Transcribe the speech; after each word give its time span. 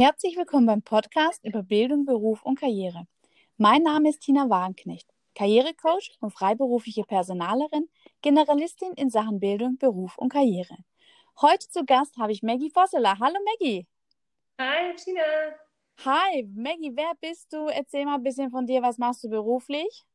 Herzlich 0.00 0.38
willkommen 0.38 0.64
beim 0.64 0.80
Podcast 0.80 1.44
über 1.44 1.62
Bildung, 1.62 2.06
Beruf 2.06 2.42
und 2.42 2.58
Karriere. 2.58 3.06
Mein 3.58 3.82
Name 3.82 4.08
ist 4.08 4.20
Tina 4.20 4.48
Wagenknecht, 4.48 5.06
Karrierecoach 5.34 6.16
und 6.20 6.30
freiberufliche 6.30 7.04
Personalerin, 7.04 7.86
Generalistin 8.22 8.94
in 8.94 9.10
Sachen 9.10 9.40
Bildung, 9.40 9.76
Beruf 9.76 10.16
und 10.16 10.32
Karriere. 10.32 10.74
Heute 11.42 11.68
zu 11.68 11.84
Gast 11.84 12.16
habe 12.16 12.32
ich 12.32 12.42
Maggie 12.42 12.70
Vosseler. 12.70 13.18
Hallo 13.20 13.36
Maggie. 13.44 13.86
Hi 14.58 14.96
Tina. 14.96 15.20
Hi 16.06 16.48
Maggie, 16.50 16.92
wer 16.94 17.12
bist 17.20 17.52
du? 17.52 17.66
Erzähl 17.66 18.06
mal 18.06 18.14
ein 18.14 18.22
bisschen 18.22 18.50
von 18.50 18.64
dir, 18.64 18.80
was 18.80 18.96
machst 18.96 19.22
du 19.24 19.28
beruflich? 19.28 20.06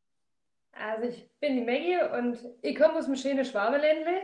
Also 0.71 1.09
ich 1.09 1.29
bin 1.39 1.57
die 1.57 1.63
Maggie 1.63 1.99
und 2.11 2.39
ich 2.63 2.75
komme 2.75 2.95
aus 2.95 3.05
dem 3.05 3.15
schönen 3.15 3.45
Schwabeländle. 3.45 4.21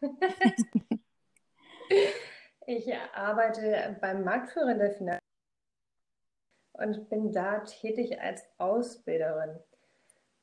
Ich 2.66 2.90
arbeite 3.14 3.96
beim 4.00 4.24
Marktführer 4.24 4.72
in 4.72 4.78
der 4.78 4.92
Finanz 4.92 5.20
und 6.72 7.10
bin 7.10 7.30
da 7.30 7.58
tätig 7.58 8.20
als 8.20 8.42
Ausbilderin. 8.56 9.58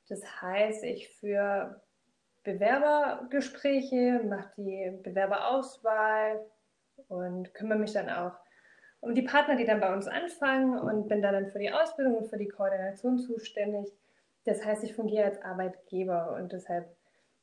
Das 0.08 0.42
heißt, 0.42 0.84
ich 0.84 1.10
führe 1.10 1.82
Bewerbergespräche, 2.44 4.22
mache 4.24 4.52
die 4.58 5.00
Bewerberauswahl 5.04 6.46
und 7.08 7.54
kümmere 7.56 7.80
mich 7.80 7.94
dann 7.94 8.10
auch 8.10 8.34
um 9.00 9.16
die 9.16 9.24
Partner, 9.24 9.56
die 9.56 9.66
dann 9.66 9.80
bei 9.80 9.92
uns 9.92 10.08
anfangen 10.08 10.78
und 10.78 11.08
bin 11.08 11.24
dann 11.24 11.50
für 11.52 11.60
die 11.60 11.72
Ausbildung 11.72 12.18
und 12.18 12.28
für 12.28 12.38
die 12.38 12.50
Koordination 12.50 13.18
zuständig. 13.18 13.92
Das 14.46 14.64
heißt, 14.64 14.84
ich 14.84 14.94
fungiere 14.94 15.26
als 15.26 15.42
Arbeitgeber 15.42 16.36
und 16.36 16.52
deshalb 16.52 16.96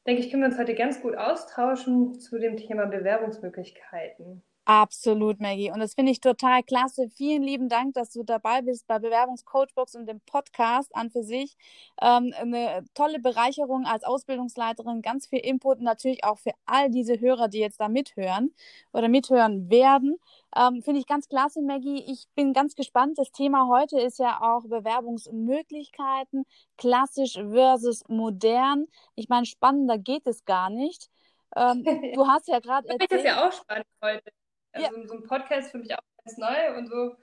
denke 0.07 0.23
ich, 0.23 0.31
können 0.31 0.43
wir 0.43 0.49
uns 0.49 0.59
heute 0.59 0.75
ganz 0.75 1.03
gut 1.03 1.17
austauschen 1.17 2.21
zu 2.21 2.39
dem 2.39 2.57
Thema 2.57 2.87
Bewerbungsmöglichkeiten. 2.87 4.43
Absolut, 4.71 5.41
Maggie. 5.41 5.71
Und 5.71 5.81
das 5.81 5.95
finde 5.95 6.13
ich 6.13 6.21
total 6.21 6.63
klasse. 6.63 7.09
Vielen 7.09 7.43
lieben 7.43 7.71
Dank, 7.71 7.95
dass 7.95 8.11
du 8.11 8.23
dabei 8.23 8.61
bist 8.61 8.87
bei 8.87 8.99
Bewerbungscoachbox 8.99 9.95
und 9.95 10.05
dem 10.05 10.21
Podcast 10.21 10.95
an 10.95 11.09
für 11.11 11.23
sich. 11.23 11.57
Ähm, 12.03 12.35
eine 12.39 12.85
tolle 12.93 13.19
Bereicherung 13.19 13.87
als 13.87 14.05
Ausbildungsleiterin, 14.05 15.01
ganz 15.01 15.27
viel 15.27 15.39
Input 15.39 15.79
und 15.79 15.85
natürlich 15.85 16.23
auch 16.23 16.37
für 16.39 16.51
all 16.67 16.91
diese 16.91 17.19
Hörer, 17.19 17.49
die 17.49 17.61
jetzt 17.61 17.81
da 17.81 17.89
mithören 17.89 18.53
oder 18.93 19.09
mithören 19.09 19.71
werden. 19.71 20.19
Ähm, 20.55 20.83
finde 20.83 21.01
ich 21.01 21.07
ganz 21.07 21.31
klasse, 21.31 21.63
Maggie. 21.63 22.05
Ich 22.07 22.27
bin 22.35 22.53
ganz 22.53 22.75
gespannt. 22.75 23.17
Das 23.17 23.33
Thema 23.33 23.69
heute 23.69 23.99
ist 23.99 24.19
ja 24.19 24.39
auch 24.43 24.65
Bewerbungsmöglichkeiten, 24.69 26.45
klassisch 26.77 27.39
versus 27.51 28.05
modern. 28.09 28.87
Ich 29.15 29.31
meine, 29.31 29.47
spannender 29.47 29.97
geht 29.97 30.27
es 30.27 30.45
gar 30.45 30.69
nicht. 30.69 31.09
Ähm, 31.57 31.85
du 32.15 32.27
hast 32.27 32.49
ja 32.49 32.61
gerade 32.61 32.87
erzählt. 32.89 33.11
Das 33.13 33.19
ist 33.21 33.25
ja 33.25 33.49
auch 33.49 33.53
spannend 33.53 33.87
heute. 34.05 34.38
Also 34.85 35.01
ja. 35.01 35.07
so 35.09 35.15
ein 35.15 35.23
Podcast 35.23 35.71
für 35.71 35.79
mich 35.79 35.93
auch 35.95 35.99
ganz 36.25 36.39
neu 36.39 36.77
und 36.77 36.89
so 36.89 37.17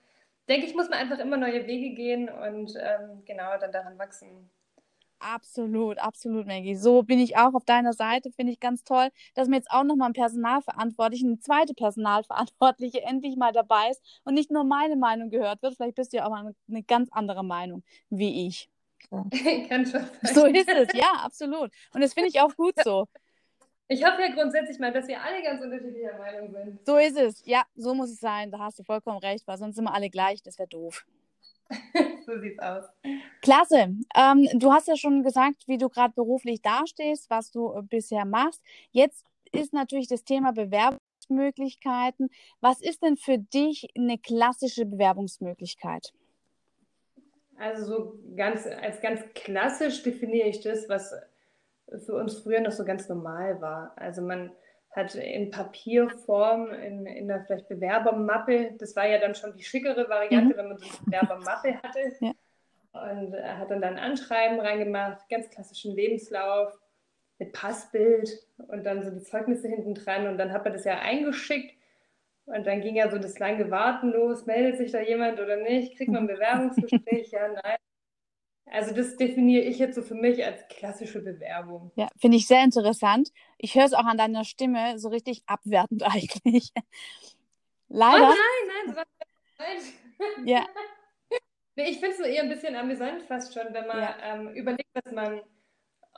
denke 0.47 0.67
ich, 0.67 0.75
muss 0.75 0.89
man 0.89 0.99
einfach 0.99 1.19
immer 1.19 1.37
neue 1.37 1.65
Wege 1.67 1.95
gehen 1.95 2.29
und 2.29 2.73
ähm, 2.77 3.23
genau 3.25 3.57
dann 3.59 3.71
daran 3.71 3.97
wachsen. 3.97 4.49
Absolut, 5.19 5.97
absolut, 5.97 6.45
Maggie. 6.45 6.75
So 6.75 7.01
bin 7.01 7.19
ich 7.19 7.37
auch 7.37 7.53
auf 7.53 7.65
deiner 7.65 7.93
Seite. 7.93 8.31
Finde 8.31 8.51
ich 8.51 8.59
ganz 8.59 8.83
toll, 8.83 9.09
dass 9.33 9.47
mir 9.47 9.55
jetzt 9.55 9.71
auch 9.71 9.83
nochmal 9.83 10.09
ein 10.09 10.13
Personalverantwortlicher, 10.13 11.25
eine 11.25 11.39
zweite 11.39 11.73
Personalverantwortliche 11.73 13.01
endlich 13.03 13.35
mal 13.35 13.51
dabei 13.51 13.89
ist 13.89 14.01
und 14.23 14.33
nicht 14.35 14.51
nur 14.51 14.63
meine 14.65 14.95
Meinung 14.95 15.29
gehört 15.29 15.63
wird. 15.63 15.75
Vielleicht 15.75 15.95
bist 15.95 16.13
du 16.13 16.17
ja 16.17 16.25
auch 16.25 16.29
mal 16.29 16.41
eine, 16.41 16.55
eine 16.69 16.83
ganz 16.83 17.09
andere 17.11 17.43
Meinung 17.43 17.83
wie 18.09 18.45
ich. 18.47 18.69
So. 19.09 19.25
Kann 19.69 19.85
schon. 19.85 20.05
So 20.21 20.45
ist 20.45 20.69
es, 20.69 20.93
ja, 20.93 21.11
absolut. 21.23 21.71
Und 21.93 22.01
das 22.01 22.13
finde 22.13 22.29
ich 22.29 22.39
auch 22.41 22.55
gut 22.55 22.75
so. 22.83 23.07
Ich 23.87 24.03
hoffe 24.03 24.21
ja 24.21 24.33
grundsätzlich 24.33 24.79
mal, 24.79 24.91
dass 24.91 25.07
wir 25.07 25.21
alle 25.21 25.43
ganz 25.43 25.61
unterschiedlicher 25.61 26.17
Meinung 26.17 26.51
sind. 26.51 26.85
So 26.85 26.97
ist 26.97 27.17
es. 27.17 27.45
Ja, 27.45 27.63
so 27.75 27.93
muss 27.93 28.09
es 28.09 28.19
sein. 28.19 28.49
Da 28.49 28.59
hast 28.59 28.79
du 28.79 28.83
vollkommen 28.83 29.19
recht, 29.19 29.47
weil 29.47 29.57
sonst 29.57 29.75
sind 29.75 29.85
wir 29.85 29.93
alle 29.93 30.09
gleich. 30.09 30.41
Das 30.41 30.57
wäre 30.57 30.67
doof. 30.67 31.05
so 32.25 32.39
sieht's 32.39 32.59
aus. 32.59 32.85
Klasse. 33.41 33.95
Ähm, 34.15 34.49
du 34.53 34.71
hast 34.71 34.87
ja 34.87 34.95
schon 34.95 35.23
gesagt, 35.23 35.67
wie 35.67 35.77
du 35.77 35.89
gerade 35.89 36.13
beruflich 36.13 36.61
dastehst, 36.61 37.29
was 37.29 37.51
du 37.51 37.73
äh, 37.73 37.83
bisher 37.83 38.25
machst. 38.25 38.61
Jetzt 38.91 39.25
ist 39.51 39.73
natürlich 39.73 40.07
das 40.07 40.23
Thema 40.23 40.51
Bewerbungsmöglichkeiten. 40.51 42.29
Was 42.61 42.81
ist 42.81 43.03
denn 43.03 43.17
für 43.17 43.37
dich 43.37 43.87
eine 43.95 44.17
klassische 44.17 44.85
Bewerbungsmöglichkeit? 44.85 46.11
Also 47.57 47.85
so 47.85 48.19
ganz 48.35 48.65
als 48.65 48.99
ganz 48.99 49.21
klassisch 49.33 50.03
definiere 50.03 50.49
ich 50.49 50.61
das, 50.61 50.89
was 50.89 51.13
für 52.05 52.15
uns 52.15 52.39
früher 52.39 52.61
noch 52.61 52.71
so 52.71 52.85
ganz 52.85 53.07
normal 53.09 53.61
war. 53.61 53.93
Also 53.95 54.21
man 54.21 54.51
hat 54.91 55.13
in 55.15 55.51
Papierform, 55.51 56.71
in, 56.71 57.05
in 57.05 57.29
einer 57.29 57.43
vielleicht 57.43 57.67
Bewerbermappe, 57.67 58.75
das 58.77 58.95
war 58.95 59.07
ja 59.07 59.19
dann 59.19 59.35
schon 59.35 59.53
die 59.53 59.63
schickere 59.63 60.09
Variante, 60.09 60.53
mhm. 60.53 60.57
wenn 60.57 60.67
man 60.69 60.77
so 60.77 60.85
eine 60.85 61.05
Bewerbermappe 61.05 61.81
hatte. 61.81 61.99
Ja. 62.21 62.31
Und 63.11 63.33
er 63.33 63.57
hat 63.57 63.71
dann 63.71 63.81
da 63.81 63.89
ein 63.89 63.99
Anschreiben 63.99 64.57
reingemacht, 64.57 65.27
ganz 65.27 65.49
klassischen 65.49 65.93
Lebenslauf 65.93 66.71
mit 67.39 67.51
Passbild 67.51 68.29
und 68.69 68.85
dann 68.85 69.03
so 69.03 69.11
die 69.11 69.21
Zeugnisse 69.21 69.67
hinten 69.67 69.95
dran 69.95 70.27
und 70.27 70.37
dann 70.37 70.53
hat 70.53 70.63
man 70.63 70.71
das 70.71 70.85
ja 70.85 70.99
eingeschickt 70.99 71.75
und 72.45 72.65
dann 72.65 72.79
ging 72.79 72.95
ja 72.95 73.11
so 73.11 73.17
das 73.17 73.37
lange 73.37 73.69
Warten 73.69 74.11
los, 74.11 74.45
meldet 74.45 74.77
sich 74.77 74.91
da 74.93 75.01
jemand 75.01 75.41
oder 75.41 75.57
nicht, 75.57 75.97
kriegt 75.97 76.09
man 76.09 76.23
ein 76.23 76.27
Bewerbungsgespräch, 76.27 77.31
ja, 77.31 77.49
nein. 77.49 77.77
Also 78.67 78.93
das 78.95 79.15
definiere 79.15 79.63
ich 79.63 79.77
jetzt 79.77 79.95
so 79.95 80.01
für 80.01 80.15
mich 80.15 80.43
als 80.43 80.67
klassische 80.69 81.21
Bewerbung. 81.21 81.91
Ja, 81.95 82.07
finde 82.17 82.37
ich 82.37 82.47
sehr 82.47 82.63
interessant. 82.63 83.31
Ich 83.57 83.75
höre 83.75 83.85
es 83.85 83.93
auch 83.93 84.05
an 84.05 84.17
deiner 84.17 84.43
Stimme 84.43 84.97
so 84.97 85.09
richtig 85.09 85.43
abwertend 85.45 86.03
eigentlich. 86.07 86.71
Leider. 87.87 88.29
Oh 88.29 88.33
nein, 88.33 88.85
nein, 88.85 88.95
so 88.95 89.01
nein. 89.59 90.47
Ja. 90.47 90.65
Nee, 91.77 91.89
ich 91.89 91.99
finde 91.99 92.11
es 92.11 92.17
so 92.19 92.23
eher 92.23 92.41
ein 92.41 92.47
bisschen 92.47 92.73
amüsant 92.73 93.23
fast 93.23 93.53
schon, 93.53 93.73
wenn 93.73 93.85
man 93.85 93.99
ja. 93.99 94.15
ähm, 94.23 94.47
überlegt, 94.53 94.87
was 94.93 95.11
man 95.11 95.41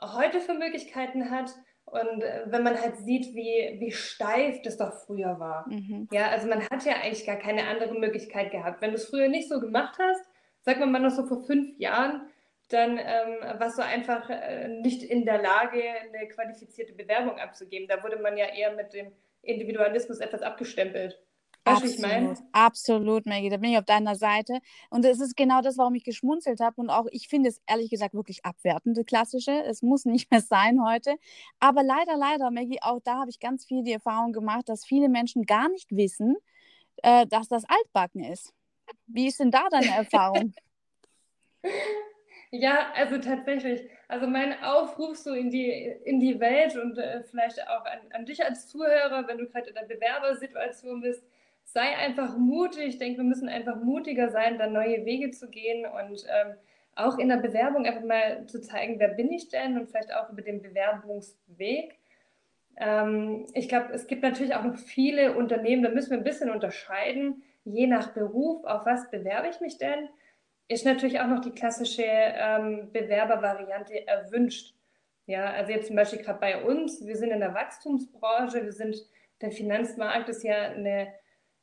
heute 0.00 0.40
für 0.40 0.54
Möglichkeiten 0.54 1.32
hat 1.32 1.52
und 1.84 2.22
äh, 2.22 2.44
wenn 2.46 2.62
man 2.62 2.80
halt 2.80 2.96
sieht, 2.98 3.34
wie, 3.34 3.76
wie 3.80 3.90
steif 3.90 4.62
das 4.62 4.76
doch 4.76 4.92
früher 5.04 5.40
war. 5.40 5.68
Mhm. 5.68 6.08
Ja, 6.12 6.28
also 6.28 6.46
man 6.46 6.62
hat 6.68 6.84
ja 6.84 6.94
eigentlich 7.02 7.26
gar 7.26 7.38
keine 7.38 7.66
andere 7.66 7.98
Möglichkeit 7.98 8.52
gehabt. 8.52 8.80
Wenn 8.80 8.90
du 8.90 8.96
es 8.96 9.06
früher 9.06 9.26
nicht 9.26 9.48
so 9.48 9.58
gemacht 9.58 9.98
hast, 9.98 10.24
sag 10.62 10.78
mal 10.78 11.00
noch 11.00 11.10
so 11.10 11.26
vor 11.26 11.44
fünf 11.44 11.76
Jahren, 11.78 12.28
dann 12.68 12.98
ähm, 12.98 13.58
warst 13.58 13.78
du 13.78 13.82
einfach 13.82 14.28
äh, 14.28 14.68
nicht 14.68 15.02
in 15.02 15.24
der 15.24 15.40
Lage, 15.40 15.82
eine 15.82 16.28
qualifizierte 16.28 16.92
Bewerbung 16.92 17.38
abzugeben. 17.38 17.88
Da 17.88 18.02
wurde 18.02 18.18
man 18.18 18.36
ja 18.36 18.46
eher 18.46 18.74
mit 18.74 18.92
dem 18.92 19.12
Individualismus 19.42 20.18
etwas 20.18 20.42
abgestempelt. 20.42 21.18
Weißt 21.64 21.82
absolut, 21.82 21.94
ich 21.94 22.00
meine? 22.00 22.34
absolut, 22.52 23.26
Maggie, 23.26 23.50
da 23.50 23.56
bin 23.56 23.70
ich 23.70 23.78
auf 23.78 23.84
deiner 23.84 24.16
Seite. 24.16 24.60
Und 24.90 25.04
es 25.04 25.20
ist 25.20 25.36
genau 25.36 25.60
das, 25.60 25.78
warum 25.78 25.94
ich 25.94 26.04
geschmunzelt 26.04 26.60
habe. 26.60 26.80
Und 26.80 26.90
auch 26.90 27.06
ich 27.10 27.28
finde 27.28 27.48
es 27.48 27.60
ehrlich 27.66 27.90
gesagt 27.90 28.14
wirklich 28.14 28.44
abwertend, 28.44 28.96
das 28.96 29.06
Klassische. 29.06 29.64
Es 29.64 29.82
muss 29.82 30.04
nicht 30.04 30.30
mehr 30.30 30.40
sein 30.40 30.84
heute. 30.84 31.16
Aber 31.60 31.82
leider, 31.82 32.16
leider, 32.16 32.50
Maggie, 32.50 32.80
auch 32.82 33.00
da 33.02 33.20
habe 33.20 33.30
ich 33.30 33.40
ganz 33.40 33.64
viel 33.64 33.82
die 33.82 33.92
Erfahrung 33.92 34.32
gemacht, 34.32 34.68
dass 34.68 34.84
viele 34.84 35.08
Menschen 35.08 35.44
gar 35.44 35.68
nicht 35.68 35.94
wissen, 35.94 36.36
äh, 37.02 37.26
dass 37.26 37.48
das 37.48 37.64
altbacken 37.64 38.24
ist. 38.24 38.52
Wie 39.06 39.26
ist 39.26 39.40
denn 39.40 39.50
da 39.50 39.68
deine 39.70 39.86
Erfahrung? 39.96 40.52
Ja, 42.50 42.92
also 42.94 43.18
tatsächlich. 43.18 43.82
Also 44.08 44.26
mein 44.26 44.62
Aufruf 44.62 45.16
so 45.18 45.34
in 45.34 45.50
die, 45.50 45.70
in 46.04 46.18
die 46.18 46.40
Welt 46.40 46.76
und 46.76 46.96
äh, 46.96 47.22
vielleicht 47.24 47.60
auch 47.68 47.84
an, 47.84 47.98
an 48.12 48.24
dich 48.24 48.42
als 48.44 48.68
Zuhörer, 48.68 49.26
wenn 49.28 49.38
du 49.38 49.46
gerade 49.46 49.68
in 49.68 49.74
der 49.74 49.82
Bewerbersituation 49.82 51.02
bist, 51.02 51.22
sei 51.64 51.96
einfach 51.96 52.38
mutig. 52.38 52.86
Ich 52.86 52.98
denke, 52.98 53.18
wir 53.18 53.24
müssen 53.24 53.48
einfach 53.50 53.76
mutiger 53.76 54.30
sein, 54.30 54.58
da 54.58 54.66
neue 54.66 55.04
Wege 55.04 55.30
zu 55.30 55.50
gehen 55.50 55.84
und 55.84 56.24
ähm, 56.26 56.54
auch 56.96 57.18
in 57.18 57.28
der 57.28 57.36
Bewerbung 57.36 57.86
einfach 57.86 58.04
mal 58.04 58.46
zu 58.46 58.60
zeigen, 58.60 58.98
wer 58.98 59.08
bin 59.08 59.30
ich 59.30 59.48
denn 59.50 59.78
und 59.78 59.88
vielleicht 59.88 60.12
auch 60.14 60.30
über 60.30 60.42
den 60.42 60.62
Bewerbungsweg. 60.62 61.98
Ähm, 62.78 63.46
ich 63.52 63.68
glaube, 63.68 63.92
es 63.92 64.06
gibt 64.06 64.22
natürlich 64.22 64.54
auch 64.54 64.64
noch 64.64 64.76
viele 64.76 65.36
Unternehmen, 65.36 65.82
da 65.82 65.90
müssen 65.90 66.10
wir 66.10 66.18
ein 66.18 66.24
bisschen 66.24 66.50
unterscheiden, 66.50 67.42
je 67.64 67.86
nach 67.86 68.14
Beruf, 68.14 68.64
auf 68.64 68.86
was 68.86 69.10
bewerbe 69.10 69.48
ich 69.48 69.60
mich 69.60 69.76
denn 69.76 70.08
ist 70.68 70.84
natürlich 70.84 71.18
auch 71.20 71.26
noch 71.26 71.40
die 71.40 71.54
klassische 71.54 72.04
ähm, 72.04 72.90
Bewerbervariante 72.92 74.06
erwünscht. 74.06 74.74
Ja, 75.26 75.50
also 75.50 75.72
jetzt 75.72 75.88
zum 75.88 75.96
Beispiel 75.96 76.22
gerade 76.22 76.40
bei 76.40 76.62
uns, 76.62 77.04
wir 77.04 77.16
sind 77.16 77.30
in 77.30 77.40
der 77.40 77.54
Wachstumsbranche, 77.54 78.64
wir 78.64 78.72
sind, 78.72 78.96
der 79.40 79.50
Finanzmarkt 79.50 80.28
ist 80.28 80.42
ja 80.42 80.70
eine, 80.70 81.12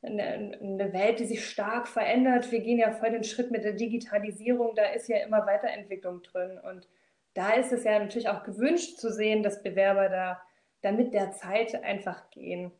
eine, 0.01 0.57
eine 0.61 0.93
Welt, 0.93 1.19
die 1.19 1.25
sich 1.25 1.47
stark 1.47 1.87
verändert. 1.87 2.51
Wir 2.51 2.59
gehen 2.59 2.77
ja 2.77 2.91
voll 2.91 3.11
den 3.11 3.23
Schritt 3.23 3.51
mit 3.51 3.63
der 3.63 3.73
Digitalisierung, 3.73 4.75
da 4.75 4.85
ist 4.85 5.07
ja 5.07 5.17
immer 5.17 5.45
Weiterentwicklung 5.45 6.21
drin. 6.21 6.59
Und 6.59 6.87
da 7.33 7.53
ist 7.53 7.71
es 7.71 7.83
ja 7.83 7.97
natürlich 7.97 8.29
auch 8.29 8.43
gewünscht 8.43 8.97
zu 8.97 9.11
sehen, 9.11 9.43
dass 9.43 9.63
Bewerber 9.63 10.09
da, 10.09 10.41
da 10.81 10.91
mit 10.91 11.13
der 11.13 11.31
Zeit 11.31 11.83
einfach 11.83 12.29
gehen. 12.31 12.71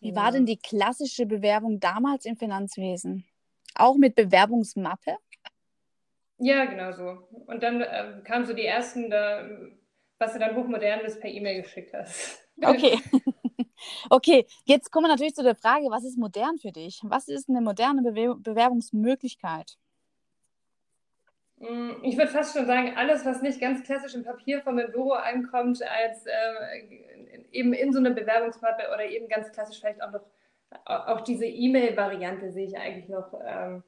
Wie 0.00 0.14
war 0.14 0.30
denn 0.30 0.46
die 0.46 0.58
klassische 0.58 1.26
Bewerbung 1.26 1.80
damals 1.80 2.24
im 2.24 2.36
Finanzwesen? 2.36 3.24
Auch 3.78 3.96
mit 3.96 4.14
Bewerbungsmappe? 4.14 5.16
Ja, 6.38 6.66
genau 6.66 6.92
so. 6.92 7.28
Und 7.46 7.62
dann 7.62 7.80
äh, 7.80 8.20
kamen 8.24 8.44
so 8.44 8.52
die 8.52 8.64
ersten, 8.64 9.10
da, 9.10 9.48
was 10.18 10.32
du 10.32 10.38
dann 10.38 10.54
hochmodern 10.56 11.00
bist, 11.02 11.20
per 11.20 11.30
E-Mail 11.30 11.62
geschickt 11.62 11.94
hast. 11.94 12.44
Okay. 12.60 12.98
okay, 14.10 14.44
jetzt 14.64 14.90
kommen 14.90 15.04
wir 15.04 15.10
natürlich 15.10 15.36
zu 15.36 15.44
der 15.44 15.54
Frage, 15.54 15.84
was 15.90 16.02
ist 16.02 16.18
modern 16.18 16.58
für 16.58 16.72
dich? 16.72 17.00
Was 17.04 17.28
ist 17.28 17.48
eine 17.48 17.60
moderne 17.60 18.02
Bewer 18.02 18.34
Bewerbungsmöglichkeit? 18.34 19.78
Mm, 21.60 22.02
ich 22.02 22.16
würde 22.16 22.32
fast 22.32 22.56
schon 22.56 22.66
sagen, 22.66 22.94
alles, 22.96 23.24
was 23.24 23.42
nicht 23.42 23.60
ganz 23.60 23.84
klassisch 23.84 24.16
im 24.16 24.24
Papierform 24.24 24.80
im 24.80 24.90
Büro 24.90 25.12
ankommt, 25.12 25.80
als 25.82 26.26
äh, 26.26 27.38
eben 27.52 27.72
in 27.72 27.92
so 27.92 27.98
eine 27.98 28.10
Bewerbungsmappe 28.10 28.88
oder 28.92 29.04
eben 29.04 29.28
ganz 29.28 29.52
klassisch 29.52 29.80
vielleicht 29.80 30.02
auch 30.02 30.10
noch, 30.10 30.24
auch 30.84 31.22
diese 31.22 31.46
E-Mail-Variante 31.46 32.50
sehe 32.50 32.66
ich 32.66 32.76
eigentlich 32.76 33.08
noch, 33.08 33.32
ähm, 33.46 33.82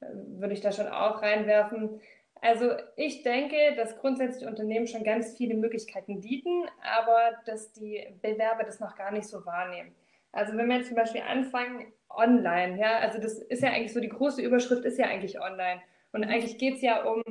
würde 0.00 0.54
ich 0.54 0.60
da 0.60 0.72
schon 0.72 0.88
auch 0.88 1.22
reinwerfen. 1.22 2.00
Also 2.40 2.72
ich 2.96 3.22
denke, 3.22 3.56
dass 3.76 3.96
grundsätzlich 3.98 4.46
Unternehmen 4.46 4.86
schon 4.86 5.04
ganz 5.04 5.36
viele 5.36 5.54
Möglichkeiten 5.54 6.20
bieten, 6.20 6.64
aber 6.82 7.36
dass 7.46 7.72
die 7.72 8.06
Bewerber 8.22 8.64
das 8.64 8.80
noch 8.80 8.96
gar 8.96 9.10
nicht 9.10 9.26
so 9.26 9.46
wahrnehmen. 9.46 9.94
Also 10.32 10.56
wenn 10.56 10.68
wir 10.68 10.76
jetzt 10.76 10.88
zum 10.88 10.96
Beispiel 10.96 11.22
anfangen, 11.22 11.92
online, 12.10 12.78
ja, 12.78 12.98
also 12.98 13.18
das 13.20 13.38
ist 13.38 13.62
ja 13.62 13.70
eigentlich 13.70 13.92
so, 13.92 14.00
die 14.00 14.08
große 14.08 14.42
Überschrift 14.42 14.84
ist 14.84 14.98
ja 14.98 15.06
eigentlich 15.06 15.40
online. 15.40 15.80
Und 16.12 16.24
eigentlich 16.24 16.58
geht 16.58 16.76
es 16.76 16.82
ja 16.82 17.04
um 17.04 17.22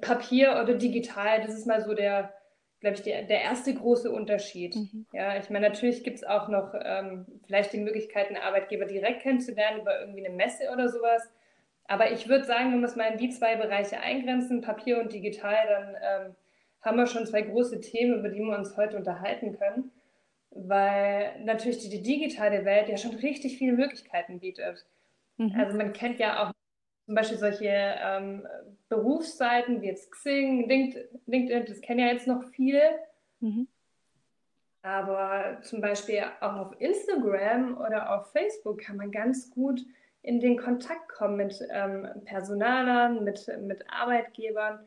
Papier 0.00 0.60
oder 0.62 0.74
digital. 0.74 1.40
Das 1.40 1.54
ist 1.54 1.66
mal 1.66 1.80
so 1.80 1.94
der, 1.94 2.32
glaube 2.82 2.96
ich, 2.96 3.02
der, 3.02 3.22
der 3.22 3.42
erste 3.42 3.72
große 3.72 4.10
Unterschied. 4.10 4.74
Mhm. 4.74 5.06
Ja, 5.12 5.38
ich 5.38 5.48
meine, 5.50 5.68
natürlich 5.68 6.02
gibt 6.02 6.16
es 6.18 6.24
auch 6.24 6.48
noch 6.48 6.74
ähm, 6.74 7.26
vielleicht 7.46 7.72
die 7.72 7.78
Möglichkeit, 7.78 8.26
einen 8.26 8.38
Arbeitgeber 8.38 8.86
direkt 8.86 9.22
kennenzulernen 9.22 9.80
über 9.80 10.00
irgendwie 10.00 10.26
eine 10.26 10.34
Messe 10.34 10.68
oder 10.70 10.88
sowas. 10.88 11.30
Aber 11.84 12.10
ich 12.10 12.28
würde 12.28 12.44
sagen, 12.44 12.72
wenn 12.72 12.80
wir 12.80 12.88
es 12.88 12.96
mal 12.96 13.12
in 13.12 13.18
die 13.18 13.30
zwei 13.30 13.54
Bereiche 13.54 14.00
eingrenzen, 14.00 14.62
Papier 14.62 15.00
und 15.00 15.12
digital, 15.12 15.56
dann 15.68 15.96
ähm, 16.02 16.34
haben 16.80 16.96
wir 16.96 17.06
schon 17.06 17.24
zwei 17.24 17.42
große 17.42 17.80
Themen, 17.80 18.18
über 18.18 18.28
die 18.28 18.40
wir 18.40 18.58
uns 18.58 18.76
heute 18.76 18.96
unterhalten 18.96 19.56
können. 19.56 19.92
Weil 20.50 21.40
natürlich 21.44 21.78
die, 21.78 21.88
die 21.88 22.02
digitale 22.02 22.64
Welt 22.64 22.88
ja 22.88 22.96
schon 22.96 23.14
richtig 23.14 23.58
viele 23.58 23.72
Möglichkeiten 23.72 24.40
bietet. 24.40 24.84
Mhm. 25.36 25.54
Also 25.56 25.76
man 25.76 25.92
kennt 25.92 26.18
ja 26.18 26.42
auch 26.42 26.52
zum 27.06 27.14
Beispiel 27.14 27.38
solche 27.38 27.68
ähm, 27.68 28.46
Berufsseiten 28.88 29.82
wie 29.82 29.86
jetzt 29.86 30.10
Xing, 30.12 30.68
LinkedIn, 30.68 31.66
das 31.66 31.80
kennen 31.80 32.00
ja 32.00 32.06
jetzt 32.06 32.26
noch 32.26 32.44
viele. 32.50 32.80
Mhm. 33.40 33.68
Aber 34.82 35.58
zum 35.62 35.80
Beispiel 35.80 36.24
auch 36.40 36.56
auf 36.56 36.80
Instagram 36.80 37.78
oder 37.78 38.14
auf 38.14 38.32
Facebook 38.32 38.80
kann 38.80 38.96
man 38.96 39.10
ganz 39.10 39.50
gut 39.50 39.80
in 40.22 40.40
den 40.40 40.56
Kontakt 40.56 41.08
kommen 41.08 41.36
mit 41.36 41.60
ähm, 41.70 42.08
Personalern, 42.24 43.24
mit, 43.24 43.46
mit 43.60 43.84
Arbeitgebern. 43.88 44.80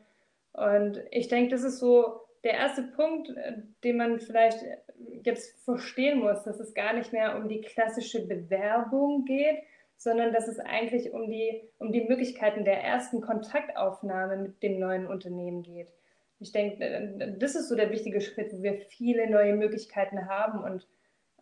Und 0.52 1.02
ich 1.10 1.28
denke, 1.28 1.50
das 1.50 1.62
ist 1.62 1.78
so 1.78 2.20
der 2.44 2.54
erste 2.54 2.82
Punkt, 2.82 3.30
äh, 3.30 3.58
den 3.84 3.98
man 3.98 4.20
vielleicht 4.20 4.58
jetzt 5.22 5.62
verstehen 5.64 6.20
muss, 6.20 6.42
dass 6.44 6.60
es 6.60 6.74
gar 6.74 6.94
nicht 6.94 7.12
mehr 7.12 7.36
um 7.36 7.48
die 7.48 7.60
klassische 7.60 8.26
Bewerbung 8.26 9.24
geht, 9.24 9.58
sondern 9.96 10.32
dass 10.32 10.48
es 10.48 10.58
eigentlich 10.58 11.12
um 11.12 11.30
die, 11.30 11.68
um 11.78 11.92
die 11.92 12.02
Möglichkeiten 12.02 12.64
der 12.64 12.82
ersten 12.82 13.20
Kontaktaufnahme 13.20 14.36
mit 14.36 14.62
dem 14.62 14.78
neuen 14.78 15.06
Unternehmen 15.06 15.62
geht. 15.62 15.92
Ich 16.38 16.52
denke, 16.52 17.36
das 17.38 17.54
ist 17.54 17.68
so 17.68 17.76
der 17.76 17.90
wichtige 17.90 18.20
Schritt, 18.20 18.52
wo 18.52 18.62
wir 18.62 18.78
viele 18.88 19.30
neue 19.30 19.54
Möglichkeiten 19.54 20.28
haben 20.28 20.62
und 20.62 20.86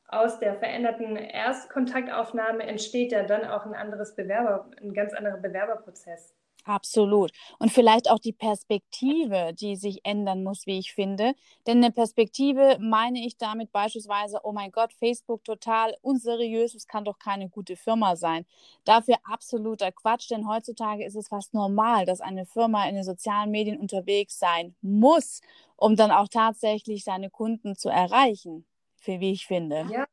aus 0.07 0.39
der 0.39 0.55
veränderten 0.55 1.17
Erstkontaktaufnahme 1.17 2.63
entsteht 2.65 3.11
ja 3.11 3.25
dann 3.25 3.45
auch 3.45 3.67
ein 3.67 3.75
anderes 3.75 4.15
Bewerber, 4.15 4.71
ein 4.81 4.95
ganz 4.95 5.13
anderer 5.13 5.39
Bewerberprozess. 5.39 6.35
Absolut. 6.65 7.31
Und 7.59 7.71
vielleicht 7.73 8.11
auch 8.11 8.19
die 8.19 8.33
Perspektive, 8.33 9.53
die 9.53 9.77
sich 9.77 10.01
ändern 10.05 10.43
muss, 10.43 10.67
wie 10.67 10.79
ich 10.79 10.95
finde. 10.95 11.35
Denn 11.67 11.79
eine 11.79 11.93
Perspektive 11.93 12.79
meine 12.81 13.25
ich 13.25 13.37
damit 13.37 13.71
beispielsweise, 13.71 14.41
oh 14.45 14.53
mein 14.53 14.73
Gott, 14.73 14.95
Facebook 14.95 15.45
total 15.45 15.95
unseriös, 16.01 16.75
es 16.75 16.87
kann 16.87 17.05
doch 17.05 17.19
keine 17.19 17.51
gute 17.51 17.77
Firma 17.77 18.17
sein. 18.17 18.47
Dafür 18.85 19.17
absoluter 19.25 19.93
Quatsch, 19.93 20.31
denn 20.31 20.49
heutzutage 20.49 21.05
ist 21.05 21.17
es 21.17 21.29
fast 21.29 21.53
normal, 21.53 22.07
dass 22.07 22.23
eine 22.23 22.47
Firma 22.47 22.89
in 22.89 22.95
den 22.95 23.05
sozialen 23.05 23.51
Medien 23.51 23.79
unterwegs 23.79 24.39
sein 24.39 24.75
muss, 24.81 25.43
um 25.77 25.97
dann 25.97 26.11
auch 26.11 26.29
tatsächlich 26.29 27.05
seine 27.05 27.29
Kunden 27.29 27.77
zu 27.77 27.91
erreichen, 27.91 28.65
für 28.97 29.21
wie 29.21 29.33
ich 29.33 29.47
finde. 29.47 29.87
Ja. 29.93 30.07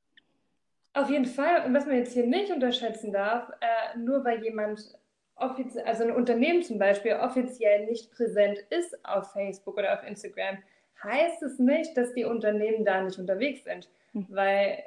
Auf 0.94 1.10
jeden 1.10 1.26
Fall. 1.26 1.66
Und 1.66 1.74
was 1.74 1.86
man 1.86 1.96
jetzt 1.96 2.12
hier 2.12 2.28
nicht 2.28 2.52
unterschätzen 2.52 3.14
darf, 3.14 3.50
äh, 3.62 3.98
nur 3.98 4.26
weil 4.26 4.44
jemand 4.44 4.98
also 5.42 6.04
ein 6.04 6.12
Unternehmen 6.12 6.64
zum 6.64 6.78
Beispiel 6.78 7.14
offiziell 7.14 7.86
nicht 7.86 8.12
präsent 8.12 8.60
ist 8.70 9.04
auf 9.04 9.32
Facebook 9.32 9.78
oder 9.78 9.94
auf 9.94 10.04
Instagram, 10.08 10.58
heißt 11.04 11.42
es 11.44 11.60
nicht, 11.60 11.98
dass 11.98 12.14
die 12.14 12.26
Unternehmen 12.26 12.86
da 12.86 13.02
nicht 13.02 13.18
unterwegs 13.18 13.64
sind. 13.64 13.90
Mhm. 14.14 14.28
Weil 14.30 14.84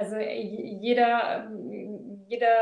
also 0.00 0.16
jeder, 0.16 1.50
jeder, 2.26 2.54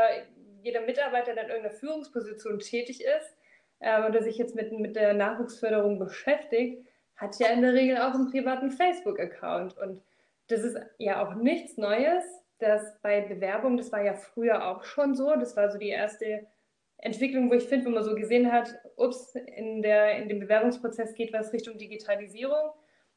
jeder 0.61 0.81
Mitarbeiter, 0.81 1.33
der 1.33 1.45
in 1.45 1.49
irgendeiner 1.49 1.75
Führungsposition 1.75 2.59
tätig 2.59 3.01
ist 3.01 3.37
äh, 3.79 4.05
oder 4.05 4.21
sich 4.21 4.37
jetzt 4.37 4.55
mit, 4.55 4.77
mit 4.77 4.97
der 4.97 5.13
Nachwuchsförderung 5.13 5.99
beschäftigt, 5.99 6.85
hat 7.15 7.39
ja 7.39 7.47
in 7.47 7.61
der 7.61 7.73
Regel 7.73 7.97
auch 7.97 8.13
einen 8.13 8.29
privaten 8.29 8.71
Facebook-Account. 8.71 9.77
Und 9.77 10.01
das 10.47 10.61
ist 10.61 10.77
ja 10.97 11.25
auch 11.25 11.35
nichts 11.35 11.77
Neues, 11.77 12.25
dass 12.59 12.99
bei 13.01 13.21
Bewerbung, 13.21 13.77
das 13.77 13.93
war 13.93 14.03
ja 14.03 14.15
früher 14.15 14.67
auch 14.67 14.83
schon 14.83 15.15
so, 15.15 15.33
das 15.35 15.55
war 15.55 15.71
so 15.71 15.77
die 15.77 15.89
erste 15.89 16.45
Entwicklung, 17.01 17.49
wo 17.49 17.53
ich 17.53 17.63
finde, 17.63 17.85
wenn 17.85 17.93
man 17.93 18.03
so 18.03 18.15
gesehen 18.15 18.51
hat, 18.51 18.75
ups, 18.97 19.35
in, 19.35 19.81
der, 19.81 20.17
in 20.17 20.29
dem 20.29 20.39
Bewerbungsprozess 20.39 21.13
geht 21.13 21.33
was 21.33 21.53
Richtung 21.53 21.77
Digitalisierung, 21.77 22.71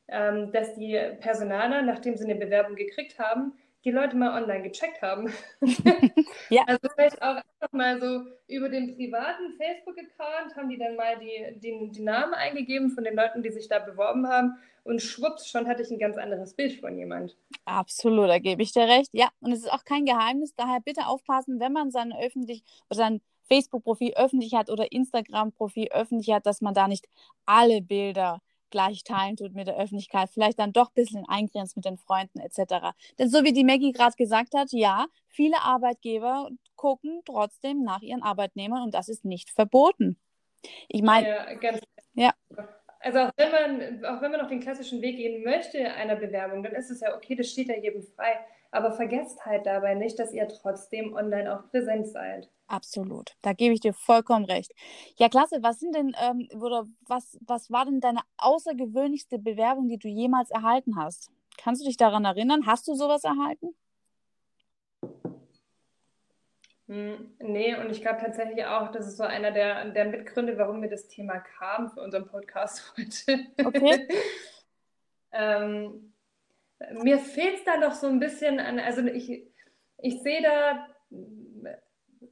ähm, 0.08 0.52
dass 0.52 0.75
die 0.75 0.99
Personaler, 1.20 1.82
nachdem 1.82 2.17
sie 2.17 2.25
eine 2.25 2.37
Bewerbung 2.37 2.76
gekriegt 2.76 3.19
haben, 3.19 3.55
die 3.84 3.90
Leute 3.90 4.17
mal 4.17 4.40
online 4.40 4.62
gecheckt 4.62 5.02
haben. 5.02 5.32
ja. 6.50 6.62
Also 6.67 6.88
vielleicht 6.94 7.20
auch 7.20 7.37
einfach 7.37 7.73
mal 7.73 8.00
so 8.00 8.23
über 8.46 8.69
den 8.69 8.94
privaten 8.94 9.55
Facebook-Account 9.58 10.55
haben 10.56 10.69
die 10.69 10.78
dann 10.78 10.94
mal 10.94 11.19
die, 11.19 11.58
die, 11.58 11.90
die 11.90 12.02
Namen 12.02 12.35
eingegeben 12.35 12.90
von 12.90 13.02
den 13.02 13.17
Leuten, 13.17 13.43
die 13.43 13.50
sich 13.50 13.69
da 13.69 13.81
beworben 13.81 14.28
haben. 14.28 14.56
Und 14.85 15.00
schwupps, 15.00 15.49
schon 15.49 15.69
hatte 15.69 15.82
ich 15.82 15.90
ein 15.90 15.99
ganz 15.99 16.17
anderes 16.17 16.55
Bild 16.55 16.81
von 16.81 16.96
jemand. 16.96 17.37
Absolut, 17.64 18.28
da 18.28 18.38
gebe 18.38 18.62
ich 18.62 18.73
dir 18.73 18.88
recht. 18.88 19.11
Ja, 19.12 19.28
und 19.40 19.52
es 19.52 19.61
ist 19.61 19.73
auch 19.73 19.85
kein 19.85 20.05
Geheimnis. 20.05 20.55
Daher 20.56 20.81
bitte 20.81 21.06
aufpassen, 21.06 21.61
wenn 21.61 21.73
man 21.73 21.90
sein 21.90 22.12
öffentlich 22.12 22.62
oder 22.88 22.99
sein 22.99 23.20
Facebook-Profil 23.52 24.14
öffentlich 24.16 24.54
hat 24.54 24.70
oder 24.70 24.90
Instagram-Profil 24.90 25.88
öffentlich 25.90 26.34
hat, 26.34 26.46
dass 26.46 26.60
man 26.60 26.75
da 26.75 26.88
nicht 26.88 27.06
alle 27.44 27.82
Bilder 27.82 28.40
gleich 28.70 29.04
teilen 29.04 29.37
tut 29.37 29.54
mit 29.54 29.66
der 29.66 29.76
Öffentlichkeit, 29.76 30.31
vielleicht 30.31 30.58
dann 30.58 30.72
doch 30.72 30.88
ein 30.88 30.94
bisschen 30.94 31.28
eingrenzt 31.28 31.76
mit 31.76 31.84
den 31.84 31.99
Freunden 31.99 32.40
etc. 32.40 32.96
Denn 33.19 33.28
so 33.28 33.44
wie 33.44 33.52
die 33.52 33.64
Maggie 33.64 33.93
gerade 33.93 34.16
gesagt 34.16 34.54
hat, 34.54 34.72
ja, 34.72 35.06
viele 35.28 35.60
Arbeitgeber 35.60 36.49
gucken 36.76 37.20
trotzdem 37.26 37.82
nach 37.82 38.00
ihren 38.00 38.22
Arbeitnehmern 38.22 38.82
und 38.82 38.94
das 38.94 39.08
ist 39.08 39.26
nicht 39.26 39.50
verboten. 39.50 40.16
Ich 40.88 41.02
meine, 41.02 41.28
ja, 41.28 41.54
ganz 41.54 41.80
ja. 42.14 42.32
Also 43.00 43.18
auch 43.18 43.30
wenn 43.37 43.50
man, 43.50 44.04
auch 44.04 44.23
wenn 44.23 44.30
man 44.30 44.40
noch 44.40 44.49
den 44.49 44.61
klassischen 44.61 45.02
Weg 45.02 45.16
gehen 45.16 45.44
möchte 45.44 45.92
einer 45.92 46.16
Bewerbung, 46.16 46.62
dann 46.62 46.73
ist 46.73 46.90
es 46.90 47.00
ja 47.00 47.14
okay, 47.16 47.35
das 47.35 47.50
steht 47.50 47.68
ja 47.68 47.76
jedem 47.76 48.02
frei. 48.02 48.38
Aber 48.73 48.93
vergesst 48.93 49.45
halt 49.45 49.67
dabei 49.67 49.95
nicht, 49.95 50.19
dass 50.19 50.33
ihr 50.33 50.49
trotzdem 50.49 51.14
online 51.14 51.55
auch 51.55 51.71
präsent 51.71 52.09
seid. 52.09 52.49
Absolut, 52.67 53.37
da 53.43 53.52
gebe 53.52 53.75
ich 53.75 53.81
dir 53.81 53.93
vollkommen 53.93 54.47
recht. 54.47 54.73
Ja, 55.17 55.29
klasse. 55.29 55.59
Was 55.61 55.79
sind 55.79 55.95
denn 55.95 56.17
ähm, 56.19 56.49
oder 56.59 56.87
was, 57.07 57.38
was 57.47 57.71
war 57.71 57.85
denn 57.85 58.00
deine 58.00 58.21
außergewöhnlichste 58.38 59.38
Bewerbung, 59.38 59.88
die 59.88 59.99
du 59.99 60.09
jemals 60.09 60.50
erhalten 60.50 60.97
hast? 60.97 61.31
Kannst 61.59 61.83
du 61.83 61.87
dich 61.87 61.99
daran 61.99 62.25
erinnern? 62.25 62.67
Hast 62.67 62.88
du 62.88 62.95
sowas 62.95 63.25
erhalten? 63.25 63.75
Hm, 66.88 67.35
nee, 67.41 67.76
und 67.76 67.91
ich 67.91 68.00
glaube 68.00 68.21
tatsächlich 68.21 68.64
auch, 68.64 68.91
das 68.91 69.07
ist 69.07 69.19
so 69.19 69.25
einer 69.25 69.50
der, 69.50 69.91
der 69.91 70.07
Mitgründe, 70.07 70.57
warum 70.57 70.81
mir 70.81 70.88
das 70.88 71.09
Thema 71.09 71.41
kam 71.41 71.91
für 71.91 72.00
unseren 72.00 72.26
Podcast 72.26 72.95
heute. 72.99 73.47
Okay. 73.64 74.09
ähm, 75.33 76.12
mir 77.02 77.18
fehlt 77.18 77.56
es 77.56 77.64
da 77.64 77.76
noch 77.76 77.92
so 77.92 78.06
ein 78.06 78.18
bisschen 78.18 78.60
an, 78.60 78.78
also 78.78 79.02
ich, 79.06 79.44
ich 79.98 80.22
sehe 80.22 80.42
da 80.42 80.86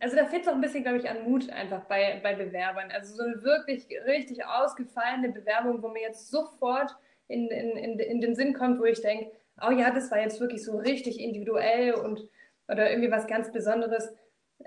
also 0.00 0.16
da 0.16 0.25
fehlt 0.26 0.42
es 0.42 0.49
auch 0.49 0.54
ein 0.54 0.61
bisschen, 0.61 0.83
glaube 0.83 0.99
ich, 0.99 1.09
an 1.09 1.25
Mut 1.25 1.50
einfach 1.50 1.85
bei, 1.85 2.21
bei 2.23 2.35
Bewerbern. 2.35 2.90
Also 2.90 3.14
so 3.14 3.23
eine 3.23 3.42
wirklich 3.42 3.87
richtig 4.07 4.45
ausgefallene 4.45 5.30
Bewerbung, 5.30 5.83
wo 5.83 5.88
mir 5.88 6.02
jetzt 6.02 6.30
sofort 6.30 6.97
in, 7.28 7.49
in, 7.49 7.76
in, 7.76 7.99
in 7.99 8.21
den 8.21 8.35
Sinn 8.35 8.54
kommt, 8.54 8.80
wo 8.80 8.85
ich 8.85 9.00
denke, 9.02 9.30
oh 9.61 9.71
ja, 9.71 9.90
das 9.90 10.11
war 10.11 10.21
jetzt 10.21 10.40
wirklich 10.40 10.64
so 10.64 10.78
richtig 10.78 11.21
individuell 11.21 11.95
und 11.95 12.26
oder 12.69 12.90
irgendwie 12.90 13.11
was 13.11 13.26
ganz 13.26 13.52
Besonderes. 13.52 14.12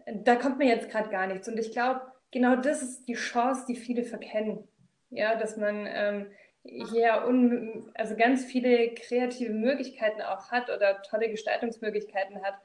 Da 0.08 0.36
kommt 0.36 0.60
mir 0.60 0.68
jetzt 0.68 0.90
gerade 0.90 1.10
gar 1.10 1.28
nichts. 1.28 1.48
Und 1.48 1.58
ich 1.58 1.72
glaube, 1.72 2.02
genau 2.32 2.56
das 2.56 2.84
ist 2.84 3.08
die 3.08 3.14
Chance, 3.14 3.66
die 3.68 3.76
viele 3.76 4.04
verkennen. 4.04 4.68
Ja, 5.10 5.36
dass 5.36 5.58
man 5.58 5.88
ähm, 5.88 6.28
hier 6.64 7.26
un, 7.28 7.92
also 7.94 8.16
ganz 8.16 8.46
viele 8.46 8.94
kreative 8.94 9.54
Möglichkeiten 9.54 10.22
auch 10.22 10.52
hat 10.52 10.70
oder 10.70 11.02
tolle 11.04 11.30
Gestaltungsmöglichkeiten 11.30 12.42
hat 12.42 12.56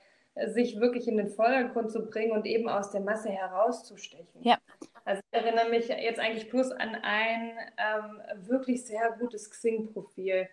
sich 0.47 0.79
wirklich 0.79 1.09
in 1.09 1.17
den 1.17 1.29
Vordergrund 1.29 1.91
zu 1.91 2.07
bringen 2.07 2.33
und 2.33 2.47
eben 2.47 2.69
aus 2.69 2.91
der 2.91 3.01
Masse 3.01 3.29
herauszustechen. 3.31 4.43
Ja. 4.43 4.59
Also 5.05 5.21
ich 5.31 5.39
erinnere 5.41 5.69
mich 5.69 5.89
jetzt 5.89 6.21
eigentlich 6.21 6.49
bloß 6.49 6.73
an 6.73 6.97
ein 7.03 7.53
ähm, 7.77 8.47
wirklich 8.47 8.85
sehr 8.85 9.17
gutes 9.19 9.51
Xing-Profil. 9.51 10.49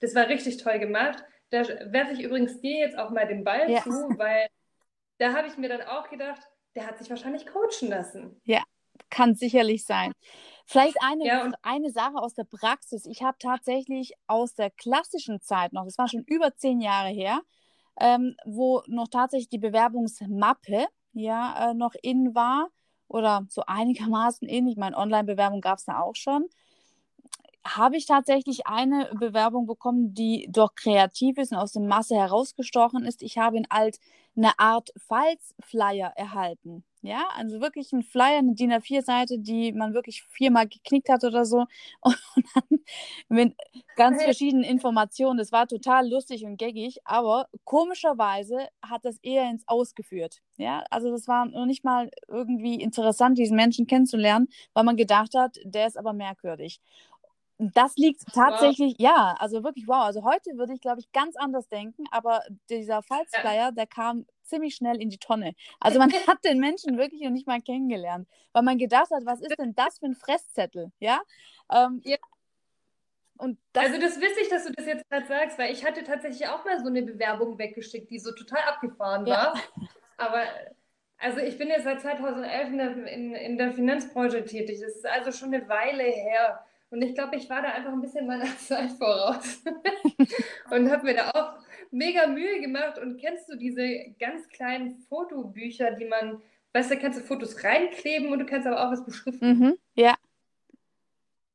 Das 0.00 0.14
war 0.14 0.28
richtig 0.28 0.56
toll 0.56 0.78
gemacht. 0.78 1.24
Da 1.50 1.62
werfe 1.92 2.12
ich 2.12 2.22
übrigens 2.22 2.60
dir 2.60 2.78
jetzt 2.78 2.98
auch 2.98 3.10
mal 3.10 3.26
den 3.26 3.44
Ball 3.44 3.70
Ja. 3.70 3.82
zu, 3.82 3.90
weil 4.18 4.48
da 5.18 5.34
habe 5.34 5.48
ich 5.48 5.56
mir 5.56 5.68
dann 5.68 5.82
auch 5.82 6.08
gedacht, 6.08 6.40
der 6.74 6.86
hat 6.86 6.98
sich 6.98 7.10
wahrscheinlich 7.10 7.46
coachen 7.46 7.88
lassen. 7.88 8.40
Kann 9.10 9.34
sicherlich 9.34 9.84
sein. 9.84 10.12
Vielleicht 10.68 10.98
eine, 11.02 11.24
Ja, 11.24 11.50
eine 11.62 11.90
Sache 11.90 12.16
aus 12.16 12.34
der 12.34 12.44
Praxis. 12.44 13.06
Ich 13.06 13.22
habe 13.22 13.38
tatsächlich 13.38 14.12
aus 14.26 14.54
der 14.54 14.70
klassischen 14.70 15.40
Zeit 15.40 15.72
noch, 15.72 15.84
das 15.84 15.96
war 15.96 16.08
schon 16.08 16.24
über 16.24 16.54
zehn 16.56 16.82
Jahre 16.82 17.08
her, 17.08 17.40
ähm, 17.98 18.36
wo 18.44 18.82
noch 18.86 19.08
tatsächlich 19.08 19.48
die 19.48 19.58
Bewerbungsmappe 19.58 20.86
ja 21.14 21.70
äh, 21.70 21.74
noch 21.74 21.94
in 22.02 22.34
war 22.34 22.68
oder 23.08 23.46
so 23.48 23.62
einigermaßen 23.66 24.46
in. 24.46 24.68
Ich 24.68 24.76
meine, 24.76 24.96
Online-Bewerbung 24.98 25.62
gab 25.62 25.78
es 25.78 25.86
da 25.86 26.00
auch 26.00 26.16
schon. 26.16 26.46
Habe 27.66 27.96
ich 27.96 28.06
tatsächlich 28.06 28.66
eine 28.66 29.10
Bewerbung 29.14 29.66
bekommen, 29.66 30.14
die 30.14 30.48
doch 30.50 30.74
kreativ 30.74 31.38
ist 31.38 31.52
und 31.52 31.58
aus 31.58 31.72
der 31.72 31.82
Masse 31.82 32.14
herausgestochen 32.16 33.04
ist. 33.04 33.22
Ich 33.22 33.38
habe 33.38 33.56
in 33.56 33.66
alt 33.70 33.98
eine 34.36 34.58
Art 34.58 34.90
Falzflyer 34.96 36.12
erhalten. 36.16 36.84
Ja, 37.02 37.28
also 37.36 37.60
wirklich 37.60 37.92
ein 37.92 38.02
Flyer, 38.02 38.38
eine 38.38 38.54
DIN 38.54 38.72
A4-Seite, 38.72 39.38
die 39.38 39.72
man 39.72 39.94
wirklich 39.94 40.24
viermal 40.24 40.66
geknickt 40.66 41.08
hat 41.08 41.22
oder 41.22 41.44
so. 41.44 41.66
Und 42.02 42.16
dann 42.54 42.78
mit 43.28 43.54
ganz 43.94 44.22
verschiedenen 44.22 44.64
Informationen. 44.64 45.38
Das 45.38 45.52
war 45.52 45.66
total 45.66 46.08
lustig 46.08 46.44
und 46.44 46.56
gaggig, 46.58 46.98
aber 47.04 47.48
komischerweise 47.64 48.68
hat 48.82 49.04
das 49.04 49.18
eher 49.22 49.48
ins 49.50 49.66
Ausgeführt. 49.66 50.38
Ja, 50.56 50.84
also 50.90 51.10
das 51.10 51.28
war 51.28 51.46
noch 51.46 51.66
nicht 51.66 51.84
mal 51.84 52.10
irgendwie 52.28 52.80
interessant, 52.80 53.38
diesen 53.38 53.56
Menschen 53.56 53.86
kennenzulernen, 53.86 54.48
weil 54.74 54.84
man 54.84 54.96
gedacht 54.96 55.34
hat, 55.34 55.56
der 55.64 55.86
ist 55.86 55.96
aber 55.96 56.12
merkwürdig. 56.12 56.80
Das 57.58 57.96
liegt 57.96 58.22
tatsächlich, 58.32 58.94
ja, 58.98 59.34
also 59.40 59.64
wirklich 59.64 59.88
wow. 59.88 60.04
Also 60.04 60.22
heute 60.22 60.56
würde 60.56 60.74
ich, 60.74 60.80
glaube 60.80 61.00
ich, 61.00 61.10
ganz 61.10 61.34
anders 61.36 61.68
denken, 61.68 62.04
aber 62.12 62.42
dieser 62.70 63.02
Falsflyer, 63.02 63.72
der 63.72 63.86
kam 63.88 64.26
ziemlich 64.44 64.76
schnell 64.76 65.00
in 65.00 65.10
die 65.10 65.18
Tonne. 65.18 65.54
Also 65.80 65.98
man 65.98 66.10
hat 66.28 66.44
den 66.44 66.60
Menschen 66.60 66.98
wirklich 66.98 67.20
noch 67.22 67.30
nicht 67.30 67.48
mal 67.48 67.60
kennengelernt, 67.60 68.28
weil 68.52 68.62
man 68.62 68.78
gedacht 68.78 69.10
hat, 69.10 69.26
was 69.26 69.40
ist 69.40 69.58
denn 69.58 69.74
das 69.74 69.98
für 69.98 70.06
ein 70.06 70.14
Fresszettel, 70.14 70.92
ja? 71.00 71.20
Ähm, 71.70 72.00
Ja. 72.04 72.16
Und 73.38 73.58
das, 73.72 73.86
Also 73.86 74.00
das 74.00 74.16
ist 74.16 74.20
witzig, 74.22 74.48
dass 74.50 74.64
du 74.64 74.72
das 74.72 74.86
jetzt 74.86 75.08
gerade 75.08 75.26
sagst, 75.26 75.58
weil 75.58 75.72
ich 75.72 75.84
hatte 75.84 76.02
tatsächlich 76.02 76.48
auch 76.48 76.64
mal 76.64 76.80
so 76.80 76.88
eine 76.88 77.02
Bewerbung 77.02 77.56
weggeschickt, 77.58 78.10
die 78.10 78.18
so 78.18 78.32
total 78.32 78.62
abgefahren 78.62 79.26
Ja. 79.26 79.52
war. 79.54 79.62
Aber 80.16 80.42
also 81.18 81.38
ich 81.38 81.56
bin 81.58 81.68
jetzt 81.68 81.84
seit 81.84 82.00
2011 82.00 82.68
in 82.68 82.78
der, 82.78 83.06
in, 83.06 83.34
in 83.34 83.58
der 83.58 83.72
Finanzbranche 83.72 84.44
tätig. 84.44 84.80
Das 84.80 84.94
ist 84.96 85.06
also 85.06 85.30
schon 85.32 85.54
eine 85.54 85.68
Weile 85.68 86.02
her. 86.04 86.64
Und 86.90 87.02
ich 87.02 87.14
glaube, 87.14 87.36
ich 87.36 87.48
war 87.50 87.62
da 87.62 87.70
einfach 87.70 87.92
ein 87.92 88.00
bisschen 88.00 88.26
meiner 88.26 88.46
Zeit 88.58 88.92
voraus 88.92 89.62
und 90.70 90.90
habe 90.90 91.04
mir 91.04 91.14
da 91.14 91.30
auch 91.30 91.52
mega 91.90 92.26
Mühe 92.26 92.60
gemacht. 92.60 92.98
Und 92.98 93.18
kennst 93.18 93.48
du 93.50 93.56
diese 93.56 94.14
ganz 94.18 94.48
kleinen 94.48 94.96
Fotobücher, 95.08 95.92
die 95.92 96.06
man, 96.06 96.42
weißt 96.72 96.90
du, 96.92 96.98
kannst 96.98 97.20
du 97.20 97.24
Fotos 97.24 97.62
reinkleben 97.64 98.32
und 98.32 98.38
du 98.40 98.46
kannst 98.46 98.66
aber 98.66 98.86
auch 98.86 98.90
was 98.92 99.04
beschriften. 99.04 99.40
mhm, 99.40 99.78
ja, 99.94 100.14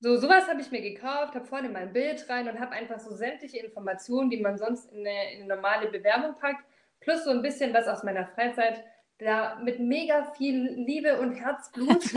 So, 0.02 0.18
sowas 0.18 0.48
habe 0.50 0.60
ich 0.62 0.70
mir 0.72 0.82
gekauft, 0.82 1.34
habe 1.34 1.46
vorne 1.46 1.70
mein 1.70 1.94
Bild 1.94 2.28
rein 2.30 2.50
und 2.50 2.60
habe 2.60 2.72
einfach 2.74 3.00
so 3.00 3.16
sämtliche 3.16 3.58
Informationen, 3.60 4.30
die 4.30 4.42
man 4.42 4.58
sonst 4.58 4.92
in 4.92 5.00
eine, 5.00 5.34
in 5.34 5.44
eine 5.44 5.56
normale 5.56 5.90
Bewerbung 5.90 6.36
packt, 6.36 6.66
plus 7.00 7.24
so 7.24 7.30
ein 7.32 7.42
bisschen 7.42 7.74
was 7.74 7.88
aus 7.88 8.04
meiner 8.04 8.28
Freizeit, 8.28 8.84
da 9.20 9.56
mit 9.64 9.80
mega 9.80 10.26
viel 10.34 10.74
Liebe 10.76 11.20
und 11.22 11.34
Herzblut 11.34 12.04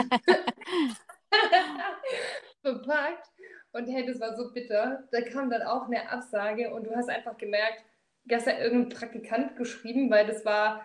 verpackt. 2.66 3.28
Und 3.72 3.86
hey, 3.88 4.06
das 4.06 4.20
war 4.20 4.34
so 4.36 4.52
bitter. 4.52 5.04
Da 5.12 5.20
kam 5.20 5.50
dann 5.50 5.62
auch 5.62 5.86
eine 5.86 6.10
Absage 6.10 6.72
und 6.72 6.84
du 6.86 6.94
hast 6.96 7.08
einfach 7.10 7.36
gemerkt, 7.36 7.84
dass 8.24 8.46
ja 8.46 8.58
irgendein 8.58 8.96
Praktikant 8.98 9.56
geschrieben, 9.56 10.10
weil 10.10 10.26
das 10.26 10.44
war, 10.44 10.84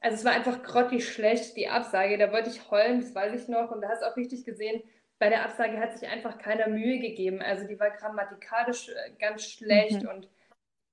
also 0.00 0.16
es 0.16 0.24
war 0.24 0.32
einfach 0.32 0.62
grottig 0.62 1.08
schlecht, 1.08 1.56
die 1.56 1.68
Absage. 1.68 2.18
Da 2.18 2.32
wollte 2.32 2.50
ich 2.50 2.70
heulen, 2.70 3.00
das 3.00 3.14
weiß 3.14 3.42
ich 3.42 3.48
noch. 3.48 3.70
Und 3.70 3.80
da 3.82 3.88
hast 3.90 4.02
du 4.02 4.06
auch 4.06 4.16
richtig 4.16 4.44
gesehen, 4.44 4.82
bei 5.18 5.28
der 5.28 5.44
Absage 5.44 5.78
hat 5.78 5.96
sich 5.96 6.08
einfach 6.08 6.38
keiner 6.38 6.66
Mühe 6.68 6.98
gegeben. 6.98 7.40
Also 7.40 7.66
die 7.66 7.78
war 7.78 7.90
grammatikalisch 7.90 8.88
äh, 8.88 9.10
ganz 9.20 9.44
schlecht 9.44 10.02
Mhm. 10.02 10.08
und 10.08 10.28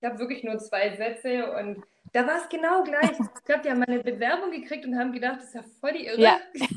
ich 0.01 0.07
habe 0.07 0.19
wirklich 0.19 0.43
nur 0.43 0.57
zwei 0.59 0.95
Sätze 0.95 1.51
und 1.53 1.83
da 2.13 2.27
war 2.27 2.37
es 2.37 2.49
genau 2.49 2.83
gleich. 2.83 3.11
Ich 3.11 3.43
glaube, 3.45 3.61
die 3.63 3.69
haben 3.69 3.79
meine 3.79 4.03
Bewerbung 4.03 4.51
gekriegt 4.51 4.85
und 4.85 4.97
haben 4.97 5.11
gedacht, 5.11 5.37
das 5.37 5.45
ist 5.45 5.55
ja 5.55 5.63
voll 5.79 5.93
die 5.93 6.05
Irre. 6.05 6.21
Ja. 6.21 6.39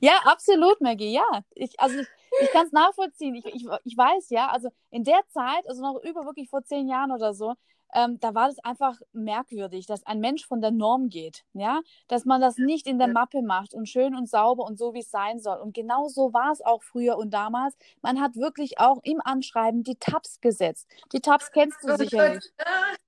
Ja, 0.00 0.20
absolut, 0.24 0.80
Maggie, 0.80 1.12
ja. 1.12 1.42
Ich, 1.54 1.78
also 1.80 1.98
ich, 1.98 2.06
ich 2.42 2.50
kann 2.50 2.66
es 2.66 2.72
nachvollziehen. 2.72 3.34
Ich, 3.34 3.46
ich, 3.46 3.66
ich 3.84 3.96
weiß, 3.96 4.30
ja, 4.30 4.48
also 4.48 4.70
in 4.90 5.04
der 5.04 5.20
Zeit, 5.28 5.68
also 5.68 5.82
noch 5.82 6.02
über 6.02 6.24
wirklich 6.24 6.48
vor 6.50 6.64
zehn 6.64 6.88
Jahren 6.88 7.10
oder 7.12 7.34
so, 7.34 7.54
ähm, 7.94 8.18
da 8.20 8.34
war 8.34 8.48
das 8.48 8.58
einfach 8.60 8.98
merkwürdig, 9.12 9.86
dass 9.86 10.06
ein 10.06 10.20
Mensch 10.20 10.46
von 10.46 10.60
der 10.60 10.70
Norm 10.70 11.08
geht, 11.08 11.44
ja, 11.52 11.80
dass 12.06 12.24
man 12.24 12.40
das 12.40 12.56
nicht 12.56 12.86
in 12.86 12.98
der. 12.98 13.08
Mappe 13.08 13.42
macht 13.42 13.74
und 13.74 13.88
schön 13.88 14.14
und 14.14 14.28
sauber 14.28 14.64
und 14.64 14.78
so, 14.78 14.94
wie 14.94 15.00
es 15.00 15.10
sein 15.10 15.40
soll. 15.40 15.58
Und 15.58 15.74
genau 15.74 16.08
so 16.08 16.32
war 16.32 16.52
es 16.52 16.60
auch 16.60 16.82
früher 16.82 17.16
und 17.16 17.30
damals. 17.32 17.76
Man 18.02 18.20
hat 18.20 18.36
wirklich 18.36 18.78
auch 18.78 19.00
im 19.02 19.20
Anschreiben 19.24 19.82
die 19.82 19.96
Tabs 19.96 20.40
gesetzt. 20.40 20.88
Die 21.12 21.20
Tabs 21.20 21.50
kennst 21.50 21.82
du 21.82 21.92
Oh 21.92 21.96
sicherlich. 21.96 22.44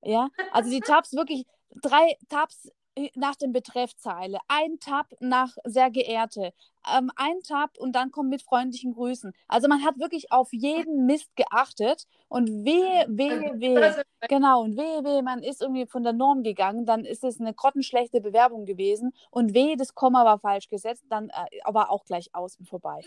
Ja, 0.03 0.29
also 0.53 0.71
die 0.71 0.81
Tabs 0.81 1.13
wirklich 1.13 1.47
drei 1.83 2.17
Tabs 2.29 2.71
nach 3.14 3.37
dem 3.37 3.52
Betreffzeile, 3.52 4.38
ein 4.49 4.78
Tab 4.80 5.07
nach 5.21 5.57
sehr 5.64 5.90
geehrte, 5.90 6.52
ähm, 6.97 7.11
ein 7.16 7.42
Tab 7.47 7.76
und 7.78 7.92
dann 7.95 8.11
kommt 8.11 8.30
mit 8.30 8.42
freundlichen 8.42 8.95
Grüßen. 8.95 9.33
Also 9.49 9.69
man 9.69 9.85
hat 9.85 9.99
wirklich 9.99 10.33
auf 10.33 10.52
jeden 10.52 11.07
Mist 11.07 11.35
geachtet 11.37 12.07
und 12.28 12.49
wehe, 12.64 13.07
wehe, 13.09 13.52
wehe. 13.61 13.80
das- 13.80 14.04
Genau, 14.28 14.62
und 14.62 14.76
wehe, 14.76 15.02
wehe, 15.04 15.23
man 15.23 15.42
ist 15.42 15.62
irgendwie 15.62 15.87
von 15.87 16.02
der 16.04 16.12
Norm 16.12 16.42
gegangen, 16.42 16.85
dann 16.87 17.04
ist 17.04 17.25
es 17.25 17.40
eine 17.40 17.54
grottenschlechte 17.54 18.21
Bewerbung 18.21 18.66
gewesen 18.66 19.12
und 19.30 19.54
wehe, 19.54 19.76
das 19.76 19.95
Komma 19.95 20.25
war 20.25 20.38
falsch 20.38 20.69
gesetzt, 20.69 21.04
dann 21.09 21.30
äh, 21.30 21.61
aber 21.64 21.90
auch 21.90 22.04
gleich 22.04 22.35
aus 22.35 22.57
und 22.57 22.69
vorbei. 22.69 23.00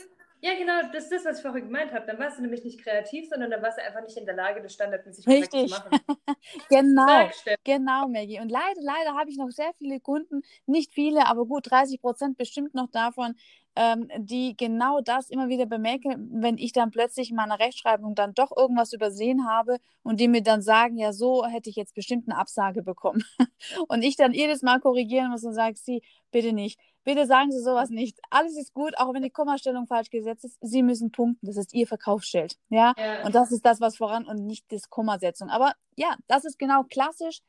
Ja, 0.45 0.55
genau, 0.55 0.73
das 0.91 1.05
ist 1.05 1.13
das, 1.13 1.23
was 1.23 1.38
ich 1.38 1.41
vorhin 1.41 1.63
gemeint 1.63 1.93
habe. 1.93 2.05
Dann 2.05 2.19
warst 2.19 2.38
du 2.38 2.41
nämlich 2.41 2.65
nicht 2.65 2.83
kreativ, 2.83 3.29
sondern 3.29 3.50
dann 3.50 3.62
warst 3.62 3.77
du 3.77 3.81
einfach 3.81 4.01
nicht 4.01 4.17
in 4.17 4.25
der 4.25 4.35
Lage, 4.35 4.62
das 4.62 4.73
standardmäßig 4.73 5.23
korrekt 5.23 5.53
Richtig. 5.53 5.73
zu 5.73 5.79
machen. 5.79 6.00
Genau. 6.69 7.29
Genau, 7.63 8.07
Maggie. 8.09 8.41
Und 8.41 8.50
leider, 8.50 8.81
leider 8.81 9.15
habe 9.17 9.29
ich 9.29 9.38
noch 9.38 9.50
sehr 9.51 9.71
viele 9.77 10.01
Kunden, 10.01 10.41
nicht 10.65 10.91
viele, 10.93 11.27
aber 11.27 11.45
gut 11.45 11.71
30 11.71 12.01
Prozent 12.01 12.38
bestimmt 12.38 12.73
noch 12.73 12.89
davon, 12.91 13.35
ähm, 13.75 14.09
die 14.17 14.55
genau 14.57 15.00
das 15.00 15.29
immer 15.29 15.47
wieder 15.47 15.65
bemerken, 15.65 16.29
wenn 16.33 16.57
ich 16.57 16.73
dann 16.73 16.91
plötzlich 16.91 17.29
in 17.29 17.38
meiner 17.38 17.59
Rechtschreibung 17.59 18.13
dann 18.13 18.33
doch 18.33 18.55
irgendwas 18.55 18.91
übersehen 18.91 19.47
habe 19.47 19.77
und 20.03 20.19
die 20.19 20.27
mir 20.27 20.43
dann 20.43 20.62
sagen, 20.62 20.97
ja, 20.97 21.13
so 21.13 21.45
hätte 21.45 21.69
ich 21.69 21.77
jetzt 21.77 21.95
bestimmt 21.95 22.27
eine 22.27 22.38
Absage 22.38 22.83
bekommen. 22.83 23.23
Und 23.88 24.03
ich 24.03 24.17
dann 24.17 24.33
jedes 24.33 24.62
Mal 24.62 24.79
korrigieren 24.81 25.31
muss 25.31 25.43
und 25.45 25.53
sage, 25.53 25.75
Sie, 25.77 26.01
bitte 26.31 26.51
nicht. 26.51 26.79
Bitte 27.03 27.25
sagen 27.25 27.51
Sie 27.51 27.62
sowas 27.62 27.89
nicht. 27.89 28.19
Alles 28.29 28.57
ist 28.57 28.74
gut, 28.74 28.98
auch 28.98 29.13
wenn 29.13 29.24
die 29.24 29.29
Kommastellung 29.29 29.88
falsch 29.88 30.10
gesetzt 30.10 30.45
ist. 30.45 30.57
Sie 30.62 30.83
müssen 30.83 31.12
punkten. 31.12 31.48
Das 31.48 31.57
ist 31.57 31.74
Ihr 31.74 31.88
Verkaufsschild. 31.88 32.57
Ja. 32.69 32.93
Ja. 32.98 33.25
Und 33.25 33.36
das 33.36 33.51
ist 33.51 33.65
das, 33.65 33.81
was 33.81 33.98
voran 33.98 34.25
und 34.25 34.45
nicht 34.45 34.72
das 34.72 34.89
Kommasetzung. 34.89 35.50
Aber 35.50 35.74
ja, 35.95 36.15
das 36.27 36.45
ist 36.45 36.57
genau 36.57 36.83
klassisch. 36.83 37.39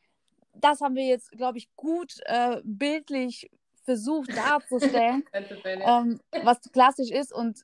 Das 0.54 0.80
haben 0.80 0.94
wir 0.94 1.06
jetzt, 1.06 1.30
glaube 1.32 1.58
ich, 1.58 1.68
gut 1.76 2.14
äh, 2.26 2.60
bildlich 2.64 3.50
versucht 3.84 4.30
darzustellen, 4.36 5.24
ähm, 5.64 6.20
was 6.42 6.60
klassisch 6.72 7.10
ist. 7.10 7.32
Und 7.32 7.60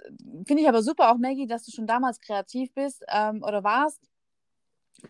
finde 0.47 0.63
ich 0.63 0.69
aber 0.69 0.83
super 0.83 1.11
auch, 1.11 1.19
Maggie, 1.19 1.47
dass 1.47 1.65
du 1.65 1.73
schon 1.73 1.87
damals 1.87 2.21
kreativ 2.21 2.73
bist 2.75 3.05
ähm, 3.09 3.43
oder 3.43 3.65
warst. 3.65 4.01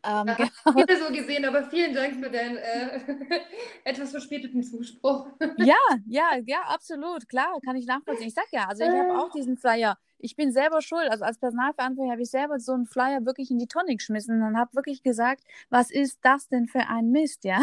Ähm, 0.04 0.34
Ja, 0.36 0.36
genau. 0.36 0.50
Jeder 0.74 0.96
so 0.96 1.12
gesehen, 1.12 1.44
aber 1.44 1.64
vielen 1.70 1.94
Dank 1.94 2.16
für 2.22 2.30
deinen 2.30 2.56
äh, 2.58 3.00
etwas 3.84 4.10
verspäteten 4.10 4.62
Zuspruch. 4.62 5.28
Ja, 5.56 5.76
ja, 6.06 6.38
ja, 6.46 6.62
absolut, 6.68 7.28
klar, 7.28 7.60
kann 7.62 7.76
ich 7.76 7.84
nachvollziehen. 7.86 8.28
Ich 8.28 8.34
sag 8.34 8.46
ja, 8.50 8.66
also 8.68 8.82
ich 8.82 8.98
habe 8.98 9.12
auch 9.14 9.28
diesen 9.28 9.58
Flyer. 9.58 9.98
Ich 10.18 10.34
bin 10.34 10.52
selber 10.52 10.80
schuld. 10.80 11.10
Also 11.10 11.24
als 11.24 11.38
Personalverantwortliche 11.38 12.12
habe 12.12 12.22
ich 12.22 12.30
selber 12.30 12.58
so 12.58 12.72
einen 12.72 12.86
Flyer 12.86 13.26
wirklich 13.26 13.50
in 13.50 13.58
die 13.58 13.66
Tonne 13.66 13.94
geschmissen 13.94 14.42
und 14.42 14.56
habe 14.58 14.74
wirklich 14.74 15.02
gesagt, 15.02 15.42
was 15.68 15.90
ist 15.90 16.18
das 16.22 16.48
denn 16.48 16.66
für 16.66 16.80
ein 16.88 17.10
Mist, 17.10 17.44
ja? 17.44 17.60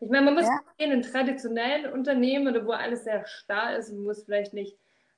Ich 0.00 0.08
meine, 0.10 0.26
man 0.26 0.34
muss 0.34 0.46
Ja. 0.46 0.60
in 0.76 0.92
einem 0.92 1.02
traditionellen 1.02 1.92
Unternehmen 1.92 2.48
oder 2.48 2.66
wo 2.66 2.72
alles 2.72 3.04
sehr 3.04 3.26
starr 3.26 3.76
ist 3.76 3.90
und 3.90 4.04
wo 4.04 4.10
es 4.10 4.24
vielleicht 4.24 4.52
nicht 4.54 4.76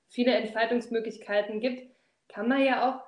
viele 0.09 0.35
Entfaltungsmöglichkeiten 0.35 1.61
gibt, 1.61 1.91
kann 2.29 2.49
man 2.49 2.63
ja 2.65 2.89
auch 2.89 3.03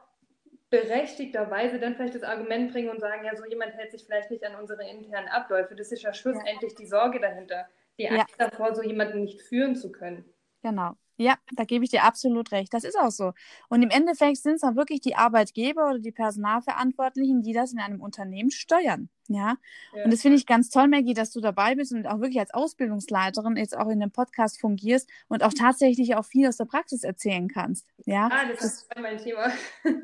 berechtigterweise 0.74 1.78
dann 1.78 1.94
vielleicht 1.94 2.14
das 2.16 2.22
Argument 2.24 2.72
bringen 2.72 2.90
und 2.90 3.00
sagen, 3.00 3.24
ja, 3.24 3.36
so 3.36 3.44
jemand 3.46 3.74
hält 3.74 3.92
sich 3.92 4.04
vielleicht 4.04 4.30
nicht 4.30 4.44
an 4.44 4.56
unsere 4.56 4.88
internen 4.88 5.28
Abläufe. 5.28 5.74
Das 5.76 5.92
ist 5.92 6.02
ja 6.02 6.12
schlussendlich 6.14 6.74
die 6.74 6.86
Sorge 6.86 7.20
dahinter, 7.20 7.68
die 7.98 8.08
Ja. 8.08 8.26
Angst 8.26 8.34
davor, 8.38 8.74
so 8.74 8.82
jemanden 8.82 9.20
nicht 9.22 9.42
führen 9.42 9.76
zu 9.76 9.92
können. 9.92 10.24
Genau. 10.62 10.98
Ja, 11.16 11.36
da 11.54 11.64
gebe 11.64 11.84
ich 11.84 11.90
dir 11.90 12.02
absolut 12.02 12.50
recht. 12.52 12.74
Das 12.74 12.84
ist 12.84 12.98
auch 12.98 13.10
so. 13.10 13.32
Und 13.68 13.82
im 13.82 13.90
Endeffekt 13.90 14.38
sind 14.38 14.54
es 14.54 14.62
auch 14.62 14.74
wirklich 14.74 15.00
die 15.00 15.14
Arbeitgeber 15.14 15.88
oder 15.88 15.98
die 16.00 16.12
Personalverantwortlichen, 16.12 17.42
die 17.42 17.52
das 17.52 17.72
in 17.72 17.78
einem 17.78 18.00
Unternehmen 18.00 18.50
steuern. 18.50 19.08
Ja. 19.28 19.56
Ja. 19.94 20.04
Und 20.04 20.12
das 20.12 20.22
finde 20.22 20.36
ich 20.36 20.46
ganz 20.46 20.70
toll, 20.70 20.88
Maggie, 20.88 21.14
dass 21.14 21.30
du 21.30 21.40
dabei 21.40 21.74
bist 21.74 21.92
und 21.92 22.06
auch 22.06 22.20
wirklich 22.20 22.40
als 22.40 22.52
Ausbildungsleiterin 22.52 23.56
jetzt 23.56 23.76
auch 23.76 23.88
in 23.88 24.00
dem 24.00 24.10
Podcast 24.10 24.60
fungierst 24.60 25.08
und 25.28 25.42
auch 25.42 25.52
tatsächlich 25.52 26.16
auch 26.16 26.24
viel 26.24 26.48
aus 26.48 26.56
der 26.56 26.66
Praxis 26.66 27.04
erzählen 27.04 27.48
kannst. 27.48 27.86
Ja. 28.04 28.28
Ah, 28.32 28.46
das 28.50 28.64
ist 28.64 28.92
voll 28.92 29.02
mein 29.02 29.18
Thema. 29.18 29.52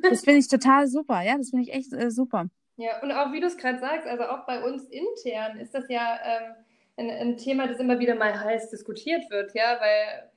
Das 0.03 0.23
finde 0.23 0.41
ich 0.41 0.49
total 0.49 0.87
super. 0.87 1.23
Ja, 1.23 1.37
das 1.37 1.51
finde 1.51 1.65
ich 1.65 1.73
echt 1.73 1.93
äh, 1.93 2.11
super. 2.11 2.49
Ja, 2.77 3.03
und 3.03 3.13
auch 3.13 3.33
wie 3.33 3.41
du 3.41 3.47
es 3.47 3.59
gerade 3.59 3.79
sagst, 3.79 4.07
also 4.07 4.25
auch 4.25 4.47
bei 4.47 4.63
uns 4.65 4.85
intern 4.85 5.59
ist 5.59 5.75
das 5.75 5.85
ja 5.89 6.19
ähm, 6.25 6.55
ein, 6.97 7.11
ein, 7.11 7.37
Thema, 7.37 7.67
das 7.67 7.79
immer 7.79 7.99
wieder 7.99 8.15
mal 8.15 8.39
heiß 8.39 8.71
diskutiert 8.71 9.31
wird, 9.31 9.55
ja, 9.55 9.79
weil 9.81 10.30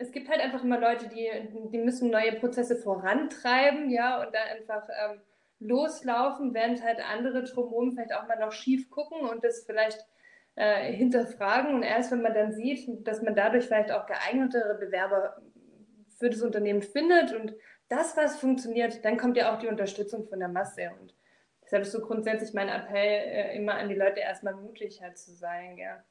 es 0.00 0.12
gibt 0.12 0.30
halt 0.30 0.40
einfach 0.40 0.64
immer 0.64 0.80
Leute, 0.80 1.08
die, 1.08 1.28
die 1.70 1.78
müssen 1.78 2.10
neue 2.10 2.32
Prozesse 2.32 2.76
vorantreiben, 2.76 3.90
ja, 3.90 4.24
und 4.24 4.34
da 4.34 4.38
einfach 4.44 4.88
ähm, 4.88 5.20
loslaufen, 5.58 6.54
während 6.54 6.82
halt 6.82 7.00
andere 7.00 7.44
drumherum 7.44 7.92
vielleicht 7.92 8.14
auch 8.14 8.26
mal 8.26 8.38
noch 8.38 8.52
schief 8.52 8.88
gucken 8.88 9.20
und 9.28 9.44
das 9.44 9.64
vielleicht 9.66 10.06
äh, 10.56 10.90
hinterfragen. 10.90 11.74
Und 11.74 11.82
erst 11.82 12.10
wenn 12.12 12.22
man 12.22 12.32
dann 12.32 12.52
sieht, 12.52 13.06
dass 13.06 13.20
man 13.20 13.34
dadurch 13.34 13.66
vielleicht 13.66 13.92
auch 13.92 14.06
geeignetere 14.06 14.78
Bewerber 14.78 15.36
für 16.18 16.30
das 16.30 16.40
Unternehmen 16.40 16.82
findet 16.82 17.34
und 17.34 17.54
das, 17.90 18.16
was 18.16 18.38
funktioniert, 18.38 19.04
dann 19.04 19.18
kommt 19.18 19.36
ja 19.36 19.54
auch 19.54 19.58
die 19.58 19.68
Unterstützung 19.68 20.26
von 20.26 20.38
der 20.38 20.48
Masse. 20.48 20.92
Und 20.98 21.14
deshalb 21.62 21.82
ist 21.82 21.92
so 21.92 22.00
grundsätzlich 22.00 22.54
mein 22.54 22.70
Appell 22.70 22.96
äh, 22.96 23.54
immer 23.54 23.74
an 23.74 23.90
die 23.90 23.96
Leute, 23.96 24.20
erstmal 24.20 24.54
mutig 24.54 25.02
halt 25.02 25.18
zu 25.18 25.34
sein, 25.34 25.76
ja. 25.76 26.02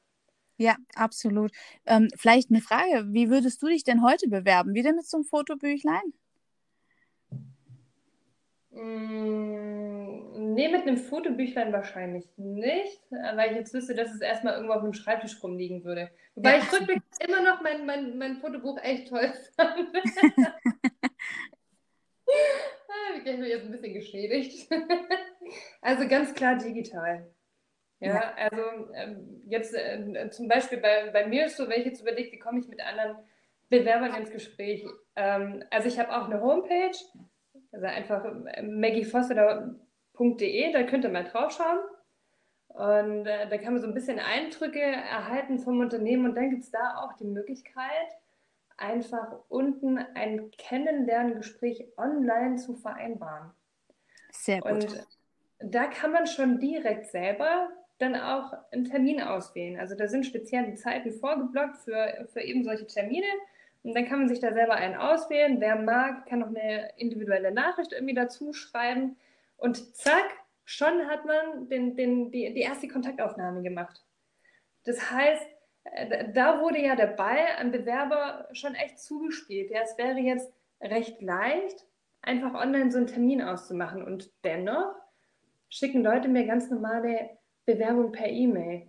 Ja, 0.60 0.76
absolut. 0.94 1.52
Ähm, 1.86 2.08
vielleicht 2.18 2.50
eine 2.50 2.60
Frage, 2.60 3.06
wie 3.14 3.30
würdest 3.30 3.62
du 3.62 3.68
dich 3.68 3.82
denn 3.82 4.04
heute 4.04 4.28
bewerben? 4.28 4.74
Wieder 4.74 4.92
mit 4.92 5.06
so 5.06 5.16
einem 5.16 5.24
Fotobüchlein? 5.24 6.02
Mm, 8.72 10.52
nee, 10.52 10.68
mit 10.68 10.82
einem 10.82 10.98
Fotobüchlein 10.98 11.72
wahrscheinlich 11.72 12.28
nicht, 12.36 13.00
weil 13.10 13.52
ich 13.52 13.56
jetzt 13.56 13.72
wüsste, 13.72 13.94
dass 13.94 14.12
es 14.12 14.20
erstmal 14.20 14.52
irgendwo 14.52 14.74
auf 14.74 14.82
dem 14.82 14.92
Schreibtisch 14.92 15.42
rumliegen 15.42 15.82
würde. 15.82 16.10
Wobei 16.34 16.58
ja. 16.58 16.62
ich 16.62 16.70
rückblickend 16.70 17.04
immer 17.26 17.40
noch 17.40 17.62
mein, 17.62 17.86
mein, 17.86 18.18
mein 18.18 18.36
Fotobuch 18.36 18.76
echt 18.82 19.08
toll 19.08 19.32
fand. 19.56 19.88
ah, 22.26 23.16
ich 23.16 23.24
bin 23.24 23.42
jetzt 23.44 23.64
ein 23.64 23.72
bisschen 23.72 23.94
geschädigt. 23.94 24.70
also 25.80 26.06
ganz 26.06 26.34
klar 26.34 26.58
digital. 26.58 27.32
Ja, 28.00 28.34
also 28.36 28.62
ähm, 28.94 29.42
jetzt 29.46 29.74
äh, 29.74 30.30
zum 30.30 30.48
Beispiel 30.48 30.78
bei, 30.78 31.10
bei 31.12 31.26
mir 31.26 31.44
ist 31.46 31.58
so, 31.58 31.68
wenn 31.68 31.80
ich 31.80 31.86
jetzt 31.86 32.00
überlege, 32.00 32.32
wie 32.32 32.38
komme 32.38 32.60
ich 32.60 32.66
mit 32.66 32.80
anderen 32.80 33.18
Bewerbern 33.68 34.14
ins 34.14 34.30
Gespräch. 34.30 34.86
Ähm, 35.16 35.62
also 35.70 35.86
ich 35.86 35.98
habe 35.98 36.10
auch 36.10 36.24
eine 36.24 36.40
Homepage, 36.40 36.96
also 37.72 37.86
einfach 37.86 38.24
maggiefoster.de, 38.62 40.72
da 40.72 40.82
könnt 40.84 41.04
ihr 41.04 41.10
mal 41.10 41.24
draufschauen. 41.24 41.80
Und 42.68 43.26
äh, 43.26 43.46
da 43.48 43.58
kann 43.58 43.74
man 43.74 43.82
so 43.82 43.88
ein 43.88 43.94
bisschen 43.94 44.18
Eindrücke 44.18 44.80
erhalten 44.80 45.58
vom 45.58 45.80
Unternehmen 45.80 46.24
und 46.24 46.36
dann 46.36 46.48
gibt 46.50 46.62
es 46.62 46.70
da 46.70 46.96
auch 46.98 47.12
die 47.14 47.26
Möglichkeit, 47.26 48.08
einfach 48.76 49.40
unten 49.48 49.98
ein 49.98 50.52
Kennenlerngespräch 50.52 51.88
online 51.98 52.56
zu 52.56 52.76
vereinbaren. 52.76 53.50
Sehr 54.30 54.60
gut. 54.60 54.70
Und 54.70 55.06
da 55.58 55.86
kann 55.86 56.12
man 56.12 56.26
schon 56.26 56.60
direkt 56.60 57.06
selber 57.06 57.68
dann 58.00 58.16
auch 58.16 58.52
einen 58.72 58.86
Termin 58.86 59.20
auswählen. 59.20 59.78
Also 59.78 59.94
da 59.94 60.08
sind 60.08 60.24
spezielle 60.24 60.74
Zeiten 60.74 61.12
vorgeblockt 61.12 61.76
für, 61.76 62.26
für 62.32 62.40
eben 62.40 62.64
solche 62.64 62.86
Termine. 62.86 63.26
Und 63.82 63.94
dann 63.94 64.06
kann 64.06 64.20
man 64.20 64.28
sich 64.28 64.40
da 64.40 64.52
selber 64.52 64.74
einen 64.74 64.96
auswählen. 64.96 65.60
Wer 65.60 65.76
mag, 65.76 66.26
kann 66.26 66.40
noch 66.40 66.48
eine 66.48 66.92
individuelle 66.96 67.52
Nachricht 67.52 67.92
irgendwie 67.92 68.14
dazu 68.14 68.52
schreiben. 68.52 69.16
Und 69.56 69.96
zack, 69.96 70.30
schon 70.64 71.06
hat 71.08 71.26
man 71.26 71.68
den, 71.68 71.96
den, 71.96 72.30
die, 72.30 72.52
die 72.54 72.60
erste 72.60 72.88
Kontaktaufnahme 72.88 73.62
gemacht. 73.62 74.02
Das 74.84 75.10
heißt, 75.10 75.46
äh, 75.84 76.32
da 76.32 76.60
wurde 76.60 76.80
ja 76.80 76.96
der 76.96 77.08
Ball 77.08 77.46
am 77.58 77.70
Bewerber 77.70 78.48
schon 78.52 78.74
echt 78.74 78.98
zugespielt. 78.98 79.70
Ja, 79.70 79.80
es 79.82 79.98
wäre 79.98 80.18
jetzt 80.18 80.50
recht 80.80 81.20
leicht, 81.20 81.86
einfach 82.22 82.54
online 82.54 82.90
so 82.90 82.98
einen 82.98 83.06
Termin 83.06 83.42
auszumachen. 83.42 84.02
Und 84.02 84.30
dennoch 84.44 84.94
schicken 85.68 86.02
Leute 86.02 86.28
mir 86.28 86.46
ganz 86.46 86.70
normale 86.70 87.39
Bewerbung 87.72 88.12
per 88.12 88.28
E-Mail. 88.28 88.86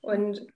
Und 0.00 0.46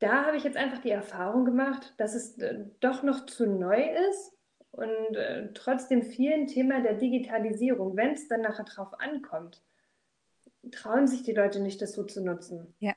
da 0.00 0.26
habe 0.26 0.36
ich 0.36 0.44
jetzt 0.44 0.56
einfach 0.56 0.78
die 0.78 0.90
Erfahrung 0.90 1.44
gemacht, 1.44 1.94
dass 1.96 2.14
es 2.14 2.38
äh, 2.38 2.64
doch 2.80 3.02
noch 3.02 3.26
zu 3.26 3.46
neu 3.46 3.82
ist 4.10 4.32
und 4.70 5.16
äh, 5.16 5.48
trotzdem 5.54 6.02
vielen 6.02 6.46
Thema 6.46 6.80
der 6.80 6.94
Digitalisierung, 6.94 7.96
wenn 7.96 8.12
es 8.12 8.28
dann 8.28 8.42
nachher 8.42 8.64
drauf 8.64 8.88
ankommt, 9.00 9.62
trauen 10.70 11.06
sich 11.06 11.22
die 11.22 11.32
Leute 11.32 11.60
nicht, 11.60 11.80
das 11.82 11.92
so 11.92 12.04
zu 12.04 12.22
nutzen. 12.22 12.74
Ja. 12.78 12.94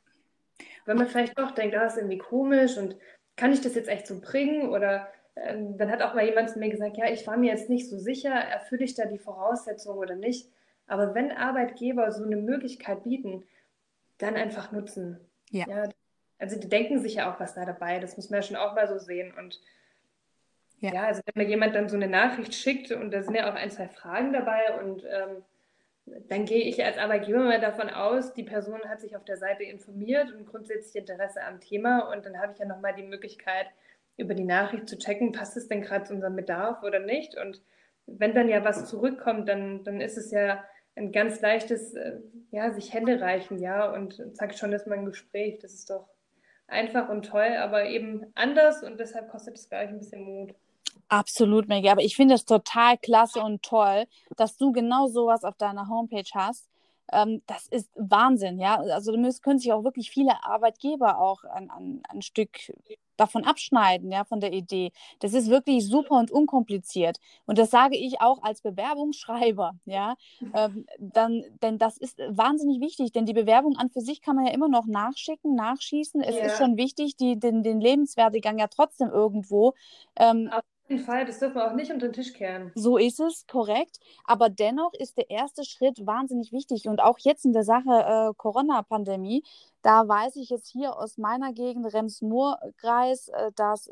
Wenn 0.86 0.98
man 0.98 1.08
vielleicht 1.08 1.38
doch 1.38 1.52
denkt, 1.52 1.76
ah, 1.76 1.86
ist 1.86 1.98
irgendwie 1.98 2.18
komisch 2.18 2.78
und 2.78 2.98
kann 3.36 3.52
ich 3.52 3.62
das 3.62 3.76
jetzt 3.76 3.90
echt 3.90 4.08
so 4.08 4.20
bringen? 4.20 4.70
Oder 4.70 5.08
ähm, 5.36 5.78
dann 5.78 5.90
hat 5.90 6.02
auch 6.02 6.14
mal 6.14 6.26
jemand 6.26 6.50
zu 6.50 6.60
mir 6.60 6.70
gesagt, 6.70 6.98
ja, 6.98 7.10
ich 7.10 7.26
war 7.26 7.38
mir 7.38 7.52
jetzt 7.52 7.70
nicht 7.70 7.90
so 7.90 7.98
sicher, 7.98 8.32
erfülle 8.32 8.84
ich 8.84 8.96
da 8.96 9.06
die 9.06 9.20
Voraussetzungen 9.20 10.00
oder 10.00 10.16
nicht. 10.16 10.50
Aber 10.88 11.16
wenn 11.16 11.32
Arbeitgeber 11.32 12.12
so 12.12 12.24
eine 12.24 12.36
Möglichkeit 12.36 13.04
bieten, 13.04 13.44
dann 14.22 14.36
einfach 14.36 14.72
nutzen. 14.72 15.20
Ja. 15.50 15.68
ja. 15.68 15.90
Also 16.40 16.60
die 16.60 16.70
denken 16.70 17.00
sich 17.00 17.16
ja 17.16 17.32
auch 17.32 17.40
was 17.40 17.54
da 17.54 17.66
dabei, 17.66 18.00
das 18.00 18.18
muss 18.18 18.30
man 18.30 18.42
ja 18.42 18.48
schon 18.48 18.56
auch 18.56 18.74
mal 18.76 18.88
so 18.88 18.98
sehen. 18.98 19.34
Und 19.38 19.62
ja, 20.80 20.94
ja 20.94 21.04
also 21.04 21.22
wenn 21.26 21.44
mir 21.44 21.50
jemand 21.50 21.76
dann 21.76 21.90
so 21.90 21.96
eine 21.96 22.08
Nachricht 22.08 22.56
schickt 22.56 22.92
und 22.92 23.12
da 23.12 23.22
sind 23.22 23.36
ja 23.36 23.50
auch 23.50 23.56
ein, 23.56 23.72
zwei 23.72 23.88
Fragen 23.88 24.34
dabei 24.34 24.80
und 24.80 25.04
ähm, 25.04 25.44
dann 26.28 26.46
gehe 26.46 26.64
ich 26.64 26.84
als 26.84 26.98
Arbeitgeber 26.98 27.44
mal 27.44 27.62
davon 27.62 27.90
aus, 27.90 28.34
die 28.34 28.44
Person 28.44 28.82
hat 28.90 29.02
sich 29.02 29.16
auf 29.16 29.24
der 29.24 29.38
Seite 29.38 29.64
informiert 29.64 30.34
und 30.34 30.48
grundsätzlich 30.48 30.96
Interesse 30.96 31.44
am 31.44 31.60
Thema 31.60 32.12
und 32.12 32.26
dann 32.26 32.40
habe 32.40 32.54
ich 32.54 32.60
ja 32.60 32.66
nochmal 32.66 32.96
die 32.96 33.04
Möglichkeit, 33.04 33.68
über 34.18 34.34
die 34.34 34.44
Nachricht 34.44 34.90
zu 34.90 34.98
checken, 34.98 35.32
passt 35.32 35.58
es 35.58 35.68
denn 35.68 35.82
gerade 35.82 36.06
zu 36.06 36.14
unserem 36.14 36.36
Bedarf 36.36 36.84
oder 36.84 37.00
nicht. 37.00 37.38
Und 37.38 37.62
wenn 38.06 38.34
dann 38.34 38.50
ja 38.50 38.64
was 38.64 38.90
zurückkommt, 38.90 39.48
dann, 39.48 39.84
dann 39.84 40.02
ist 40.02 40.18
es 40.18 40.32
ja 40.32 40.64
ein 40.96 41.12
ganz 41.12 41.42
leichtes, 41.42 41.94
äh, 41.94 42.20
ja, 42.52 42.72
sich 42.74 42.94
Hände 42.94 43.22
reichen, 43.22 43.60
ja, 43.60 43.92
und 43.92 44.22
zack, 44.36 44.58
schon 44.58 44.74
ist 44.74 44.88
man 44.88 45.00
ein 45.00 45.06
Gespräch. 45.06 45.60
Das 45.60 45.74
ist 45.74 45.90
doch 45.90 46.08
einfach 46.68 47.10
und 47.10 47.26
toll, 47.26 47.56
aber 47.58 47.86
eben 47.86 48.26
anders 48.36 48.84
und 48.84 49.00
deshalb 49.00 49.30
kostet 49.30 49.58
es 49.58 49.70
gleich 49.70 49.90
ein 49.90 50.00
bisschen 50.00 50.24
Mut. 50.24 50.56
Absolut, 51.08 51.68
Maggie. 51.68 51.90
Aber 51.90 52.02
ich 52.02 52.16
finde 52.16 52.36
es 52.36 52.46
total 52.46 52.98
klasse 52.98 53.42
und 53.42 53.62
toll, 53.64 54.06
dass 54.38 54.58
du 54.58 54.72
genau 54.72 55.08
sowas 55.08 55.44
auf 55.44 55.56
deiner 55.58 55.90
Homepage 55.90 56.24
hast. 56.34 56.71
Ähm, 57.12 57.42
das 57.48 57.68
ist 57.68 57.90
Wahnsinn, 57.96 58.60
ja. 58.60 58.78
Also 58.78 59.12
da 59.12 59.30
können 59.42 59.60
sich 59.60 59.72
auch 59.74 59.84
wirklich 59.84 60.12
viele 60.12 60.44
Arbeitgeber 60.44 61.20
auch 61.20 61.44
ein, 61.44 61.70
ein, 61.70 62.04
ein 62.10 62.22
Stück 62.22 62.72
davon 63.18 63.46
abschneiden, 63.46 64.12
ja, 64.12 64.24
von 64.24 64.40
der 64.40 64.52
Idee. 64.52 64.92
Das 65.20 65.34
ist 65.34 65.50
wirklich 65.50 65.86
super 65.86 66.16
und 66.18 66.32
unkompliziert. 66.32 67.20
Und 67.46 67.60
das 67.60 67.70
sage 67.70 67.96
ich 67.96 68.20
auch 68.20 68.42
als 68.42 68.62
Bewerbungsschreiber, 68.62 69.74
ja. 69.86 70.16
Ähm, 70.54 70.86
dann, 70.98 71.44
denn 71.62 71.78
das 71.78 71.98
ist 71.98 72.18
wahnsinnig 72.28 72.82
wichtig, 72.82 73.12
denn 73.12 73.26
die 73.26 73.34
Bewerbung 73.34 73.78
an 73.78 73.90
für 73.90 74.02
sich 74.02 74.22
kann 74.22 74.36
man 74.36 74.48
ja 74.48 74.54
immer 74.54 74.70
noch 74.70 74.88
nachschicken, 74.88 75.56
nachschießen. 75.56 76.22
Es 76.22 76.36
ja. 76.36 76.46
ist 76.46 76.58
schon 76.58 76.78
wichtig, 76.78 77.16
die, 77.16 77.40
den, 77.40 77.62
den 77.62 77.80
Lebenswertegang 77.80 78.58
ja 78.58 78.68
trotzdem 78.68 79.10
irgendwo 79.10 79.74
ähm, 80.16 80.50
jeden 80.92 81.04
Fall, 81.04 81.26
das 81.26 81.40
dürfen 81.40 81.56
wir 81.56 81.68
auch 81.68 81.74
nicht 81.74 81.92
unter 81.92 82.08
den 82.08 82.14
Tisch 82.14 82.34
kehren. 82.34 82.72
So 82.76 82.98
ist 82.98 83.20
es, 83.20 83.48
korrekt. 83.48 84.00
Aber 84.26 84.50
dennoch 84.50 84.94
ist 84.94 85.18
der 85.18 85.30
erste 85.30 85.64
Schritt 85.64 86.06
wahnsinnig 86.06 86.52
wichtig. 86.52 86.88
Und 86.88 87.02
auch 87.02 87.18
jetzt 87.20 87.46
in 87.46 87.54
der 87.54 87.64
Sache 87.64 87.90
äh, 87.90 88.34
Corona-Pandemie, 88.36 89.44
da 89.82 90.08
weiß 90.08 90.36
ich 90.36 90.50
jetzt 90.50 90.68
hier 90.68 90.98
aus 90.98 91.18
meiner 91.18 91.54
Gegend, 91.54 91.92
Rems-Murr-Kreis, 91.92 93.30
äh, 93.30 93.52
dass 93.56 93.90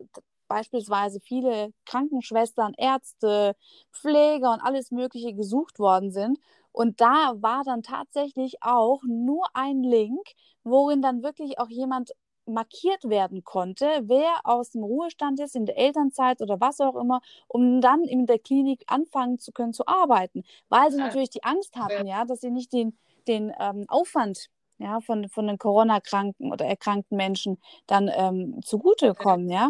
beispielsweise 0.47 1.19
viele 1.19 1.73
Krankenschwestern, 1.85 2.73
Ärzte, 2.77 3.55
Pfleger 3.91 4.51
und 4.51 4.61
alles 4.61 4.91
Mögliche 4.91 5.33
gesucht 5.33 5.79
worden 5.79 6.11
sind. 6.11 6.39
Und 6.71 7.01
da 7.01 7.33
war 7.37 7.63
dann 7.63 7.83
tatsächlich 7.83 8.61
auch 8.61 9.01
nur 9.07 9.45
ein 9.53 9.83
Link, 9.83 10.27
worin 10.63 11.01
dann 11.01 11.23
wirklich 11.23 11.59
auch 11.59 11.69
jemand 11.69 12.11
markiert 12.49 13.09
werden 13.09 13.43
konnte, 13.43 13.85
wer 14.03 14.41
aus 14.43 14.71
dem 14.71 14.83
Ruhestand 14.83 15.39
ist, 15.39 15.55
in 15.55 15.65
der 15.65 15.77
Elternzeit 15.77 16.41
oder 16.41 16.59
was 16.59 16.79
auch 16.81 16.95
immer, 16.95 17.21
um 17.47 17.81
dann 17.81 18.03
in 18.03 18.25
der 18.25 18.39
Klinik 18.39 18.83
anfangen 18.87 19.39
zu 19.39 19.51
können 19.51 19.73
zu 19.73 19.87
arbeiten, 19.87 20.43
weil 20.69 20.91
sie 20.91 20.97
ja. 20.97 21.05
natürlich 21.05 21.29
die 21.29 21.43
Angst 21.43 21.75
hatten, 21.75 22.07
ja, 22.07 22.25
dass 22.25 22.41
sie 22.41 22.51
nicht 22.51 22.73
den, 22.73 22.97
den 23.27 23.53
ähm, 23.59 23.85
Aufwand 23.87 24.49
ja, 24.79 25.01
von, 25.01 25.27
von 25.29 25.45
den 25.45 25.57
Corona-kranken 25.57 26.51
oder 26.51 26.65
erkrankten 26.65 27.17
Menschen 27.17 27.59
dann 27.85 28.09
ähm, 28.13 28.61
zugutekommen, 28.63 29.49
ja. 29.49 29.69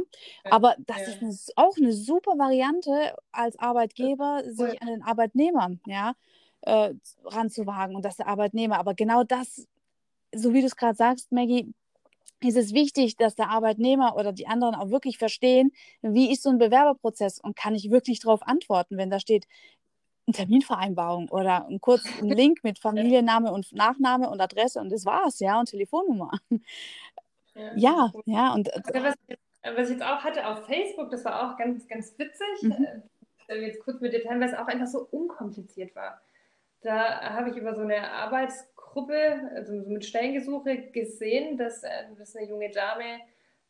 Aber 0.50 0.76
das 0.80 1.00
ja. 1.00 1.08
ist 1.08 1.22
eine, 1.22 1.66
auch 1.68 1.76
eine 1.78 1.94
super 1.94 2.38
Variante 2.38 3.16
als 3.32 3.58
Arbeitgeber, 3.58 4.44
sich 4.46 4.82
an 4.82 4.88
den 4.88 5.02
Arbeitnehmer, 5.02 5.72
ja, 5.88 6.14
äh, 6.62 6.94
ranzuwagen 7.26 7.96
und 7.96 8.06
dass 8.06 8.18
der 8.18 8.28
Arbeitnehmer, 8.28 8.78
aber 8.78 8.94
genau 8.94 9.24
das, 9.24 9.68
so 10.34 10.54
wie 10.54 10.62
du 10.62 10.68
es 10.68 10.76
gerade 10.76 10.96
sagst, 10.96 11.32
Maggie, 11.32 11.74
ist 12.42 12.58
es 12.58 12.74
wichtig, 12.74 13.16
dass 13.18 13.36
der 13.36 13.50
Arbeitnehmer 13.50 14.16
oder 14.16 14.32
die 14.32 14.48
anderen 14.48 14.76
auch 14.76 14.90
wirklich 14.90 15.18
verstehen, 15.18 15.72
wie 16.02 16.32
ist 16.32 16.44
so 16.44 16.50
ein 16.50 16.58
Bewerberprozess 16.58 17.40
und 17.40 17.56
kann 17.56 17.76
ich 17.76 17.92
wirklich 17.92 18.20
darauf 18.20 18.42
antworten, 18.44 18.98
wenn 18.98 19.10
da 19.10 19.20
steht, 19.20 19.46
eine 20.28 20.36
Terminvereinbarung 20.36 21.30
oder 21.30 21.68
ein 21.68 21.82
kurzen 21.82 22.30
Link 22.30 22.64
mit 22.64 22.80
Familienname 22.80 23.52
und 23.52 23.72
Nachname 23.74 24.30
und 24.30 24.40
Adresse 24.40 24.80
und 24.80 24.92
das 24.92 25.06
war's, 25.06 25.40
ja, 25.40 25.60
und 25.60 25.70
Telefonnummer. 25.70 26.32
Ja, 27.56 27.74
ja, 27.76 28.12
ja 28.26 28.54
und 28.54 28.74
also 28.74 29.04
was, 29.04 29.16
was, 29.76 29.90
ich 29.90 29.98
jetzt 29.98 30.04
auch 30.04 30.24
hatte 30.24 30.48
auf 30.48 30.66
Facebook, 30.66 31.10
das 31.10 31.26
war 31.26 31.52
auch 31.52 31.58
ganz, 31.58 31.88
ganz 31.88 32.14
witzig. 32.18 32.62
Mhm. 32.62 33.04
Äh, 33.48 33.66
jetzt 33.66 33.84
kurz 33.84 34.00
mit 34.00 34.14
Detail, 34.14 34.40
weil 34.40 34.50
es 34.50 34.54
auch 34.54 34.68
einfach 34.68 34.88
so 34.88 35.08
unkompliziert 35.12 35.96
war. 35.96 36.22
da 36.82 37.34
habe 37.34 37.50
ich 37.50 37.58
über 37.58 37.76
so 37.76 37.82
eine 37.82 38.10
Arbeitsgruppe, 38.90 39.52
also 39.56 39.74
mit 39.74 40.06
Stellengesuche 40.06 40.90
gesehen, 40.92 41.58
dass, 41.58 41.84
äh, 41.84 41.90
dass 42.18 42.36
eine 42.36 42.48
junge 42.48 42.70
Dame 42.72 43.20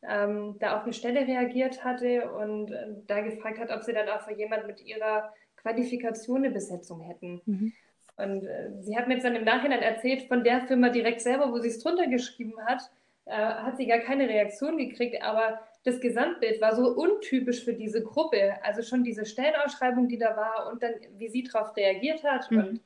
ähm, 0.07 0.55
da 0.59 0.77
auf 0.77 0.83
eine 0.83 0.93
Stelle 0.93 1.27
reagiert 1.27 1.83
hatte 1.83 2.31
und 2.31 2.71
äh, 2.71 2.87
da 3.07 3.21
gefragt 3.21 3.59
hat, 3.59 3.71
ob 3.71 3.83
sie 3.83 3.93
dann 3.93 4.09
auch 4.09 4.21
für 4.21 4.33
jemand 4.33 4.67
mit 4.67 4.81
ihrer 4.81 5.33
Qualifikation 5.57 6.37
eine 6.37 6.51
Besetzung 6.51 7.01
hätten. 7.01 7.41
Mhm. 7.45 7.73
Und 8.17 8.45
äh, 8.45 8.71
sie 8.81 8.97
hat 8.97 9.07
mir 9.07 9.15
jetzt 9.15 9.25
dann 9.25 9.35
im 9.35 9.43
Nachhinein 9.43 9.81
erzählt, 9.81 10.23
von 10.23 10.43
der 10.43 10.61
Firma 10.61 10.89
direkt 10.89 11.21
selber, 11.21 11.51
wo 11.51 11.59
sie 11.59 11.69
es 11.69 11.79
drunter 11.79 12.07
geschrieben 12.07 12.55
hat, 12.65 12.81
äh, 13.25 13.33
hat 13.33 13.77
sie 13.77 13.87
gar 13.87 13.99
keine 13.99 14.27
Reaktion 14.27 14.77
gekriegt, 14.77 15.21
aber 15.21 15.59
das 15.83 16.01
Gesamtbild 16.01 16.59
war 16.61 16.75
so 16.75 16.89
untypisch 16.89 17.63
für 17.63 17.73
diese 17.73 18.03
Gruppe. 18.03 18.55
Also 18.63 18.81
schon 18.81 19.03
diese 19.03 19.25
Stellenausschreibung, 19.25 20.07
die 20.09 20.17
da 20.17 20.35
war 20.35 20.69
und 20.71 20.83
dann, 20.83 20.93
wie 21.17 21.29
sie 21.29 21.43
darauf 21.43 21.75
reagiert 21.75 22.23
hat. 22.23 22.51
Mhm. 22.51 22.57
Und 22.57 22.81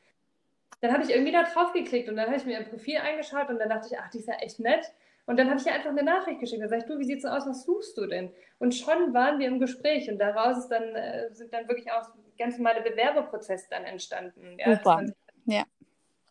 dann 0.83 0.91
habe 0.91 1.03
ich 1.03 1.11
irgendwie 1.11 1.31
da 1.31 1.43
drauf 1.43 1.71
geklickt 1.71 2.09
und 2.09 2.17
dann 2.17 2.25
habe 2.25 2.35
ich 2.35 2.45
mir 2.45 2.59
ihr 2.59 2.65
Profil 2.65 2.97
eingeschaut 2.97 3.49
und 3.49 3.57
dann 3.57 3.69
dachte 3.69 3.87
ich, 3.89 3.97
ach, 3.97 4.09
die 4.09 4.17
ist 4.17 4.27
ja 4.27 4.35
echt 4.35 4.59
nett. 4.59 4.91
Und 5.25 5.39
dann 5.39 5.49
habe 5.49 5.57
ich 5.57 5.65
ihr 5.65 5.73
einfach 5.73 5.91
eine 5.91 6.03
Nachricht 6.03 6.41
geschickt. 6.41 6.61
Da 6.61 6.67
sage 6.67 6.81
ich, 6.81 6.87
du, 6.87 6.99
wie 6.99 7.05
sieht's 7.05 7.23
aus? 7.23 7.47
Was 7.47 7.63
suchst 7.63 7.97
du 7.97 8.05
denn? 8.05 8.33
Und 8.59 8.75
schon 8.75 9.13
waren 9.13 9.39
wir 9.39 9.47
im 9.47 9.61
Gespräch 9.61 10.11
und 10.11 10.19
daraus 10.19 10.57
ist 10.57 10.67
dann, 10.67 10.83
äh, 10.93 11.33
sind 11.33 11.53
dann 11.53 11.69
wirklich 11.69 11.89
auch 11.89 12.09
ganz 12.37 12.57
normale 12.57 12.81
Bewerberprozesse 12.81 13.67
dann 13.69 13.85
entstanden. 13.85 14.57
Ja, 14.59 14.75
Super. 14.75 15.05
Ja. 15.45 15.63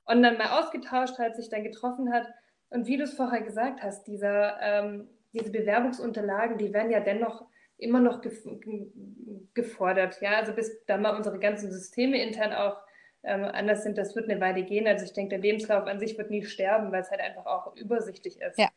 Und 0.05 0.23
dann 0.23 0.37
mal 0.37 0.61
ausgetauscht 0.61 1.19
hat, 1.19 1.35
sich 1.35 1.49
dann 1.49 1.65
getroffen 1.65 2.13
hat. 2.13 2.27
Und 2.69 2.87
wie 2.87 2.99
du 2.99 3.05
es 3.05 3.15
vorher 3.15 3.41
gesagt 3.41 3.83
hast, 3.83 4.07
dieser, 4.07 4.61
ähm, 4.61 5.09
diese 5.33 5.51
Bewerbungsunterlagen, 5.51 6.59
die 6.59 6.75
werden 6.75 6.91
ja 6.91 7.01
dennoch 7.01 7.47
immer 7.79 8.01
noch 8.01 8.21
gef 8.21 8.47
gefordert. 9.55 10.21
Ja, 10.21 10.33
also 10.33 10.53
bis 10.53 10.85
da 10.85 10.99
mal 10.99 11.17
unsere 11.17 11.39
ganzen 11.39 11.73
Systeme 11.73 12.23
intern 12.23 12.53
auch 12.53 12.77
ähm, 13.25 13.45
anders 13.45 13.83
sind, 13.83 13.99
das 13.99 14.17
wird 14.17 14.29
eine 14.29 14.41
Weile 14.41 14.63
gehen. 14.63 14.87
Also 14.87 15.05
ich 15.05 15.13
denke, 15.13 15.31
der 15.31 15.39
Lebenslauf 15.39 15.87
an 15.87 16.01
sich 16.01 16.19
wird 16.19 16.31
nie 16.31 16.45
sterben, 16.45 16.91
weil 16.93 17.03
es 17.03 17.11
halt 17.11 17.21
einfach 17.21 17.47
auch 17.47 17.77
übersichtlich 17.77 18.41
ist. 18.41 18.59
Ja. 18.59 18.69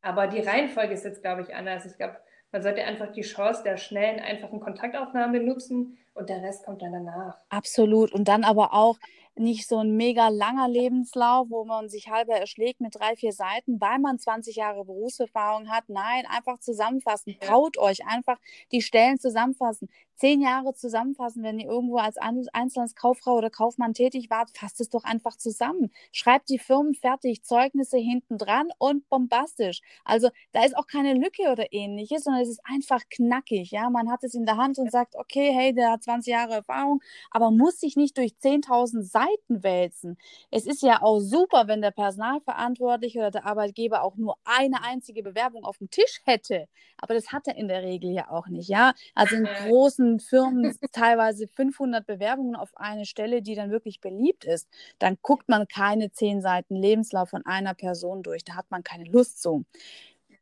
Aber 0.00 0.26
die 0.26 0.40
Reihenfolge 0.40 0.94
ist 0.94 1.04
jetzt, 1.04 1.22
glaube 1.22 1.42
ich, 1.42 1.54
anders. 1.54 1.86
Ich 1.86 1.96
glaube, 1.96 2.16
man 2.50 2.62
sollte 2.62 2.82
einfach 2.84 3.12
die 3.12 3.22
Chance 3.22 3.62
der 3.62 3.76
schnellen, 3.76 4.20
einfachen 4.20 4.60
Kontaktaufnahme 4.60 5.40
nutzen 5.40 5.96
und 6.14 6.28
der 6.28 6.42
Rest 6.42 6.64
kommt 6.64 6.82
dann 6.82 6.92
danach. 6.92 7.38
Absolut. 7.48 8.12
Und 8.12 8.28
dann 8.28 8.44
aber 8.44 8.74
auch 8.74 8.98
nicht 9.36 9.66
so 9.66 9.78
ein 9.78 9.96
mega 9.96 10.28
langer 10.28 10.68
Lebenslauf, 10.68 11.48
wo 11.50 11.64
man 11.64 11.88
sich 11.88 12.10
halber 12.10 12.34
erschlägt 12.34 12.80
mit 12.80 12.94
drei, 12.94 13.16
vier 13.16 13.32
Seiten, 13.32 13.80
weil 13.80 13.98
man 13.98 14.18
20 14.18 14.56
Jahre 14.56 14.84
Berufserfahrung 14.84 15.70
hat. 15.70 15.84
Nein, 15.88 16.24
einfach 16.26 16.58
zusammenfassen. 16.58 17.36
Traut 17.40 17.78
euch 17.78 18.06
einfach 18.06 18.38
die 18.70 18.82
Stellen 18.82 19.18
zusammenfassen 19.18 19.88
zehn 20.22 20.40
Jahre 20.40 20.72
zusammenfassen, 20.72 21.42
wenn 21.42 21.58
ihr 21.58 21.68
irgendwo 21.68 21.96
als 21.96 22.16
einzelnes 22.16 22.94
Kauffrau 22.94 23.38
oder 23.38 23.50
Kaufmann 23.50 23.92
tätig 23.92 24.30
wart, 24.30 24.56
fasst 24.56 24.80
es 24.80 24.88
doch 24.88 25.02
einfach 25.02 25.36
zusammen. 25.36 25.90
Schreibt 26.12 26.48
die 26.48 26.60
Firmen 26.60 26.94
fertig, 26.94 27.42
Zeugnisse 27.42 27.98
hinten 27.98 28.38
dran 28.38 28.68
und 28.78 29.08
bombastisch. 29.08 29.80
Also 30.04 30.30
da 30.52 30.64
ist 30.64 30.76
auch 30.76 30.86
keine 30.86 31.14
Lücke 31.14 31.50
oder 31.50 31.72
ähnliches, 31.72 32.22
sondern 32.22 32.42
es 32.42 32.50
ist 32.50 32.60
einfach 32.62 33.00
knackig. 33.10 33.72
Ja, 33.72 33.90
man 33.90 34.12
hat 34.12 34.22
es 34.22 34.34
in 34.34 34.46
der 34.46 34.58
Hand 34.58 34.78
und 34.78 34.92
sagt, 34.92 35.16
okay, 35.16 35.52
hey, 35.52 35.74
der 35.74 35.90
hat 35.90 36.04
20 36.04 36.32
Jahre 36.32 36.54
Erfahrung, 36.54 37.02
aber 37.32 37.50
muss 37.50 37.80
sich 37.80 37.96
nicht 37.96 38.16
durch 38.16 38.34
10.000 38.40 39.02
Seiten 39.02 39.21
wälzen. 39.48 40.18
Es 40.50 40.66
ist 40.66 40.82
ja 40.82 41.02
auch 41.02 41.20
super, 41.20 41.68
wenn 41.68 41.82
der 41.82 41.90
Personalverantwortliche 41.90 43.18
oder 43.18 43.30
der 43.30 43.46
Arbeitgeber 43.46 44.02
auch 44.02 44.16
nur 44.16 44.36
eine 44.44 44.82
einzige 44.82 45.22
Bewerbung 45.22 45.64
auf 45.64 45.78
dem 45.78 45.90
Tisch 45.90 46.20
hätte. 46.24 46.68
Aber 46.98 47.14
das 47.14 47.32
hat 47.32 47.46
er 47.48 47.56
in 47.56 47.68
der 47.68 47.82
Regel 47.82 48.12
ja 48.12 48.30
auch 48.30 48.46
nicht. 48.48 48.68
Ja, 48.68 48.94
also 49.14 49.36
in 49.36 49.44
großen 49.44 50.20
Firmen 50.20 50.76
teilweise 50.92 51.46
500 51.48 52.06
Bewerbungen 52.06 52.56
auf 52.56 52.76
eine 52.76 53.06
Stelle, 53.06 53.42
die 53.42 53.54
dann 53.54 53.70
wirklich 53.70 54.00
beliebt 54.00 54.44
ist, 54.44 54.68
dann 54.98 55.18
guckt 55.22 55.48
man 55.48 55.66
keine 55.68 56.12
zehn 56.12 56.40
Seiten 56.40 56.76
Lebenslauf 56.76 57.30
von 57.30 57.44
einer 57.46 57.74
Person 57.74 58.22
durch. 58.22 58.44
Da 58.44 58.54
hat 58.54 58.70
man 58.70 58.82
keine 58.82 59.04
Lust 59.04 59.42
so. 59.42 59.64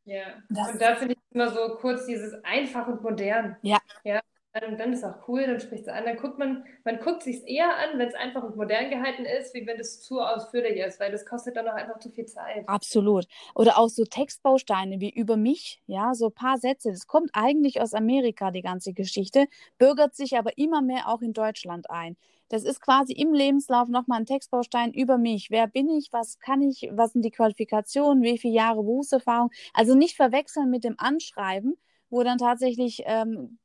Ja, 0.04 0.22
das 0.48 0.72
und 0.72 0.82
da 0.82 0.96
finde 0.96 1.14
ich 1.14 1.34
immer 1.34 1.50
so 1.50 1.76
kurz 1.76 2.06
dieses 2.06 2.34
einfach 2.44 2.88
und 2.88 3.02
modern. 3.02 3.56
Ja. 3.62 3.78
ja 4.02 4.20
dann, 4.52 4.76
dann 4.76 4.92
ist 4.92 5.04
auch 5.04 5.28
cool, 5.28 5.46
dann 5.46 5.60
spricht 5.60 5.82
es 5.82 5.88
an. 5.88 6.04
Dann 6.04 6.16
guckt 6.16 6.38
man, 6.38 6.64
man 6.84 6.98
guckt 6.98 7.22
sich 7.22 7.46
eher 7.46 7.76
an, 7.76 7.98
wenn 7.98 8.08
es 8.08 8.14
einfach 8.14 8.42
und 8.42 8.56
modern 8.56 8.90
gehalten 8.90 9.24
ist, 9.24 9.54
wie 9.54 9.66
wenn 9.66 9.78
es 9.78 10.02
zu 10.02 10.20
ausführlich 10.20 10.76
ist, 10.78 10.98
weil 10.98 11.12
das 11.12 11.24
kostet 11.24 11.56
dann 11.56 11.68
auch 11.68 11.74
einfach 11.74 12.00
zu 12.00 12.10
viel 12.10 12.26
Zeit. 12.26 12.68
Absolut. 12.68 13.26
Oder 13.54 13.78
auch 13.78 13.88
so 13.88 14.04
Textbausteine 14.04 15.00
wie 15.00 15.10
über 15.10 15.36
mich, 15.36 15.82
ja, 15.86 16.14
so 16.14 16.26
ein 16.26 16.34
paar 16.34 16.58
Sätze. 16.58 16.90
Das 16.90 17.06
kommt 17.06 17.30
eigentlich 17.32 17.80
aus 17.80 17.94
Amerika, 17.94 18.50
die 18.50 18.62
ganze 18.62 18.92
Geschichte, 18.92 19.46
bürgert 19.78 20.16
sich 20.16 20.36
aber 20.36 20.58
immer 20.58 20.82
mehr 20.82 21.08
auch 21.08 21.22
in 21.22 21.32
Deutschland 21.32 21.88
ein. 21.88 22.16
Das 22.48 22.64
ist 22.64 22.80
quasi 22.80 23.12
im 23.12 23.32
Lebenslauf 23.32 23.88
nochmal 23.88 24.18
ein 24.18 24.26
Textbaustein 24.26 24.92
über 24.92 25.18
mich. 25.18 25.50
Wer 25.50 25.68
bin 25.68 25.88
ich? 25.88 26.12
Was 26.12 26.40
kann 26.40 26.60
ich? 26.60 26.88
Was 26.90 27.12
sind 27.12 27.24
die 27.24 27.30
Qualifikationen? 27.30 28.24
Wie 28.24 28.38
viele 28.38 28.54
Jahre 28.54 28.82
Berufserfahrung? 28.82 29.50
Also 29.72 29.94
nicht 29.94 30.16
verwechseln 30.16 30.68
mit 30.68 30.82
dem 30.82 30.96
Anschreiben, 30.98 31.76
wo 32.08 32.24
dann 32.24 32.38
tatsächlich 32.38 33.04
ähm, 33.06 33.58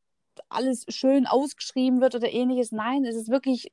alles 0.55 0.85
schön 0.89 1.27
ausgeschrieben 1.27 2.01
wird 2.01 2.15
oder 2.15 2.31
ähnliches. 2.31 2.71
Nein, 2.71 3.05
es 3.05 3.15
ist 3.15 3.29
wirklich, 3.29 3.71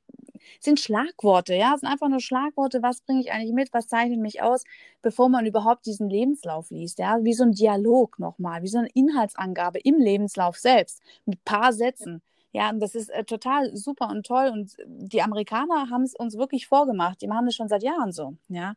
sind 0.59 0.79
Schlagworte, 0.79 1.55
ja, 1.55 1.73
es 1.73 1.81
sind 1.81 1.89
einfach 1.89 2.09
nur 2.09 2.19
Schlagworte, 2.19 2.81
was 2.83 3.01
bringe 3.01 3.21
ich 3.21 3.31
eigentlich 3.31 3.53
mit, 3.53 3.73
was 3.73 3.87
zeichnet 3.87 4.19
mich 4.19 4.41
aus, 4.41 4.63
bevor 5.01 5.29
man 5.29 5.45
überhaupt 5.45 5.85
diesen 5.85 6.09
Lebenslauf 6.09 6.69
liest, 6.71 6.99
ja, 6.99 7.23
wie 7.23 7.33
so 7.33 7.43
ein 7.43 7.53
Dialog 7.53 8.19
nochmal, 8.19 8.61
wie 8.61 8.67
so 8.67 8.79
eine 8.79 8.89
Inhaltsangabe 8.93 9.79
im 9.79 9.99
Lebenslauf 9.99 10.57
selbst, 10.57 11.01
mit 11.25 11.39
ein 11.39 11.43
paar 11.45 11.73
Sätzen. 11.73 12.21
Ja, 12.53 12.69
und 12.69 12.79
das 12.79 12.93
ist 12.93 13.09
äh, 13.09 13.23
total 13.23 13.75
super 13.75 14.09
und 14.09 14.27
toll. 14.27 14.49
Und 14.53 14.77
die 14.85 15.23
Amerikaner 15.23 15.89
haben 15.89 16.03
es 16.03 16.15
uns 16.15 16.37
wirklich 16.37 16.67
vorgemacht. 16.67 17.19
Die 17.21 17.27
machen 17.27 17.47
das 17.47 17.55
schon 17.55 17.67
seit 17.67 17.81
Jahren 17.81 18.11
so. 18.11 18.35
Ja. 18.47 18.75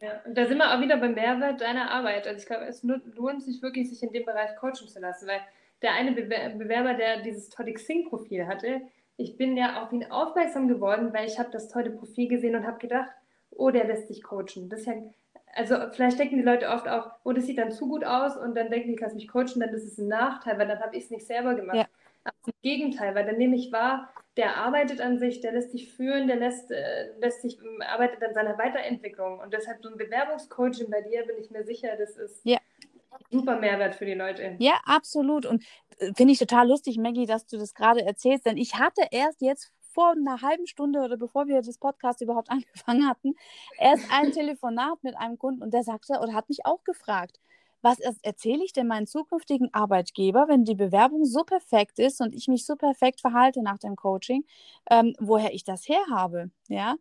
Ja, 0.00 0.20
und 0.26 0.36
da 0.36 0.46
sind 0.46 0.58
wir 0.58 0.74
auch 0.74 0.80
wieder 0.80 0.98
beim 0.98 1.14
Mehrwert 1.14 1.62
deiner 1.62 1.90
Arbeit. 1.90 2.26
Also 2.26 2.38
ich 2.38 2.46
glaube, 2.46 2.66
es 2.66 2.82
lohnt 2.82 3.42
sich 3.42 3.62
wirklich, 3.62 3.88
sich 3.88 4.02
in 4.02 4.12
dem 4.12 4.26
Bereich 4.26 4.54
coachen 4.56 4.88
zu 4.88 5.00
lassen, 5.00 5.26
weil 5.26 5.40
der 5.82 5.92
eine 5.92 6.12
Bewerber, 6.12 6.94
der 6.94 7.22
dieses 7.22 7.48
tolle 7.48 7.74
Xing-Profil 7.74 8.46
hatte, 8.46 8.82
ich 9.16 9.36
bin 9.36 9.56
ja 9.56 9.82
auf 9.82 9.92
ihn 9.92 10.10
aufmerksam 10.10 10.68
geworden, 10.68 11.12
weil 11.12 11.26
ich 11.26 11.38
habe 11.38 11.50
das 11.50 11.68
tolle 11.68 11.90
Profil 11.90 12.28
gesehen 12.28 12.54
und 12.54 12.66
habe 12.66 12.78
gedacht, 12.78 13.10
oh, 13.50 13.70
der 13.70 13.84
lässt 13.86 14.08
sich 14.08 14.22
coachen. 14.22 14.68
Das 14.68 14.84
ja, 14.84 14.94
also 15.54 15.76
vielleicht 15.92 16.18
denken 16.18 16.36
die 16.36 16.42
Leute 16.42 16.68
oft 16.68 16.86
auch, 16.86 17.10
oh, 17.24 17.32
das 17.32 17.46
sieht 17.46 17.58
dann 17.58 17.72
zu 17.72 17.88
gut 17.88 18.04
aus 18.04 18.36
und 18.36 18.54
dann 18.54 18.70
denken 18.70 18.88
die, 18.88 18.94
ich 18.94 19.00
lasse 19.00 19.14
mich 19.14 19.28
coachen, 19.28 19.60
dann 19.60 19.70
ist 19.70 19.84
es 19.84 19.98
ein 19.98 20.08
Nachteil, 20.08 20.58
weil 20.58 20.68
dann 20.68 20.80
habe 20.80 20.96
ich 20.96 21.04
es 21.04 21.10
nicht 21.10 21.26
selber 21.26 21.54
gemacht. 21.54 21.76
Ja. 21.76 21.86
Aber 22.24 22.34
im 22.46 22.52
Gegenteil, 22.62 23.14
weil 23.14 23.24
dann 23.24 23.38
nehme 23.38 23.56
ich 23.56 23.72
wahr, 23.72 24.12
der 24.36 24.56
arbeitet 24.56 25.00
an 25.00 25.18
sich, 25.18 25.40
der 25.40 25.52
lässt 25.52 25.70
sich 25.70 25.90
führen, 25.92 26.26
der 26.26 26.36
lässt, 26.36 26.70
äh, 26.70 27.12
lässt 27.20 27.40
sich, 27.40 27.58
arbeitet 27.88 28.22
an 28.22 28.34
seiner 28.34 28.58
Weiterentwicklung. 28.58 29.38
Und 29.38 29.54
deshalb 29.54 29.82
so 29.82 29.88
ein 29.88 29.96
Bewerbungscoaching 29.96 30.90
bei 30.90 31.00
dir, 31.00 31.24
bin 31.24 31.38
ich 31.38 31.50
mir 31.50 31.64
sicher, 31.64 31.96
das 31.96 32.16
ist 32.16 32.44
ja 32.44 32.58
super 33.30 33.58
Mehrwert 33.58 33.94
für 33.94 34.06
die 34.06 34.14
Leute. 34.14 34.56
Ja, 34.58 34.80
absolut. 34.84 35.46
Und 35.46 35.64
äh, 35.98 36.12
finde 36.14 36.32
ich 36.32 36.38
total 36.38 36.68
lustig, 36.68 36.98
Maggie, 36.98 37.26
dass 37.26 37.46
du 37.46 37.58
das 37.58 37.74
gerade 37.74 38.04
erzählst, 38.04 38.46
denn 38.46 38.56
ich 38.56 38.74
hatte 38.76 39.02
erst 39.10 39.40
jetzt 39.40 39.72
vor 39.80 40.10
einer 40.10 40.42
halben 40.42 40.66
Stunde 40.66 41.00
oder 41.00 41.16
bevor 41.16 41.46
wir 41.46 41.62
das 41.62 41.78
Podcast 41.78 42.20
überhaupt 42.20 42.50
angefangen 42.50 43.08
hatten, 43.08 43.34
erst 43.78 44.04
ein 44.12 44.32
Telefonat 44.32 45.02
mit 45.02 45.16
einem 45.16 45.38
Kunden 45.38 45.62
und 45.62 45.72
der 45.72 45.82
sagte 45.82 46.18
oder 46.20 46.34
hat 46.34 46.48
mich 46.48 46.66
auch 46.66 46.84
gefragt, 46.84 47.40
was 47.82 48.00
erzähle 48.22 48.64
ich 48.64 48.72
denn 48.72 48.88
meinen 48.88 49.06
zukünftigen 49.06 49.72
Arbeitgeber, 49.72 50.48
wenn 50.48 50.64
die 50.64 50.74
Bewerbung 50.74 51.24
so 51.24 51.44
perfekt 51.44 51.98
ist 51.98 52.20
und 52.20 52.34
ich 52.34 52.48
mich 52.48 52.66
so 52.66 52.74
perfekt 52.74 53.20
verhalte 53.20 53.62
nach 53.62 53.78
dem 53.78 53.96
Coaching, 53.96 54.44
ähm, 54.90 55.14
woher 55.20 55.54
ich 55.54 55.62
das 55.62 55.88
her 55.88 56.02
habe, 56.10 56.50
ja? 56.68 56.96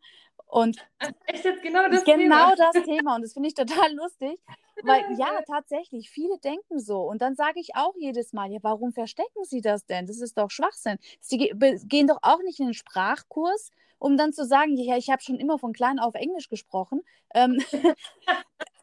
Und 0.47 0.77
ist 1.33 1.43
jetzt 1.43 1.61
genau 1.61 1.87
das 1.89 2.03
genau 2.03 2.51
Thema. 2.51 2.55
das 2.55 2.83
Thema 2.83 3.15
und 3.15 3.23
das 3.23 3.33
finde 3.33 3.47
ich 3.47 3.55
total 3.55 3.93
lustig, 3.93 4.39
weil 4.83 5.03
ja, 5.19 5.41
tatsächlich, 5.47 6.09
viele 6.09 6.37
denken 6.39 6.79
so. 6.79 7.01
Und 7.01 7.21
dann 7.21 7.35
sage 7.35 7.59
ich 7.59 7.75
auch 7.75 7.93
jedes 7.97 8.33
Mal, 8.33 8.51
ja, 8.51 8.59
warum 8.61 8.93
verstecken 8.93 9.43
sie 9.43 9.61
das 9.61 9.85
denn? 9.85 10.05
Das 10.05 10.21
ist 10.21 10.37
doch 10.37 10.51
Schwachsinn. 10.51 10.97
Sie 11.19 11.37
gehen 11.37 12.07
doch 12.07 12.19
auch 12.21 12.41
nicht 12.43 12.59
in 12.59 12.67
den 12.67 12.73
Sprachkurs, 12.73 13.71
um 13.97 14.17
dann 14.17 14.33
zu 14.33 14.45
sagen, 14.45 14.77
ja, 14.77 14.97
ich 14.97 15.09
habe 15.09 15.21
schon 15.21 15.39
immer 15.39 15.57
von 15.57 15.73
klein 15.73 15.99
auf 15.99 16.15
Englisch 16.15 16.49
gesprochen. 16.49 17.01
Ähm, 17.33 17.61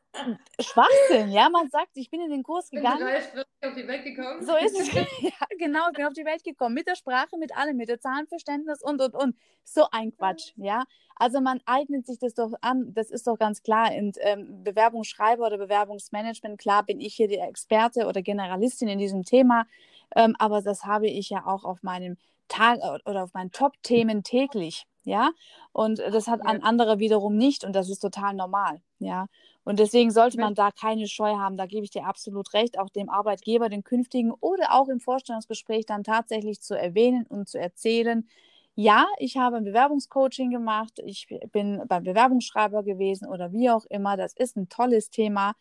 Schwachsinn, 0.60 1.30
ja, 1.30 1.48
man 1.48 1.70
sagt, 1.70 1.90
ich 1.94 2.10
bin 2.10 2.20
in 2.20 2.30
den 2.30 2.42
Kurs 2.42 2.70
gegangen. 2.70 2.98
Bin 2.98 3.44
auf 3.70 3.74
die 3.74 3.88
Welt 3.88 4.04
gekommen. 4.04 4.44
So 4.44 4.56
ist 4.56 4.78
es, 4.78 4.92
ja, 5.22 5.30
genau, 5.58 5.88
ich 5.90 5.96
bin 5.96 6.06
auf 6.06 6.12
die 6.12 6.24
Welt 6.24 6.44
gekommen, 6.44 6.74
mit 6.74 6.86
der 6.86 6.96
Sprache, 6.96 7.36
mit 7.38 7.56
allem, 7.56 7.76
mit 7.76 7.88
der 7.88 8.00
Zahlenverständnis 8.00 8.82
und, 8.82 9.00
und, 9.00 9.14
und. 9.14 9.36
So 9.64 9.86
ein 9.90 10.14
Quatsch, 10.14 10.52
ja. 10.56 10.84
Also 11.16 11.40
man 11.40 11.60
eignet 11.66 12.06
sich 12.06 12.18
das 12.18 12.34
doch 12.34 12.52
an, 12.60 12.92
das 12.94 13.10
ist 13.10 13.26
doch 13.26 13.38
ganz 13.38 13.62
klar. 13.62 13.90
Und 13.94 14.16
ähm, 14.20 14.62
Bewerbungsschreiber 14.64 15.46
oder 15.46 15.58
Bewerbungsmanagement, 15.58 16.58
klar 16.58 16.82
bin 16.84 17.00
ich 17.00 17.14
hier 17.14 17.28
die 17.28 17.38
Experte 17.38 18.06
oder 18.06 18.22
Generalistin 18.22 18.88
in 18.88 18.98
diesem 18.98 19.24
Thema, 19.24 19.66
ähm, 20.14 20.36
aber 20.38 20.62
das 20.62 20.84
habe 20.84 21.08
ich 21.08 21.30
ja 21.30 21.46
auch 21.46 21.64
auf 21.64 21.82
meinem 21.82 22.16
Tag 22.48 22.80
oder 23.06 23.24
auf 23.24 23.32
meinen 23.32 23.50
Top-Themen 23.50 24.24
täglich, 24.24 24.84
ja. 25.04 25.30
Und 25.72 25.98
das 25.98 26.26
hat 26.28 26.44
ein 26.44 26.62
anderer 26.62 26.98
wiederum 26.98 27.36
nicht 27.36 27.64
und 27.64 27.74
das 27.74 27.88
ist 27.90 28.00
total 28.00 28.34
normal, 28.34 28.80
ja. 28.98 29.26
Und 29.64 29.78
deswegen 29.78 30.10
sollte 30.10 30.38
man 30.40 30.54
da 30.54 30.70
keine 30.72 31.06
Scheu 31.06 31.36
haben. 31.36 31.56
Da 31.56 31.66
gebe 31.66 31.84
ich 31.84 31.90
dir 31.90 32.04
absolut 32.06 32.52
recht, 32.52 32.78
auch 32.78 32.90
dem 32.90 33.08
Arbeitgeber, 33.08 33.68
den 33.68 33.84
künftigen 33.84 34.32
oder 34.40 34.72
auch 34.74 34.88
im 34.88 34.98
Vorstellungsgespräch 35.00 35.86
dann 35.86 36.02
tatsächlich 36.04 36.60
zu 36.60 36.74
erwähnen 36.76 37.26
und 37.28 37.48
zu 37.48 37.58
erzählen, 37.60 38.26
Ja, 38.74 39.06
ich 39.18 39.36
habe 39.36 39.56
ein 39.56 39.64
Bewerbungscoaching 39.64 40.50
gemacht. 40.50 40.98
Ich 41.04 41.26
bin 41.52 41.82
beim 41.88 42.04
Bewerbungsschreiber 42.04 42.82
gewesen 42.82 43.28
oder 43.28 43.52
wie 43.52 43.70
auch 43.70 43.84
immer. 43.90 44.16
Das 44.16 44.32
ist 44.34 44.56
ein 44.56 44.68
tolles 44.68 45.10
Thema. 45.10 45.52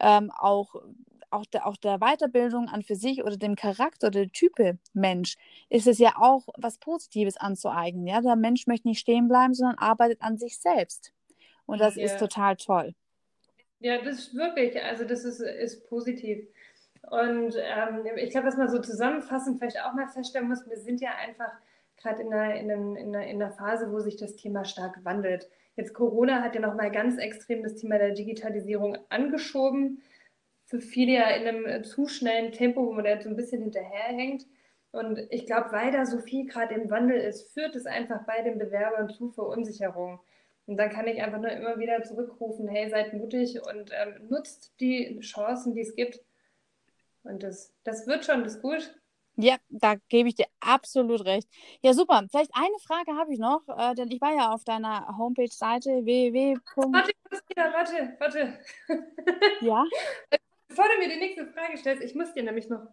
Ähm, 0.00 0.30
auch, 0.36 0.74
auch, 1.30 1.46
der, 1.46 1.66
auch 1.66 1.76
der 1.76 1.98
Weiterbildung 1.98 2.68
an 2.68 2.82
für 2.82 2.94
sich 2.94 3.22
oder 3.24 3.36
dem 3.36 3.56
Charakter 3.56 4.08
oder 4.08 4.20
der 4.20 4.32
Type 4.32 4.78
Mensch 4.92 5.36
ist 5.68 5.86
es 5.86 5.98
ja 5.98 6.14
auch 6.16 6.46
was 6.56 6.78
Positives 6.78 7.36
anzueignen. 7.36 8.06
Ja? 8.06 8.20
Der 8.20 8.36
Mensch 8.36 8.66
möchte 8.66 8.88
nicht 8.88 9.00
stehen 9.00 9.28
bleiben, 9.28 9.54
sondern 9.54 9.78
arbeitet 9.78 10.22
an 10.22 10.38
sich 10.38 10.58
selbst. 10.58 11.12
Und 11.66 11.80
das 11.80 11.96
ja. 11.96 12.04
ist 12.04 12.18
total 12.18 12.56
toll. 12.56 12.94
Ja, 13.80 14.02
das 14.02 14.18
ist 14.18 14.34
wirklich, 14.34 14.82
also 14.82 15.04
das 15.04 15.24
ist, 15.24 15.40
ist 15.40 15.88
positiv. 15.88 16.46
Und 17.02 17.54
ähm, 17.56 18.04
ich 18.16 18.30
glaube, 18.30 18.48
was 18.48 18.56
man 18.56 18.68
so 18.68 18.80
zusammenfassend 18.80 19.58
vielleicht 19.58 19.80
auch 19.80 19.92
mal 19.92 20.08
feststellen 20.08 20.48
muss, 20.48 20.66
wir 20.68 20.78
sind 20.78 21.00
ja 21.00 21.10
einfach 21.14 21.52
gerade 21.96 22.22
in 22.22 22.32
einer, 22.32 22.54
in, 22.54 22.70
einem, 22.70 22.96
in, 22.96 23.14
einer, 23.14 23.26
in 23.26 23.42
einer 23.42 23.52
Phase, 23.52 23.92
wo 23.92 24.00
sich 24.00 24.16
das 24.16 24.36
Thema 24.36 24.64
stark 24.64 25.04
wandelt. 25.04 25.48
Jetzt 25.76 25.92
Corona 25.92 26.42
hat 26.42 26.54
ja 26.54 26.60
nochmal 26.60 26.90
ganz 26.90 27.18
extrem 27.18 27.62
das 27.62 27.76
Thema 27.76 27.98
der 27.98 28.12
Digitalisierung 28.12 28.96
angeschoben. 29.08 30.02
Für 30.66 30.80
viele 30.80 31.12
ja 31.12 31.30
in 31.30 31.46
einem 31.46 31.84
zu 31.84 32.06
schnellen 32.06 32.52
Tempo, 32.52 32.86
wo 32.86 32.92
man 32.92 33.04
jetzt 33.04 33.24
so 33.24 33.30
ein 33.30 33.36
bisschen 33.36 33.62
hinterherhängt. 33.62 34.44
Und 34.92 35.18
ich 35.30 35.46
glaube, 35.46 35.72
weil 35.72 35.92
da 35.92 36.06
so 36.06 36.18
viel 36.18 36.46
gerade 36.46 36.74
im 36.74 36.90
Wandel 36.90 37.18
ist, 37.20 37.52
führt 37.52 37.76
es 37.76 37.86
einfach 37.86 38.24
bei 38.26 38.42
den 38.42 38.58
Bewerbern 38.58 39.08
zu 39.10 39.30
Verunsicherung. 39.30 40.20
Und 40.66 40.76
dann 40.76 40.90
kann 40.90 41.06
ich 41.06 41.22
einfach 41.22 41.40
nur 41.40 41.50
immer 41.50 41.78
wieder 41.78 42.02
zurückrufen, 42.02 42.66
hey, 42.66 42.90
seid 42.90 43.12
mutig 43.12 43.60
und 43.66 43.90
ähm, 43.92 44.28
nutzt 44.28 44.72
die 44.80 45.18
Chancen, 45.20 45.74
die 45.74 45.82
es 45.82 45.94
gibt. 45.94 46.20
Und 47.22 47.42
das, 47.42 47.72
das 47.84 48.06
wird 48.06 48.24
schon, 48.24 48.42
das 48.42 48.56
ist 48.56 48.62
gut. 48.62 48.94
Ja, 49.36 49.56
da 49.68 49.96
gebe 50.08 50.30
ich 50.30 50.34
dir 50.34 50.46
absolut 50.60 51.24
recht. 51.26 51.46
Ja, 51.82 51.92
super. 51.92 52.24
Vielleicht 52.30 52.52
eine 52.54 52.78
Frage 52.86 53.12
habe 53.18 53.32
ich 53.34 53.38
noch, 53.38 53.62
äh, 53.68 53.94
denn 53.94 54.10
ich 54.10 54.20
war 54.20 54.34
ja 54.34 54.52
auf 54.52 54.64
deiner 54.64 55.06
Homepage-Seite 55.18 56.04
www. 56.04 56.56
Warte, 56.76 57.12
warte, 57.54 58.16
warte. 58.18 58.58
Ja? 59.60 59.84
Bevor 60.76 60.92
du 60.92 60.98
mir 60.98 61.08
die 61.08 61.18
nächste 61.18 61.46
Frage 61.46 61.78
stellst, 61.78 62.04
ich 62.04 62.14
muss 62.14 62.34
dir 62.34 62.42
nämlich 62.42 62.68
noch, 62.68 62.86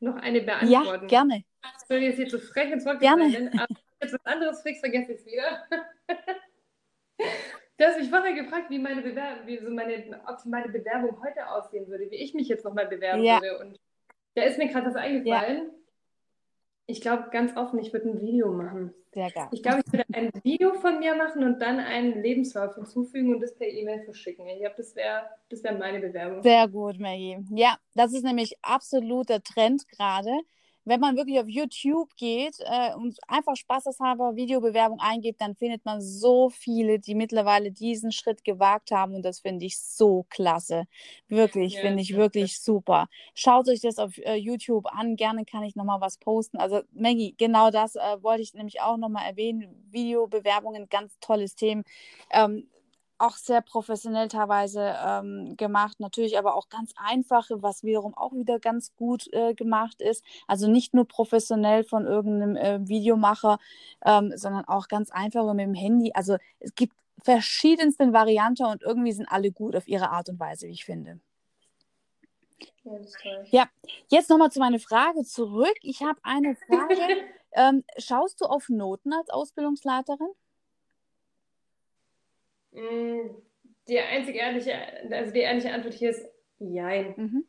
noch 0.00 0.16
eine 0.16 0.40
beantworten. 0.40 1.02
Ja, 1.02 1.06
gerne. 1.06 1.44
Ich 1.80 1.88
will 1.88 2.02
jetzt 2.02 2.16
hier 2.16 2.28
zu 2.28 2.40
frech 2.40 2.72
ins 2.72 2.84
Wort 2.84 2.98
Gerne. 2.98 3.28
Gefallen, 3.28 3.60
aber 3.60 3.76
jetzt 4.02 4.12
was 4.12 4.26
anderes 4.26 4.62
fix, 4.62 4.80
vergesse 4.80 5.12
ich 5.12 5.20
es 5.20 5.26
wieder. 5.26 5.64
Du 7.76 7.84
hast 7.84 7.96
mich 8.00 8.10
vorher 8.10 8.32
gefragt, 8.32 8.70
wie 8.70 8.78
meine 8.80 9.02
Bewerbung, 9.02 9.46
wie 9.46 9.56
so 9.58 9.70
meine 9.70 10.20
optimale 10.26 10.68
Bewerbung 10.68 11.22
heute 11.22 11.48
aussehen 11.48 11.86
würde, 11.86 12.10
wie 12.10 12.16
ich 12.16 12.34
mich 12.34 12.48
jetzt 12.48 12.64
nochmal 12.64 12.88
bewerben 12.88 13.22
ja. 13.22 13.40
würde. 13.40 13.60
Und 13.60 13.78
da 14.34 14.42
ist 14.42 14.58
mir 14.58 14.66
gerade 14.66 14.86
was 14.86 14.96
eingefallen. 14.96 15.58
Ja. 15.58 15.77
Ich 16.90 17.02
glaube 17.02 17.26
ganz 17.30 17.54
offen, 17.54 17.78
ich 17.78 17.92
würde 17.92 18.08
ein 18.08 18.20
Video 18.22 18.50
machen. 18.50 18.94
Sehr 19.12 19.30
geil. 19.30 19.48
Ich 19.52 19.62
glaube, 19.62 19.82
ich 19.84 19.92
würde 19.92 20.06
ein 20.14 20.30
Video 20.42 20.72
von 20.72 20.98
mir 21.00 21.14
machen 21.14 21.44
und 21.44 21.60
dann 21.60 21.80
einen 21.80 22.22
Lebenslauf 22.22 22.76
hinzufügen 22.76 23.34
und 23.34 23.40
das 23.40 23.54
per 23.54 23.68
E-Mail 23.68 24.04
verschicken. 24.04 24.46
Ich 24.46 24.60
glaube, 24.60 24.76
das 24.78 24.96
wäre 24.96 25.26
das 25.50 25.62
wär 25.62 25.76
meine 25.76 26.00
Bewerbung. 26.00 26.42
Sehr 26.42 26.66
gut, 26.66 26.98
Maggie. 26.98 27.44
Ja, 27.50 27.76
das 27.94 28.14
ist 28.14 28.24
nämlich 28.24 28.56
absolut 28.62 29.28
der 29.28 29.42
Trend 29.42 29.86
gerade 29.88 30.30
wenn 30.88 31.00
man 31.00 31.16
wirklich 31.16 31.38
auf 31.38 31.48
YouTube 31.48 32.16
geht 32.16 32.56
äh, 32.60 32.94
und 32.94 33.18
einfach 33.28 33.56
spaßeshalber 33.56 34.36
Videobewerbung 34.36 34.98
eingibt, 35.00 35.40
dann 35.40 35.54
findet 35.54 35.84
man 35.84 36.00
so 36.00 36.48
viele, 36.48 36.98
die 36.98 37.14
mittlerweile 37.14 37.70
diesen 37.70 38.10
Schritt 38.10 38.42
gewagt 38.44 38.90
haben 38.90 39.14
und 39.14 39.22
das 39.22 39.40
finde 39.40 39.66
ich 39.66 39.78
so 39.78 40.24
klasse. 40.30 40.84
Wirklich, 41.28 41.74
ja, 41.74 41.80
finde 41.82 42.02
ich 42.02 42.16
wirklich 42.16 42.52
ja. 42.52 42.58
super. 42.60 43.08
Schaut 43.34 43.68
euch 43.68 43.80
das 43.80 43.98
auf 43.98 44.16
äh, 44.18 44.34
YouTube 44.34 44.86
an, 44.86 45.16
gerne 45.16 45.44
kann 45.44 45.62
ich 45.62 45.76
nochmal 45.76 46.00
was 46.00 46.16
posten. 46.18 46.56
Also 46.56 46.80
Maggie, 46.92 47.34
genau 47.36 47.70
das 47.70 47.96
äh, 47.96 48.22
wollte 48.22 48.42
ich 48.42 48.54
nämlich 48.54 48.80
auch 48.80 48.96
nochmal 48.96 49.26
erwähnen. 49.28 49.86
Videobewerbungen, 49.90 50.88
ganz 50.88 51.18
tolles 51.20 51.54
Thema. 51.54 51.82
Ähm, 52.30 52.68
auch 53.18 53.36
sehr 53.36 53.60
professionell 53.60 54.28
teilweise 54.28 54.94
ähm, 55.04 55.56
gemacht, 55.56 56.00
natürlich 56.00 56.38
aber 56.38 56.54
auch 56.54 56.68
ganz 56.68 56.92
einfache, 56.96 57.62
was 57.62 57.82
wiederum 57.82 58.14
auch 58.16 58.32
wieder 58.32 58.58
ganz 58.60 58.94
gut 58.94 59.32
äh, 59.32 59.54
gemacht 59.54 60.00
ist. 60.00 60.24
Also 60.46 60.68
nicht 60.68 60.94
nur 60.94 61.06
professionell 61.06 61.84
von 61.84 62.06
irgendeinem 62.06 62.56
äh, 62.56 62.88
Videomacher, 62.88 63.58
ähm, 64.04 64.32
sondern 64.36 64.64
auch 64.66 64.88
ganz 64.88 65.10
einfache 65.10 65.54
mit 65.54 65.66
dem 65.66 65.74
Handy. 65.74 66.12
Also 66.14 66.36
es 66.60 66.74
gibt 66.74 66.94
verschiedenste 67.22 68.12
Varianten 68.12 68.64
und 68.66 68.82
irgendwie 68.82 69.12
sind 69.12 69.26
alle 69.26 69.50
gut 69.50 69.74
auf 69.74 69.88
ihre 69.88 70.10
Art 70.10 70.28
und 70.28 70.38
Weise, 70.38 70.68
wie 70.68 70.72
ich 70.72 70.84
finde. 70.84 71.20
Ja, 72.84 73.42
ja 73.50 73.68
jetzt 74.08 74.30
nochmal 74.30 74.50
zu 74.50 74.60
meiner 74.60 74.78
Frage 74.78 75.24
zurück. 75.24 75.74
Ich 75.82 76.02
habe 76.02 76.18
eine 76.22 76.56
Frage. 76.56 76.94
ähm, 77.52 77.84
schaust 77.98 78.40
du 78.40 78.46
auf 78.46 78.68
Noten 78.68 79.12
als 79.12 79.30
Ausbildungsleiterin? 79.30 80.30
Mm, 82.72 83.30
die 83.88 83.98
einzige 83.98 84.38
ehrliche, 84.38 84.74
also 85.10 85.32
die 85.32 85.40
ehrliche 85.40 85.72
Antwort 85.72 85.94
hier 85.94 86.10
ist 86.10 86.26
Jein. 86.58 87.14
Mhm. 87.16 87.44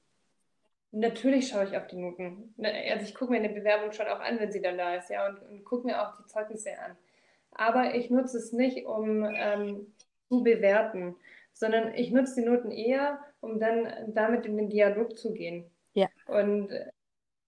Natürlich 0.91 1.49
schaue 1.49 1.65
ich 1.65 1.77
auf 1.77 1.87
die 1.87 1.97
Noten. 1.97 2.53
Ne, 2.57 2.71
also 2.91 3.05
ich 3.05 3.13
gucke 3.13 3.31
mir 3.31 3.37
eine 3.37 3.49
Bewerbung 3.49 3.91
schon 3.91 4.07
auch 4.07 4.19
an, 4.19 4.39
wenn 4.39 4.51
sie 4.51 4.61
dann 4.61 4.77
da 4.77 4.95
ist, 4.95 5.09
ja, 5.09 5.27
und, 5.27 5.39
und 5.49 5.63
gucke 5.63 5.85
mir 5.85 6.01
auch 6.01 6.15
die 6.17 6.25
Zeugnisse 6.25 6.71
an. 6.79 6.97
Aber 7.51 7.95
ich 7.95 8.09
nutze 8.09 8.37
es 8.37 8.53
nicht, 8.53 8.85
um 8.85 9.23
ähm, 9.25 9.93
zu 10.29 10.43
bewerten, 10.43 11.15
sondern 11.53 11.93
ich 11.93 12.11
nutze 12.11 12.41
die 12.41 12.47
Noten 12.47 12.71
eher, 12.71 13.19
um 13.41 13.59
dann 13.59 14.13
damit 14.13 14.45
in 14.45 14.57
den 14.57 14.69
Dialog 14.69 15.17
zu 15.17 15.33
gehen. 15.33 15.69
Ja. 15.93 16.07
Und 16.27 16.69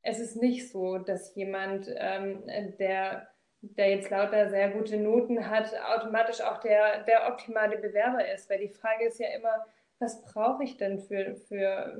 es 0.03 0.19
ist 0.19 0.35
nicht 0.35 0.71
so, 0.71 0.97
dass 0.97 1.35
jemand, 1.35 1.87
ähm, 1.95 2.43
der 2.79 3.27
der 3.61 3.91
jetzt 3.91 4.09
lauter 4.09 4.49
sehr 4.49 4.69
gute 4.69 4.97
Noten 4.97 5.49
hat, 5.49 5.71
automatisch 5.95 6.41
auch 6.41 6.59
der, 6.59 7.03
der 7.03 7.27
optimale 7.27 7.77
Bewerber 7.77 8.27
ist. 8.33 8.49
Weil 8.49 8.59
die 8.59 8.69
Frage 8.69 9.05
ist 9.05 9.19
ja 9.19 9.29
immer, 9.29 9.65
was 9.99 10.21
brauche 10.23 10.63
ich 10.63 10.77
denn 10.77 10.99
für, 10.99 11.35
für, 11.35 11.95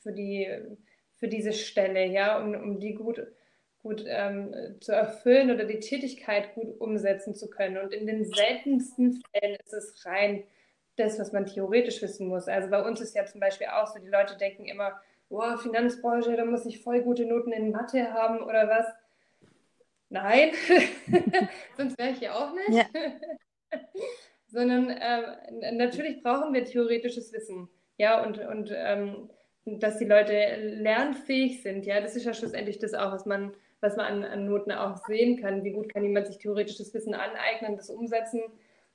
für, 0.00 0.12
die, 0.12 0.48
für 1.16 1.28
diese 1.28 1.52
Stelle, 1.52 2.06
ja, 2.06 2.38
um, 2.38 2.54
um 2.54 2.80
die 2.80 2.94
gut, 2.94 3.20
gut 3.82 4.04
ähm, 4.06 4.54
zu 4.80 4.92
erfüllen 4.92 5.50
oder 5.50 5.64
die 5.64 5.80
Tätigkeit 5.80 6.54
gut 6.54 6.80
umsetzen 6.80 7.34
zu 7.34 7.50
können. 7.50 7.76
Und 7.76 7.92
in 7.92 8.06
den 8.06 8.24
seltensten 8.24 9.22
Fällen 9.32 9.56
ist 9.62 9.74
es 9.74 10.06
rein 10.06 10.44
das, 10.96 11.18
was 11.18 11.32
man 11.32 11.46
theoretisch 11.46 12.00
wissen 12.02 12.28
muss. 12.28 12.48
Also 12.48 12.70
bei 12.70 12.82
uns 12.82 13.00
ist 13.00 13.14
ja 13.14 13.24
zum 13.26 13.40
Beispiel 13.40 13.68
auch 13.68 13.86
so, 13.86 14.00
die 14.00 14.08
Leute 14.08 14.36
denken 14.36 14.64
immer, 14.64 15.00
oh, 15.28 15.56
Finanzbranche, 15.58 16.34
da 16.34 16.44
muss 16.44 16.66
ich 16.66 16.82
voll 16.82 17.02
gute 17.02 17.26
Noten 17.26 17.52
in 17.52 17.70
Mathe 17.70 18.12
haben 18.12 18.42
oder 18.42 18.68
was 18.68 18.86
nein, 20.10 20.50
sonst 21.76 21.98
wäre 21.98 22.10
ich 22.10 22.20
ja 22.20 22.34
auch 22.34 22.52
nicht. 22.54 22.70
Ja. 22.70 22.84
Sondern 24.46 24.88
äh, 24.88 25.72
natürlich 25.72 26.22
brauchen 26.22 26.54
wir 26.54 26.64
theoretisches 26.64 27.32
Wissen. 27.32 27.68
Ja, 27.98 28.24
und, 28.24 28.38
und 28.38 28.72
ähm, 28.74 29.28
dass 29.66 29.98
die 29.98 30.04
Leute 30.04 30.56
lernfähig 30.56 31.62
sind. 31.62 31.84
Ja, 31.84 32.00
das 32.00 32.16
ist 32.16 32.24
ja 32.24 32.32
schlussendlich 32.32 32.78
das 32.78 32.94
auch, 32.94 33.12
was 33.12 33.26
man, 33.26 33.52
was 33.80 33.96
man 33.96 34.06
an, 34.06 34.24
an 34.24 34.46
Noten 34.46 34.72
auch 34.72 34.96
sehen 35.06 35.40
kann. 35.40 35.64
Wie 35.64 35.72
gut 35.72 35.92
kann 35.92 36.04
jemand 36.04 36.26
sich 36.26 36.38
theoretisches 36.38 36.94
Wissen 36.94 37.14
aneignen, 37.14 37.76
das 37.76 37.90
umsetzen 37.90 38.40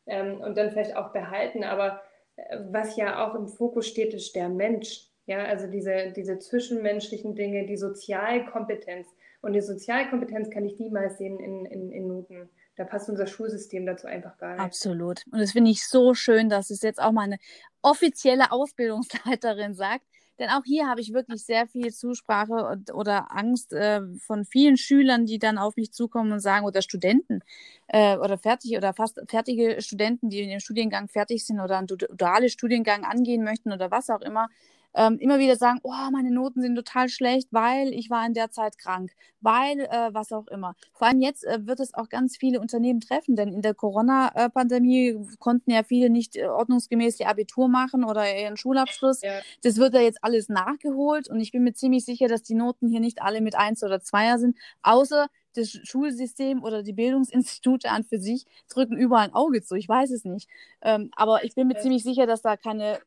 ähm, 0.07 0.41
und 0.41 0.57
dann 0.57 0.71
vielleicht 0.71 0.95
auch 0.95 1.11
behalten. 1.11 1.63
Aber 1.63 2.01
äh, 2.35 2.59
was 2.71 2.95
ja 2.95 3.25
auch 3.25 3.35
im 3.35 3.47
Fokus 3.47 3.87
steht, 3.87 4.13
ist 4.13 4.35
der 4.35 4.49
Mensch. 4.49 5.09
Ja, 5.25 5.45
also 5.45 5.67
diese, 5.67 6.11
diese 6.15 6.39
zwischenmenschlichen 6.39 7.35
Dinge, 7.35 7.65
die 7.65 7.77
Sozialkompetenz. 7.77 9.07
Und 9.43 9.51
die 9.51 9.61
Sozialkompetenz 9.61 10.49
kann 10.49 10.63
ich 10.63 10.79
niemals 10.79 11.17
sehen 11.17 11.37
in, 11.37 11.65
in, 11.65 11.91
in 11.91 12.07
Noten. 12.07 12.49
Da 12.77 12.85
passt 12.85 13.09
unser 13.09 13.27
Schulsystem 13.27 13.85
dazu 13.85 14.07
einfach 14.07 14.37
gar 14.37 14.53
nicht. 14.53 14.61
Absolut. 14.61 15.21
Und 15.31 15.39
das 15.39 15.51
finde 15.51 15.69
ich 15.69 15.85
so 15.85 16.13
schön, 16.13 16.47
dass 16.47 16.69
es 16.69 16.81
jetzt 16.81 17.01
auch 17.01 17.11
mal 17.11 17.23
eine 17.23 17.37
offizielle 17.81 18.53
Ausbildungsleiterin 18.53 19.73
sagt. 19.75 20.05
Denn 20.39 20.49
auch 20.49 20.63
hier 20.63 20.87
habe 20.87 21.01
ich 21.01 21.13
wirklich 21.13 21.45
sehr 21.45 21.67
viel 21.67 21.93
Zusprache 21.93 22.53
und, 22.53 22.93
oder 22.93 23.35
Angst 23.35 23.73
äh, 23.73 23.99
von 24.17 24.45
vielen 24.45 24.77
Schülern, 24.77 25.25
die 25.25 25.39
dann 25.39 25.57
auf 25.57 25.75
mich 25.75 25.91
zukommen 25.91 26.31
und 26.31 26.39
sagen, 26.39 26.65
oder 26.65 26.81
Studenten 26.81 27.41
äh, 27.87 28.15
oder 28.15 28.37
fertig 28.37 28.77
oder 28.77 28.93
fast 28.93 29.21
fertige 29.27 29.81
Studenten, 29.81 30.29
die 30.29 30.41
in 30.41 30.49
dem 30.49 30.61
Studiengang 30.61 31.09
fertig 31.09 31.45
sind 31.45 31.59
oder 31.59 31.77
einen 31.77 31.87
dualen 31.87 32.49
Studiengang 32.49 33.03
angehen 33.03 33.43
möchten 33.43 33.73
oder 33.73 33.91
was 33.91 34.09
auch 34.09 34.21
immer, 34.21 34.47
ähm, 34.95 35.17
immer 35.19 35.39
wieder 35.39 35.55
sagen, 35.55 35.79
oh, 35.83 36.09
meine 36.11 36.31
Noten 36.31 36.61
sind 36.61 36.75
total 36.75 37.09
schlecht, 37.09 37.47
weil 37.51 37.93
ich 37.93 38.09
war 38.09 38.25
in 38.25 38.33
der 38.33 38.51
Zeit 38.51 38.77
krank, 38.77 39.11
weil 39.41 39.79
äh, 39.79 40.13
was 40.13 40.31
auch 40.31 40.47
immer. 40.47 40.75
Vor 40.93 41.07
allem 41.07 41.21
jetzt 41.21 41.45
äh, 41.45 41.65
wird 41.65 41.79
es 41.79 41.93
auch 41.93 42.09
ganz 42.09 42.37
viele 42.37 42.59
Unternehmen 42.59 42.99
treffen, 42.99 43.35
denn 43.35 43.53
in 43.53 43.61
der 43.61 43.73
Corona-Pandemie 43.73 45.19
konnten 45.39 45.71
ja 45.71 45.83
viele 45.83 46.09
nicht 46.09 46.35
äh, 46.35 46.45
ordnungsgemäß 46.45 47.19
ihr 47.19 47.29
Abitur 47.29 47.67
machen 47.67 48.03
oder 48.03 48.23
ihren 48.39 48.57
Schulabschluss. 48.57 49.21
Ja. 49.21 49.39
Das 49.63 49.77
wird 49.77 49.93
ja 49.93 50.01
jetzt 50.01 50.23
alles 50.23 50.49
nachgeholt 50.49 51.29
und 51.29 51.39
ich 51.39 51.51
bin 51.51 51.63
mir 51.63 51.73
ziemlich 51.73 52.05
sicher, 52.05 52.27
dass 52.27 52.43
die 52.43 52.55
Noten 52.55 52.87
hier 52.87 52.99
nicht 52.99 53.21
alle 53.21 53.41
mit 53.41 53.55
1 53.55 53.83
oder 53.83 53.97
2er 53.97 54.37
sind, 54.37 54.57
außer 54.81 55.27
das 55.55 55.69
Schulsystem 55.83 56.63
oder 56.63 56.83
die 56.83 56.93
Bildungsinstitute 56.93 57.89
an 57.89 58.03
für 58.03 58.19
sich 58.19 58.45
drücken 58.69 58.97
überall 58.97 59.27
ein 59.27 59.33
Auge 59.33 59.61
zu. 59.61 59.75
Ich 59.75 59.87
weiß 59.87 60.11
es 60.11 60.25
nicht. 60.25 60.49
Ähm, 60.81 61.11
aber 61.15 61.43
ich 61.43 61.55
bin 61.55 61.67
mir 61.67 61.75
ja. 61.75 61.81
ziemlich 61.81 62.03
sicher, 62.03 62.25
dass 62.25 62.41
da 62.41 62.57
keine 62.57 62.99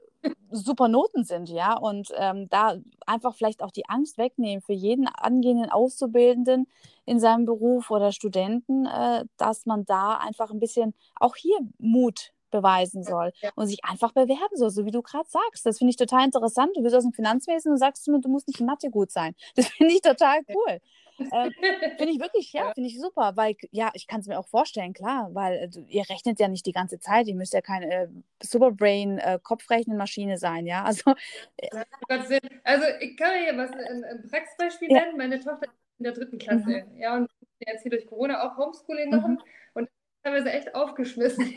super 0.50 0.88
Noten 0.88 1.24
sind, 1.24 1.48
ja. 1.48 1.76
Und 1.76 2.12
ähm, 2.16 2.48
da 2.48 2.76
einfach 3.06 3.34
vielleicht 3.34 3.62
auch 3.62 3.70
die 3.70 3.88
Angst 3.88 4.18
wegnehmen 4.18 4.62
für 4.62 4.72
jeden 4.72 5.08
angehenden 5.08 5.70
Auszubildenden 5.70 6.66
in 7.04 7.20
seinem 7.20 7.44
Beruf 7.44 7.90
oder 7.90 8.12
Studenten, 8.12 8.86
äh, 8.86 9.24
dass 9.36 9.66
man 9.66 9.84
da 9.84 10.14
einfach 10.14 10.50
ein 10.50 10.60
bisschen 10.60 10.94
auch 11.16 11.36
hier 11.36 11.58
Mut 11.78 12.32
beweisen 12.50 13.02
soll 13.02 13.32
ja. 13.42 13.50
und 13.54 13.66
sich 13.66 13.84
einfach 13.84 14.12
bewerben 14.12 14.56
soll, 14.56 14.70
so 14.70 14.84
wie 14.84 14.90
du 14.90 15.02
gerade 15.02 15.28
sagst. 15.28 15.66
Das 15.66 15.78
finde 15.78 15.90
ich 15.90 15.96
total 15.96 16.24
interessant. 16.24 16.76
Du 16.76 16.82
bist 16.82 16.94
aus 16.94 17.02
dem 17.02 17.12
Finanzwesen 17.12 17.72
und 17.72 17.78
sagst 17.78 18.06
mir, 18.08 18.20
du 18.20 18.28
musst 18.28 18.48
nicht 18.48 18.60
in 18.60 18.66
Mathe 18.66 18.90
gut 18.90 19.10
sein. 19.10 19.34
Das 19.56 19.66
finde 19.68 19.94
ich 19.94 20.00
total 20.00 20.40
cool. 20.48 20.80
Ähm, 21.18 21.52
finde 21.96 22.12
ich 22.12 22.20
wirklich, 22.20 22.52
ja, 22.52 22.72
finde 22.74 22.88
ich 22.88 23.00
super, 23.00 23.32
weil, 23.36 23.56
ja, 23.70 23.90
ich 23.94 24.06
kann 24.06 24.20
es 24.20 24.26
mir 24.26 24.38
auch 24.38 24.48
vorstellen, 24.48 24.92
klar, 24.92 25.30
weil 25.32 25.54
äh, 25.54 25.80
ihr 25.88 26.08
rechnet 26.08 26.38
ja 26.40 26.48
nicht 26.48 26.66
die 26.66 26.72
ganze 26.72 26.98
Zeit, 26.98 27.26
ihr 27.26 27.34
müsst 27.34 27.54
ja 27.54 27.60
keine 27.60 27.92
äh, 27.92 28.08
Superbrain-Kopfrechnenmaschine 28.42 30.34
äh, 30.34 30.38
sein, 30.38 30.66
ja, 30.66 30.84
also. 30.84 31.14
Äh, 31.56 31.84
also, 32.08 32.84
ich 33.00 33.16
kann 33.16 33.32
hier 33.42 33.56
was, 33.56 33.72
ein, 33.72 34.04
ein 34.04 34.28
Praxisbeispiel 34.28 34.90
ja. 34.90 35.00
nennen, 35.00 35.16
meine 35.16 35.40
Tochter 35.40 35.66
ist 35.66 35.98
in 35.98 36.04
der 36.04 36.12
dritten 36.12 36.38
Klasse, 36.38 36.84
mhm. 36.86 36.98
ja, 36.98 37.16
und 37.16 37.30
jetzt 37.60 37.82
hier 37.82 37.90
durch 37.90 38.06
Corona 38.06 38.46
auch 38.46 38.56
Homeschooling 38.56 39.10
machen 39.10 39.32
mhm. 39.32 39.40
und 39.74 39.88
teilweise 40.22 40.50
echt 40.50 40.74
aufgeschmissen. 40.74 41.52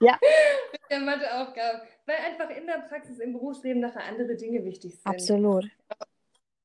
ja. 0.00 0.18
Mit 0.72 0.80
der 0.90 1.00
Matheaufgabe. 1.00 1.82
Weil 2.06 2.16
einfach 2.16 2.50
in 2.50 2.66
der 2.66 2.84
Praxis, 2.88 3.18
im 3.18 3.32
Berufsleben 3.32 3.80
nachher 3.80 4.04
andere 4.04 4.36
Dinge 4.36 4.64
wichtig 4.64 4.94
sind. 4.94 5.06
Absolut. 5.06 5.68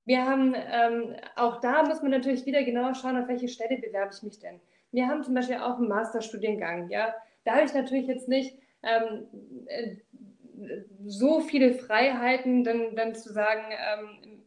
Wir 0.06 0.26
haben, 0.26 0.56
ähm, 0.56 1.16
auch 1.36 1.60
da 1.62 1.84
muss 1.84 2.02
man 2.02 2.12
natürlich 2.12 2.46
wieder 2.46 2.64
genau 2.64 2.94
schauen, 2.94 3.18
auf 3.18 3.28
welche 3.28 3.48
Stelle 3.48 3.78
bewerbe 3.78 4.12
ich 4.16 4.24
mich 4.24 4.40
denn. 4.40 4.62
Wir 4.92 5.08
haben 5.08 5.24
zum 5.24 5.34
Beispiel 5.34 5.58
auch 5.58 5.78
einen 5.78 5.88
Masterstudiengang, 5.88 6.90
ja. 6.90 7.14
Da 7.44 7.56
habe 7.56 7.66
ich 7.66 7.74
natürlich 7.74 8.08
jetzt 8.08 8.28
nicht 8.28 8.58
ähm, 8.84 9.28
äh, 9.66 9.98
so 11.06 11.42
viele 11.42 11.74
Freiheiten, 11.74 12.64
dann, 12.64 12.96
dann 12.96 13.16
zu 13.16 13.32
sagen, 13.34 13.64
ähm, 13.72 14.44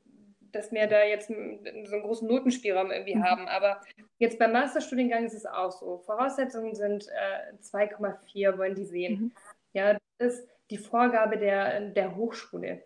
dass 0.52 0.72
wir 0.72 0.86
da 0.86 1.04
jetzt 1.04 1.28
so 1.28 1.34
einen 1.34 2.02
großen 2.02 2.26
Notenspielraum 2.26 2.90
irgendwie 2.90 3.16
mhm. 3.16 3.24
haben. 3.24 3.48
Aber 3.48 3.80
jetzt 4.18 4.38
beim 4.38 4.52
Masterstudiengang 4.52 5.24
ist 5.24 5.34
es 5.34 5.46
auch 5.46 5.70
so. 5.70 5.98
Voraussetzungen 5.98 6.74
sind 6.74 7.06
äh, 7.08 7.54
2,4, 7.62 8.58
wollen 8.58 8.74
die 8.74 8.86
sehen. 8.86 9.20
Mhm. 9.20 9.32
Ja, 9.72 9.98
das 10.18 10.34
ist 10.34 10.48
die 10.70 10.78
Vorgabe 10.78 11.38
der, 11.38 11.80
der 11.90 12.16
Hochschule. 12.16 12.82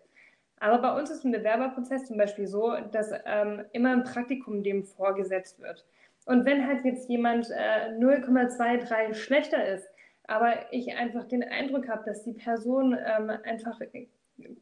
Aber 0.63 0.77
bei 0.77 0.97
uns 0.97 1.11
ist 1.11 1.25
ein 1.25 1.33
Bewerberprozess 1.33 2.05
zum 2.05 2.15
Beispiel 2.15 2.47
so, 2.47 2.73
dass 2.93 3.11
ähm, 3.25 3.65
immer 3.73 3.91
ein 3.91 4.05
Praktikum 4.05 4.63
dem 4.63 4.85
vorgesetzt 4.85 5.59
wird. 5.59 5.85
Und 6.25 6.45
wenn 6.45 6.65
halt 6.65 6.85
jetzt 6.85 7.09
jemand 7.09 7.49
äh, 7.49 7.89
0,23 7.99 9.13
schlechter 9.13 9.67
ist, 9.67 9.85
aber 10.25 10.71
ich 10.71 10.95
einfach 10.95 11.25
den 11.25 11.43
Eindruck 11.43 11.89
habe, 11.89 12.05
dass 12.05 12.23
die 12.23 12.31
Person 12.31 12.93
ähm, 12.93 13.29
einfach 13.43 13.77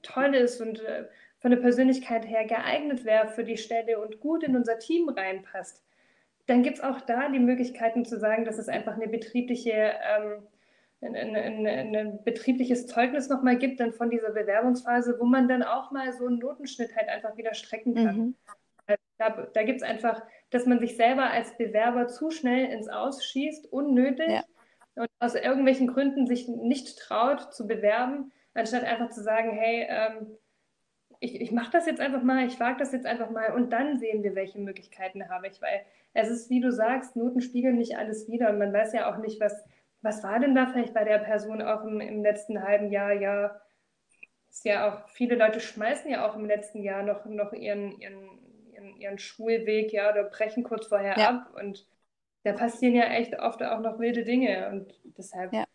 toll 0.02 0.34
ist 0.34 0.60
und 0.60 0.84
äh, 0.84 1.06
von 1.38 1.52
der 1.52 1.60
Persönlichkeit 1.60 2.28
her 2.28 2.46
geeignet 2.46 3.06
wäre 3.06 3.28
für 3.28 3.44
die 3.44 3.58
Stelle 3.58 4.00
und 4.00 4.22
gut 4.22 4.42
in 4.42 4.56
unser 4.56 4.80
Team 4.80 5.08
reinpasst, 5.08 5.84
dann 6.48 6.64
gibt 6.64 6.78
es 6.78 6.84
auch 6.84 7.02
da 7.02 7.30
die 7.30 7.38
Möglichkeiten 7.38 8.06
zu 8.06 8.18
sagen, 8.18 8.44
dass 8.44 8.58
es 8.58 8.70
einfach 8.70 8.96
eine 8.96 9.08
betriebliche 9.08 9.72
ähm, 9.72 10.48
ein, 11.02 11.16
ein, 11.16 11.96
ein, 11.96 12.24
betriebliches 12.24 12.88
Zeugnis 12.88 13.28
nochmal 13.28 13.58
gibt, 13.58 13.80
dann 13.80 13.92
von 13.92 14.10
dieser 14.10 14.32
Bewerbungsphase, 14.32 15.18
wo 15.20 15.26
man 15.26 15.48
dann 15.48 15.64
auch 15.64 15.92
mal 15.92 16.14
so 16.14 16.28
einen 16.28 16.38
Notenschnitt 16.38 16.96
halt 16.96 17.10
einfach 17.10 17.38
wieder 17.38 17.54
strecken 17.54 17.96
kann. 17.96 18.18
Mhm. 18.18 18.36
Da, 19.18 19.48
da 19.54 19.64
gibt 19.64 19.82
es 19.82 19.88
einfach, 19.88 20.22
dass 20.50 20.66
man 20.66 20.80
sich 20.80 20.96
selber 20.98 21.30
als 21.30 21.56
Bewerber 21.58 22.08
zu 22.08 22.32
schnell 22.32 22.72
ins 22.72 22.88
Ausschießt, 22.88 23.72
unnötig 23.72 24.30
ja. 24.30 24.44
und 24.96 25.10
aus 25.20 25.36
irgendwelchen 25.36 25.88
Gründen 25.88 26.26
sich 26.26 26.48
nicht 26.48 26.98
traut 26.98 27.54
zu 27.54 27.68
bewerben, 27.68 28.32
anstatt 28.56 28.84
einfach 28.84 29.10
zu 29.10 29.22
sagen, 29.22 29.52
hey, 29.52 29.86
ähm, 29.90 30.38
ich, 31.20 31.40
ich 31.40 31.52
mache 31.52 31.72
das 31.72 31.86
jetzt 31.86 32.02
einfach 32.02 32.24
mal, 32.24 32.48
ich 32.48 32.60
wage 32.60 32.80
das 32.80 32.92
jetzt 32.92 33.06
einfach 33.06 33.30
mal 33.30 33.54
und 33.54 33.72
dann 33.72 34.00
sehen 34.00 34.24
wir, 34.24 34.34
welche 34.34 34.60
Möglichkeiten 34.60 35.30
habe 35.30 35.48
ich, 35.48 35.62
weil 35.62 35.82
es 36.14 36.30
ist, 36.30 36.50
wie 36.50 36.60
du 36.60 36.72
sagst, 36.72 37.16
Noten 37.16 37.42
spiegeln 37.42 37.78
nicht 37.78 37.96
alles 37.96 38.28
wieder 38.28 38.50
und 38.50 38.58
man 38.58 38.74
weiß 38.74 38.94
ja 38.94 39.12
auch 39.12 39.18
nicht, 39.18 39.40
was 39.40 39.64
was 40.02 40.24
war 40.24 40.40
denn 40.40 40.56
da 40.56 40.68
vielleicht 40.68 40.94
bei 40.94 41.04
der 41.04 41.20
Person 41.20 41.62
auch 41.62 41.84
im, 41.84 42.00
im 42.02 42.24
letzten 42.24 42.64
halben 42.64 42.92
Jahr? 42.92 43.14
Ja, 43.14 43.62
ist 44.50 44.66
ja 44.66 44.90
auch, 44.90 45.10
viele 45.10 45.36
Leute 45.36 45.60
schmeißen 45.60 46.12
ja 46.12 46.30
auch 46.30 46.36
im 46.36 46.46
letzten 46.46 46.84
Jahr 46.84 47.04
noch, 47.04 47.26
noch 47.26 47.54
ihren, 47.54 48.00
ihren, 48.00 48.40
ihren, 48.74 48.98
ihren 48.98 49.18
Schulweg, 49.18 49.94
ja, 49.94 50.12
oder 50.12 50.26
brechen 50.26 50.64
kurz 50.64 50.88
vorher 50.88 51.18
ja. 51.18 51.30
ab. 51.30 51.54
Und 51.60 51.88
da 52.44 52.54
passieren 52.54 52.96
ja 52.96 53.06
echt 53.06 53.38
oft 53.40 53.64
auch 53.64 53.80
noch 53.80 54.00
wilde 54.00 54.24
Dinge. 54.24 54.70
Und 54.70 54.94
deshalb. 55.18 55.54
Ja. 55.54 55.66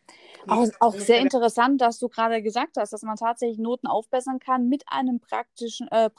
Auch, 0.48 0.68
auch 0.80 0.94
sehr 0.94 1.20
interessant, 1.20 1.80
dass 1.80 1.98
du 1.98 2.08
gerade 2.08 2.42
gesagt 2.42 2.76
hast, 2.76 2.92
dass 2.92 3.02
man 3.02 3.16
tatsächlich 3.16 3.58
Noten 3.58 3.86
aufbessern 3.86 4.38
kann 4.38 4.68
mit 4.68 4.84
einem 4.86 5.20
praktischen 5.20 5.88
äh, 5.88 6.10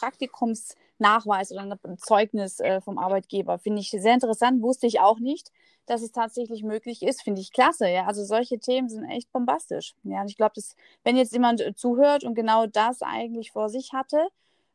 Praktikumsnachweis 0.97 1.51
oder 1.51 1.61
einem 1.61 1.97
Zeugnis 1.97 2.59
äh, 2.59 2.81
vom 2.81 2.97
Arbeitgeber. 2.97 3.59
Finde 3.59 3.81
ich 3.81 3.91
sehr 3.91 4.13
interessant, 4.13 4.61
wusste 4.61 4.87
ich 4.87 4.99
auch 4.99 5.19
nicht 5.19 5.51
dass 5.87 6.01
es 6.01 6.11
tatsächlich 6.11 6.63
möglich 6.63 7.01
ist, 7.01 7.23
finde 7.23 7.41
ich 7.41 7.51
klasse. 7.51 7.87
Ja, 7.87 8.05
also 8.05 8.23
solche 8.23 8.59
Themen 8.59 8.89
sind 8.89 9.05
echt 9.05 9.31
bombastisch. 9.31 9.95
Ja, 10.03 10.21
und 10.21 10.29
ich 10.29 10.37
glaube, 10.37 10.51
dass 10.55 10.75
wenn 11.03 11.15
jetzt 11.15 11.31
jemand 11.31 11.61
äh, 11.61 11.73
zuhört 11.73 12.23
und 12.23 12.35
genau 12.35 12.67
das 12.67 13.01
eigentlich 13.01 13.51
vor 13.51 13.69
sich 13.69 13.93
hatte, 13.93 14.27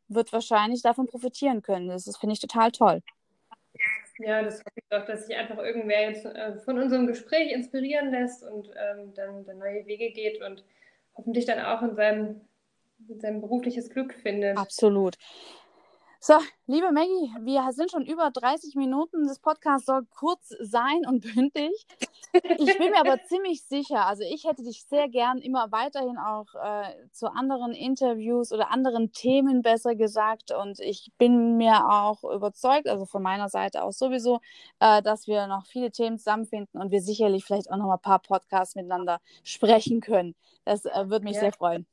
wird 0.08 0.32
wahrscheinlich 0.32 0.82
davon 0.82 1.06
profitieren 1.06 1.62
können. 1.62 1.88
Das 1.88 2.04
finde 2.16 2.32
ich 2.32 2.40
total 2.40 2.72
toll. 2.72 3.02
Ja, 4.18 4.42
das 4.42 4.60
hoffe 4.60 4.76
ich 4.76 4.84
doch, 4.88 5.04
dass 5.04 5.26
sich 5.26 5.36
einfach 5.36 5.58
irgendwer 5.58 6.10
jetzt 6.10 6.24
äh, 6.24 6.58
von 6.60 6.78
unserem 6.78 7.06
Gespräch 7.06 7.52
inspirieren 7.52 8.10
lässt 8.10 8.42
und 8.42 8.68
ähm, 8.68 9.12
dann, 9.14 9.44
dann 9.44 9.58
neue 9.58 9.84
Wege 9.86 10.12
geht 10.12 10.40
und 10.40 10.64
hoffentlich 11.14 11.44
dann 11.44 11.60
auch 11.60 11.82
in 11.82 11.94
seinem, 11.94 12.40
in 13.08 13.20
seinem 13.20 13.40
berufliches 13.42 13.90
Glück 13.90 14.14
findet. 14.14 14.56
Absolut. 14.56 15.16
So, 16.24 16.34
liebe 16.68 16.92
Maggie, 16.92 17.34
wir 17.40 17.72
sind 17.72 17.90
schon 17.90 18.06
über 18.06 18.30
30 18.30 18.76
Minuten. 18.76 19.26
Das 19.26 19.40
Podcast 19.40 19.86
soll 19.86 20.06
kurz 20.08 20.50
sein 20.60 21.02
und 21.08 21.22
bündig. 21.34 21.72
Ich 22.32 22.78
bin 22.78 22.92
mir 22.92 23.00
aber 23.00 23.20
ziemlich 23.24 23.64
sicher, 23.64 24.06
also 24.06 24.22
ich 24.22 24.44
hätte 24.44 24.62
dich 24.62 24.84
sehr 24.84 25.08
gern 25.08 25.38
immer 25.38 25.72
weiterhin 25.72 26.18
auch 26.18 26.46
äh, 26.54 26.94
zu 27.10 27.26
anderen 27.26 27.72
Interviews 27.72 28.52
oder 28.52 28.70
anderen 28.70 29.10
Themen 29.10 29.62
besser 29.62 29.96
gesagt. 29.96 30.52
Und 30.52 30.78
ich 30.78 31.10
bin 31.18 31.56
mir 31.56 31.90
auch 31.90 32.22
überzeugt, 32.22 32.86
also 32.86 33.04
von 33.04 33.24
meiner 33.24 33.48
Seite 33.48 33.82
aus 33.82 33.98
sowieso, 33.98 34.38
äh, 34.78 35.02
dass 35.02 35.26
wir 35.26 35.48
noch 35.48 35.66
viele 35.66 35.90
Themen 35.90 36.18
zusammenfinden 36.18 36.80
und 36.80 36.92
wir 36.92 37.02
sicherlich 37.02 37.44
vielleicht 37.44 37.68
auch 37.68 37.76
noch 37.78 37.86
mal 37.86 37.94
ein 37.94 38.00
paar 38.00 38.20
Podcasts 38.20 38.76
miteinander 38.76 39.18
sprechen 39.42 40.00
können. 40.00 40.36
Das 40.64 40.84
äh, 40.84 41.10
würde 41.10 41.24
mich 41.24 41.34
ja. 41.34 41.40
sehr 41.40 41.52
freuen 41.52 41.84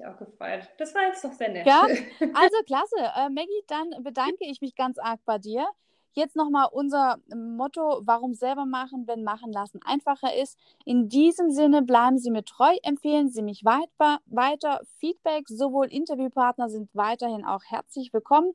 auch 0.00 0.16
gefreut. 0.16 0.68
Das 0.78 0.94
war 0.94 1.02
jetzt 1.02 1.24
doch 1.24 1.32
sehr 1.32 1.50
nett. 1.50 1.66
Ja, 1.66 1.82
also 2.34 2.56
klasse. 2.66 2.96
Äh, 3.16 3.28
Maggie, 3.30 3.62
dann 3.66 4.02
bedanke 4.02 4.44
ich 4.44 4.60
mich 4.60 4.74
ganz 4.74 4.98
arg 4.98 5.20
bei 5.24 5.38
dir. 5.38 5.66
Jetzt 6.14 6.36
nochmal 6.36 6.68
unser 6.70 7.18
Motto, 7.34 8.02
warum 8.04 8.34
selber 8.34 8.66
machen, 8.66 9.06
wenn 9.06 9.24
machen 9.24 9.50
lassen 9.50 9.80
einfacher 9.82 10.34
ist. 10.36 10.58
In 10.84 11.08
diesem 11.08 11.50
Sinne 11.50 11.82
bleiben 11.82 12.18
Sie 12.18 12.30
mir 12.30 12.44
treu, 12.44 12.76
empfehlen 12.82 13.30
Sie 13.30 13.40
mich 13.40 13.64
weiter. 13.64 14.80
Feedback, 14.98 15.48
sowohl 15.48 15.86
Interviewpartner 15.86 16.68
sind 16.68 16.90
weiterhin 16.92 17.46
auch 17.46 17.62
herzlich 17.64 18.12
willkommen 18.12 18.52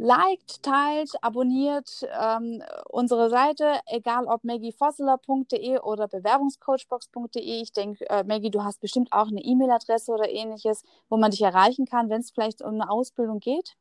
liked, 0.00 0.62
teilt, 0.62 1.12
abonniert 1.20 2.06
ähm, 2.20 2.62
unsere 2.88 3.28
Seite, 3.28 3.80
egal 3.86 4.24
ob 4.26 4.44
maggiefosseler.de 4.44 5.78
oder 5.80 6.08
bewerbungscoachbox.de. 6.08 7.62
Ich 7.62 7.72
denke, 7.72 8.08
äh, 8.08 8.24
Maggie, 8.24 8.50
du 8.50 8.64
hast 8.64 8.80
bestimmt 8.80 9.12
auch 9.12 9.28
eine 9.28 9.42
E-Mail-Adresse 9.42 10.10
oder 10.12 10.28
ähnliches, 10.30 10.84
wo 11.08 11.18
man 11.18 11.30
dich 11.30 11.42
erreichen 11.42 11.84
kann, 11.84 12.08
wenn 12.08 12.20
es 12.20 12.30
vielleicht 12.30 12.62
um 12.62 12.74
eine 12.74 12.90
Ausbildung 12.90 13.40
geht. 13.40 13.76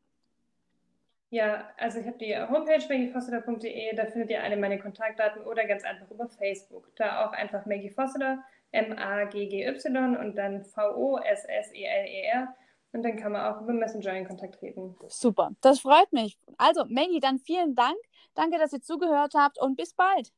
Ja, 1.31 1.69
also 1.77 1.99
ich 1.99 2.07
habe 2.07 2.17
die 2.17 2.35
Homepage 2.35 2.85
maggiefosseler.de, 2.89 3.95
da 3.95 4.05
findet 4.07 4.31
ihr 4.31 4.43
alle 4.43 4.57
meine 4.57 4.79
Kontaktdaten 4.79 5.43
oder 5.43 5.65
ganz 5.65 5.85
einfach 5.85 6.09
über 6.11 6.27
Facebook. 6.27 6.89
Da 6.95 7.25
auch 7.25 7.31
einfach 7.31 7.65
Maggie 7.65 7.91
Fosseler, 7.91 8.43
M-A-G-G-Y 8.71 10.17
und 10.17 10.35
dann 10.35 10.63
V-O-S-S-E-L-E-R. 10.65 12.55
Und 12.91 13.03
dann 13.03 13.17
kann 13.17 13.31
man 13.31 13.53
auch 13.53 13.61
über 13.61 13.73
Messenger 13.73 14.13
in 14.13 14.27
Kontakt 14.27 14.55
treten. 14.55 14.95
Super, 15.07 15.51
das 15.61 15.81
freut 15.81 16.11
mich. 16.11 16.37
Also, 16.57 16.85
Maggie, 16.85 17.19
dann 17.19 17.39
vielen 17.39 17.75
Dank. 17.75 17.97
Danke, 18.33 18.57
dass 18.57 18.73
ihr 18.73 18.81
zugehört 18.81 19.33
habt 19.35 19.59
und 19.59 19.75
bis 19.75 19.93
bald. 19.93 20.31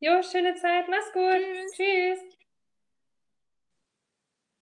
Jo, 0.00 0.20
schöne 0.22 0.54
Zeit. 0.54 0.86
Mach's 0.88 1.12
gut. 1.12 1.40
Tschüss. 1.76 2.18
Tschüss. 2.18 2.38